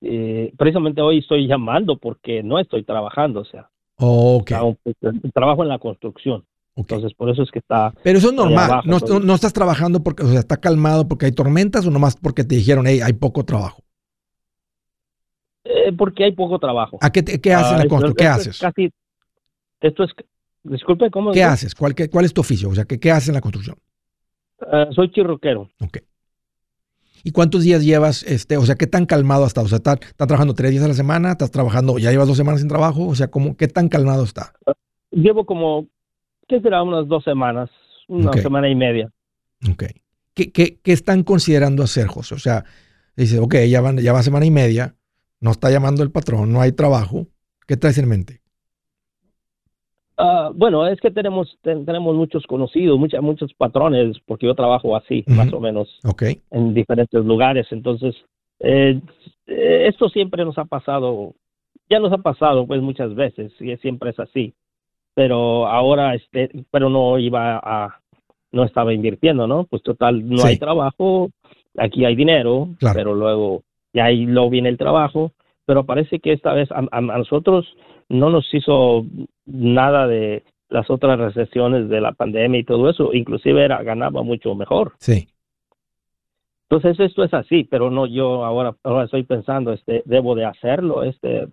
eh, 0.00 0.52
precisamente 0.56 1.00
hoy 1.00 1.18
estoy 1.18 1.46
llamando 1.46 1.96
porque 1.96 2.42
no 2.42 2.58
estoy 2.58 2.84
trabajando, 2.84 3.40
o 3.40 3.44
sea, 3.44 3.70
okay. 3.96 4.56
un, 4.60 4.76
trabajo 5.32 5.62
en 5.62 5.68
la 5.68 5.78
construcción. 5.78 6.44
Okay. 6.74 6.96
Entonces, 6.96 7.14
por 7.14 7.28
eso 7.28 7.42
es 7.42 7.50
que 7.50 7.58
está. 7.58 7.92
Pero 8.02 8.18
eso 8.18 8.28
es 8.28 8.34
normal. 8.34 8.70
abajo, 8.70 8.88
no, 8.88 8.98
no, 8.98 9.20
no, 9.20 9.34
estás 9.34 9.52
trabajando 9.52 10.02
porque, 10.02 10.22
o 10.22 10.28
sea, 10.28 10.40
está 10.40 10.56
calmado 10.56 11.06
porque 11.06 11.26
hay 11.26 11.32
tormentas 11.32 11.86
o 11.86 11.90
nomás 11.90 12.16
porque 12.16 12.44
te 12.44 12.54
dijeron, 12.54 12.86
hey, 12.86 13.00
hay 13.02 13.12
poco 13.12 13.44
trabajo. 13.44 13.82
Eh, 15.64 15.92
porque 15.96 16.24
hay 16.24 16.32
poco 16.32 16.58
trabajo. 16.58 16.98
¿A 17.00 17.10
qué, 17.10 17.22
qué 17.22 17.52
haces 17.52 17.66
Ah, 17.66 17.70
en 17.72 17.76
la 17.76 17.82
esto- 17.82 17.88
construcción? 17.88 18.16
¿Qué 18.16 18.26
haces? 18.26 18.58
Casi, 18.58 18.90
esto 19.82 20.04
es 20.04 20.10
Disculpe, 20.64 21.10
¿cómo? 21.10 21.32
¿Qué 21.32 21.42
haces? 21.42 21.74
¿Cuál, 21.74 21.94
qué, 21.94 22.08
¿Cuál 22.08 22.24
es 22.24 22.32
tu 22.32 22.40
oficio? 22.40 22.68
O 22.68 22.74
sea, 22.74 22.84
¿qué, 22.84 23.00
qué 23.00 23.10
haces 23.10 23.28
en 23.28 23.34
la 23.34 23.40
construcción? 23.40 23.76
Ah, 24.60 24.86
soy 24.94 25.10
chirroquero. 25.10 25.70
Ok. 25.80 25.98
¿Y 27.24 27.32
cuántos 27.32 27.62
días 27.62 27.84
llevas, 27.84 28.22
este, 28.24 28.56
o 28.56 28.62
sea, 28.62 28.76
qué 28.76 28.86
tan 28.86 29.06
calmado 29.06 29.46
está? 29.46 29.60
O 29.60 29.68
sea, 29.68 29.76
¿estás 29.76 29.98
está 30.02 30.26
trabajando 30.26 30.54
tres 30.54 30.70
días 30.72 30.84
a 30.84 30.88
la 30.88 30.94
semana? 30.94 31.32
¿Estás 31.32 31.50
trabajando, 31.50 31.98
ya 31.98 32.10
llevas 32.10 32.28
dos 32.28 32.36
semanas 32.36 32.60
sin 32.60 32.68
trabajo? 32.68 33.06
O 33.06 33.14
sea, 33.14 33.28
¿cómo, 33.28 33.56
¿qué 33.56 33.68
tan 33.68 33.88
calmado 33.88 34.24
está? 34.24 34.52
Llevo 35.10 35.46
como, 35.46 35.88
¿qué 36.48 36.60
será? 36.60 36.82
Unas 36.82 37.06
dos 37.06 37.22
semanas, 37.24 37.70
una 38.08 38.32
semana 38.32 38.68
y 38.68 38.74
media. 38.74 39.12
Ok. 39.68 39.84
¿Qué, 40.34 40.50
qué, 40.50 40.80
qué 40.82 40.92
están 40.92 41.22
considerando 41.22 41.82
hacer, 41.82 42.06
José? 42.06 42.34
O 42.34 42.38
sea, 42.38 42.64
dice, 43.16 43.38
ok, 43.38 43.54
ya, 43.68 43.80
van, 43.80 43.98
ya 43.98 44.12
va 44.12 44.22
semana 44.22 44.46
y 44.46 44.50
media, 44.50 44.96
no 45.40 45.50
está 45.50 45.70
llamando 45.70 46.02
el 46.02 46.10
patrón, 46.10 46.52
no 46.52 46.60
hay 46.60 46.72
trabajo. 46.72 47.28
¿Qué 47.66 47.76
traes 47.76 47.98
en 47.98 48.08
mente? 48.08 48.41
Ah, 50.24 50.50
bueno, 50.54 50.86
es 50.86 51.00
que 51.00 51.10
tenemos 51.10 51.58
ten- 51.62 51.84
tenemos 51.84 52.14
muchos 52.14 52.46
conocidos, 52.46 52.98
mucha- 52.98 53.20
muchos 53.20 53.52
patrones, 53.54 54.16
porque 54.26 54.46
yo 54.46 54.54
trabajo 54.54 54.94
así, 54.94 55.24
más 55.26 55.52
o 55.52 55.58
menos, 55.60 55.88
en 56.50 56.74
diferentes 56.74 57.24
lugares. 57.24 57.66
Entonces, 57.70 58.14
eh, 58.60 59.00
eh, 59.46 59.86
esto 59.88 60.08
siempre 60.08 60.44
nos 60.44 60.56
ha 60.58 60.64
pasado, 60.64 61.34
ya 61.90 61.98
nos 61.98 62.12
ha 62.12 62.18
pasado 62.18 62.66
pues 62.66 62.80
muchas 62.80 63.14
veces, 63.14 63.52
y 63.60 63.76
siempre 63.78 64.10
es 64.10 64.20
así. 64.20 64.54
Pero 65.14 65.66
ahora, 65.66 66.14
este, 66.14 66.50
pero 66.70 66.88
no 66.88 67.18
iba 67.18 67.58
a, 67.62 67.98
no 68.52 68.64
estaba 68.64 68.94
invirtiendo, 68.94 69.46
¿no? 69.46 69.64
Pues 69.64 69.82
total, 69.82 70.28
no 70.28 70.38
Sí. 70.38 70.48
hay 70.48 70.58
trabajo, 70.58 71.30
aquí 71.76 72.04
hay 72.04 72.14
dinero, 72.14 72.68
Claro. 72.78 72.94
pero 72.96 73.14
luego 73.14 73.62
ya 73.92 74.04
ahí 74.04 74.24
luego 74.26 74.50
viene 74.50 74.68
el 74.68 74.78
trabajo. 74.78 75.32
Pero 75.66 75.84
parece 75.84 76.18
que 76.18 76.32
esta 76.32 76.52
vez 76.54 76.70
a, 76.72 76.78
a- 76.80 76.98
a 76.98 77.18
nosotros 77.18 77.66
no 78.08 78.30
nos 78.30 78.52
hizo 78.54 79.04
nada 79.46 80.06
de 80.06 80.44
las 80.68 80.88
otras 80.90 81.18
recesiones 81.18 81.88
de 81.88 82.00
la 82.00 82.12
pandemia 82.12 82.60
y 82.60 82.64
todo 82.64 82.88
eso, 82.88 83.12
inclusive 83.12 83.64
era 83.64 83.82
ganaba 83.82 84.22
mucho 84.22 84.54
mejor. 84.54 84.92
Sí. 84.98 85.28
Entonces 86.70 86.98
esto 87.00 87.22
es 87.22 87.34
así, 87.34 87.64
pero 87.64 87.90
no 87.90 88.06
yo 88.06 88.46
ahora 88.46 88.74
ahora 88.82 89.04
estoy 89.04 89.24
pensando 89.24 89.74
este 89.74 90.02
debo 90.06 90.34
de 90.34 90.46
hacerlo, 90.46 91.02
este 91.04 91.46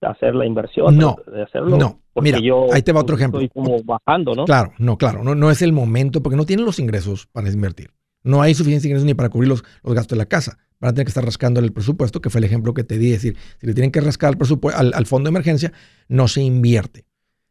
hacer 0.00 0.34
la 0.34 0.44
inversión, 0.44 0.96
No, 0.98 1.16
de 1.32 1.42
hacerlo. 1.42 1.76
no. 1.76 2.00
porque 2.12 2.30
Mira, 2.32 2.40
yo 2.40 2.66
ahí 2.72 2.82
te 2.82 2.90
va 2.92 3.02
otro 3.02 3.14
ejemplo. 3.14 3.40
Estoy 3.40 3.62
como 3.62 3.80
bajando, 3.84 4.34
¿no? 4.34 4.44
Claro, 4.44 4.72
no, 4.78 4.98
claro, 4.98 5.22
no, 5.22 5.36
no 5.36 5.52
es 5.52 5.62
el 5.62 5.72
momento 5.72 6.20
porque 6.20 6.36
no 6.36 6.44
tienen 6.46 6.66
los 6.66 6.80
ingresos 6.80 7.28
para 7.28 7.48
invertir. 7.48 7.90
No 8.24 8.42
hay 8.42 8.54
suficientes 8.54 8.84
ingresos 8.86 9.06
ni 9.06 9.14
para 9.14 9.28
cubrir 9.28 9.48
los, 9.48 9.62
los 9.84 9.94
gastos 9.94 10.16
de 10.18 10.24
la 10.24 10.26
casa. 10.26 10.58
Van 10.80 10.90
a 10.90 10.92
tener 10.94 11.06
que 11.06 11.10
estar 11.10 11.24
rascándole 11.24 11.68
el 11.68 11.72
presupuesto, 11.72 12.20
que 12.20 12.28
fue 12.28 12.40
el 12.40 12.44
ejemplo 12.44 12.74
que 12.74 12.82
te 12.82 12.98
di. 12.98 13.12
Es 13.12 13.22
decir, 13.22 13.36
si 13.60 13.68
le 13.68 13.72
tienen 13.72 13.92
que 13.92 14.00
rascar 14.00 14.30
el 14.32 14.36
presupuesto 14.36 14.80
al, 14.80 14.92
al 14.94 15.06
fondo 15.06 15.28
de 15.28 15.30
emergencia, 15.30 15.72
no 16.08 16.26
se 16.26 16.42
invierte. 16.42 17.05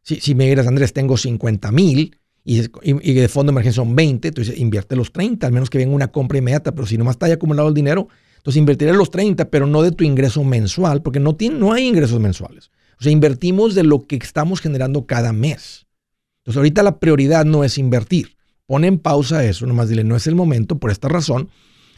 Si, 0.06 0.36
me 0.36 0.46
dirás, 0.46 0.68
Andrés, 0.68 0.92
tengo 0.92 1.16
50 1.16 1.72
mil 1.72 2.16
y, 2.44 2.60
y, 2.82 3.12
de 3.14 3.28
fondo 3.28 3.50
de 3.50 3.54
emergencia 3.54 3.82
son 3.82 3.96
20, 3.96 4.28
entonces 4.28 4.56
invierte 4.56 4.94
los 4.94 5.12
30, 5.12 5.44
al 5.48 5.52
menos 5.52 5.68
que 5.68 5.78
venga 5.78 5.92
una 5.92 6.12
compra 6.12 6.38
inmediata. 6.38 6.72
Pero 6.72 6.86
si 6.86 6.96
nomás 6.96 7.16
está 7.16 7.26
ya 7.26 7.34
acumulado 7.34 7.68
el 7.68 7.74
dinero, 7.74 8.06
entonces 8.36 8.60
invertiré 8.60 8.92
los 8.92 9.10
30, 9.10 9.50
pero 9.50 9.66
no 9.66 9.82
de 9.82 9.90
tu 9.90 10.04
ingreso 10.04 10.44
mensual, 10.44 11.02
porque 11.02 11.18
no, 11.18 11.34
tiene, 11.34 11.58
no 11.58 11.72
hay 11.72 11.88
ingresos 11.88 12.20
mensuales. 12.20 12.70
O 13.00 13.02
sea, 13.02 13.10
invertimos 13.10 13.74
de 13.74 13.82
lo 13.82 14.06
que 14.06 14.14
estamos 14.14 14.60
generando 14.60 15.06
cada 15.06 15.32
mes. 15.32 15.88
Entonces, 16.42 16.58
ahorita 16.58 16.84
la 16.84 17.00
prioridad 17.00 17.44
no 17.44 17.64
es 17.64 17.76
invertir. 17.76 18.36
Pon 18.66 18.84
en 18.84 18.98
pausa 19.00 19.44
eso, 19.44 19.66
nomás 19.66 19.88
dile, 19.88 20.04
no 20.04 20.14
es 20.14 20.28
el 20.28 20.36
momento 20.36 20.78
por 20.78 20.92
esta 20.92 21.08
razón. 21.08 21.48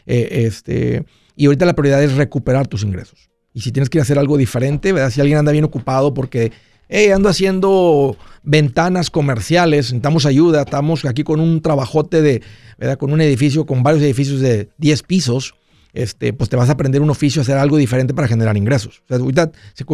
Eh, 0.07 0.45
este, 0.47 1.05
y 1.35 1.45
ahorita 1.45 1.67
la 1.67 1.75
prioridad 1.75 2.03
es 2.03 2.15
recuperar 2.15 2.67
tus 2.67 2.81
ingresos. 2.81 3.29
Y 3.53 3.61
si 3.61 3.71
tienes 3.71 3.89
que 3.91 3.99
hacer 3.99 4.17
algo 4.17 4.35
diferente, 4.35 4.93
¿verdad? 4.93 5.11
Si 5.11 5.21
alguien 5.21 5.37
anda 5.37 5.51
bien 5.51 5.65
ocupado 5.65 6.15
porque, 6.15 6.51
hey, 6.89 7.11
ando 7.11 7.29
haciendo 7.29 8.17
ventanas 8.43 9.09
comerciales, 9.09 9.85
necesitamos 9.85 10.25
ayuda, 10.25 10.63
estamos 10.63 11.05
aquí 11.05 11.23
con 11.23 11.39
un 11.39 11.61
trabajote 11.61 12.21
de, 12.21 12.41
¿verdad? 12.77 12.97
Con 12.97 13.13
un 13.13 13.21
edificio, 13.21 13.65
con 13.65 13.83
varios 13.83 14.03
edificios 14.03 14.41
de 14.41 14.69
10 14.79 15.03
pisos, 15.03 15.55
este, 15.93 16.33
pues 16.33 16.49
te 16.49 16.55
vas 16.55 16.69
a 16.69 16.73
aprender 16.73 17.01
un 17.01 17.09
oficio, 17.09 17.41
hacer 17.41 17.57
algo 17.57 17.77
diferente 17.77 18.13
para 18.13 18.27
generar 18.27 18.57
ingresos. 18.57 19.01
O 19.05 19.07
sea, 19.07 19.17
ahorita 19.17 19.51
se, 19.73 19.85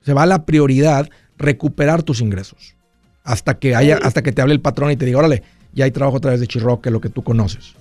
se 0.00 0.12
va 0.12 0.24
a 0.24 0.26
la 0.26 0.44
prioridad 0.44 1.08
recuperar 1.38 2.02
tus 2.02 2.20
ingresos. 2.20 2.74
Hasta 3.22 3.58
que 3.58 3.74
haya, 3.74 3.98
hasta 4.02 4.22
que 4.22 4.32
te 4.32 4.42
hable 4.42 4.54
el 4.54 4.60
patrón 4.60 4.90
y 4.90 4.96
te 4.96 5.04
diga, 5.04 5.18
órale, 5.18 5.42
ya 5.72 5.84
hay 5.84 5.90
trabajo 5.90 6.16
a 6.16 6.20
través 6.20 6.40
de 6.40 6.46
Chirroque, 6.46 6.90
lo 6.90 7.00
que 7.00 7.08
tú 7.10 7.22
conoces. 7.22 7.74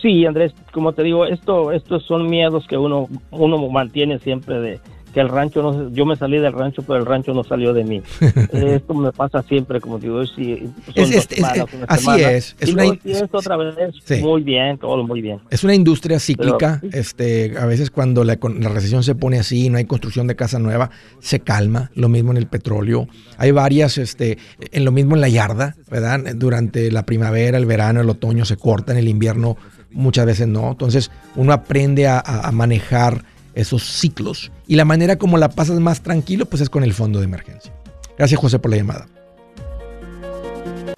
Sí, 0.00 0.24
Andrés, 0.24 0.52
como 0.72 0.92
te 0.92 1.02
digo, 1.02 1.26
esto 1.26 1.72
estos 1.72 2.04
son 2.04 2.28
miedos 2.28 2.66
que 2.68 2.76
uno 2.76 3.08
uno 3.32 3.68
mantiene 3.68 4.20
siempre 4.20 4.60
de 4.60 4.80
que 5.18 5.22
el 5.22 5.28
rancho 5.30 5.62
no 5.62 5.90
yo 5.92 6.06
me 6.06 6.14
salí 6.14 6.38
del 6.38 6.52
rancho, 6.52 6.82
pero 6.82 7.00
el 7.00 7.06
rancho 7.06 7.34
no 7.34 7.42
salió 7.42 7.72
de 7.72 7.82
mí. 7.82 8.02
esto 8.52 8.94
me 8.94 9.10
pasa 9.10 9.42
siempre, 9.42 9.80
como 9.80 9.98
digo, 9.98 10.24
si 10.26 10.70
Es- 10.94 11.26
semanas, 11.28 11.66
así 11.88 12.04
semana, 12.04 12.30
es, 12.30 12.54
es 12.60 12.68
y 12.68 12.72
una 12.72 12.82
luego 12.84 12.92
in- 12.94 13.00
empieza 13.04 13.28
otra 13.32 13.56
vez, 13.56 13.74
Sí. 14.04 14.16
muy 14.22 14.42
bien, 14.42 14.78
todo 14.78 15.02
muy 15.04 15.20
bien. 15.20 15.40
Es 15.50 15.64
una 15.64 15.74
industria 15.74 16.20
cíclica. 16.20 16.80
este, 16.92 17.54
a 17.58 17.66
veces 17.66 17.90
cuando 17.90 18.22
la, 18.22 18.38
la 18.60 18.68
recesión 18.68 19.02
se 19.02 19.16
pone 19.16 19.40
así, 19.40 19.68
no 19.70 19.78
hay 19.78 19.86
construcción 19.86 20.28
de 20.28 20.36
casa 20.36 20.60
nueva, 20.60 20.90
se 21.18 21.40
calma. 21.40 21.90
Lo 21.94 22.08
mismo 22.08 22.30
en 22.30 22.36
el 22.36 22.46
petróleo. 22.46 23.08
Hay 23.38 23.50
varias, 23.50 23.98
este, 23.98 24.38
en 24.70 24.84
lo 24.84 24.92
mismo 24.92 25.16
en 25.16 25.20
la 25.20 25.28
yarda, 25.28 25.74
¿verdad? 25.90 26.20
Durante 26.36 26.92
la 26.92 27.04
primavera, 27.04 27.58
el 27.58 27.66
verano, 27.66 28.00
el 28.00 28.08
otoño 28.10 28.44
se 28.44 28.56
corta, 28.56 28.92
en 28.92 28.98
el 28.98 29.08
invierno 29.08 29.56
muchas 29.90 30.26
veces 30.26 30.46
no. 30.46 30.70
Entonces 30.70 31.10
uno 31.34 31.52
aprende 31.52 32.06
a, 32.06 32.18
a- 32.18 32.46
a 32.48 32.52
manejar 32.52 33.24
esos 33.58 33.82
ciclos. 33.82 34.52
Y 34.66 34.76
la 34.76 34.84
manera 34.84 35.16
como 35.16 35.36
la 35.36 35.50
pasas 35.50 35.80
más 35.80 36.00
tranquilo, 36.00 36.46
pues 36.46 36.62
es 36.62 36.70
con 36.70 36.84
el 36.84 36.94
fondo 36.94 37.18
de 37.18 37.24
emergencia. 37.24 37.72
Gracias, 38.16 38.40
José, 38.40 38.58
por 38.58 38.70
la 38.70 38.76
llamada. 38.76 39.08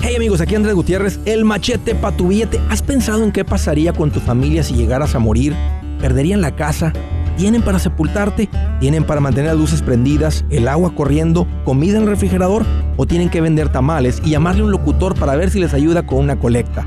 Hey 0.02 0.16
amigos, 0.16 0.40
aquí 0.40 0.54
Andrés 0.54 0.74
Gutiérrez, 0.74 1.18
el 1.24 1.44
machete 1.44 1.94
para 1.94 2.16
tu 2.16 2.28
billete. 2.28 2.60
¿Has 2.68 2.82
pensado 2.82 3.24
en 3.24 3.32
qué 3.32 3.44
pasaría 3.44 3.92
con 3.92 4.10
tu 4.10 4.20
familia 4.20 4.62
si 4.62 4.74
llegaras 4.74 5.14
a 5.14 5.18
morir? 5.18 5.54
¿Perderían 6.00 6.40
la 6.42 6.54
casa? 6.54 6.92
¿Tienen 7.36 7.62
para 7.62 7.78
sepultarte? 7.78 8.50
¿Tienen 8.80 9.04
para 9.04 9.20
mantener 9.20 9.52
las 9.52 9.58
luces 9.58 9.80
prendidas, 9.80 10.44
el 10.50 10.68
agua 10.68 10.94
corriendo, 10.94 11.46
comida 11.64 11.96
en 11.96 12.02
el 12.02 12.10
refrigerador? 12.10 12.66
¿O 12.98 13.06
tienen 13.06 13.30
que 13.30 13.40
vender 13.40 13.70
tamales 13.70 14.20
y 14.24 14.30
llamarle 14.30 14.64
un 14.64 14.70
locutor 14.70 15.18
para 15.18 15.36
ver 15.36 15.50
si 15.50 15.60
les 15.60 15.72
ayuda 15.72 16.06
con 16.06 16.18
una 16.18 16.38
colecta? 16.38 16.86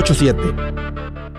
987. 0.03 1.30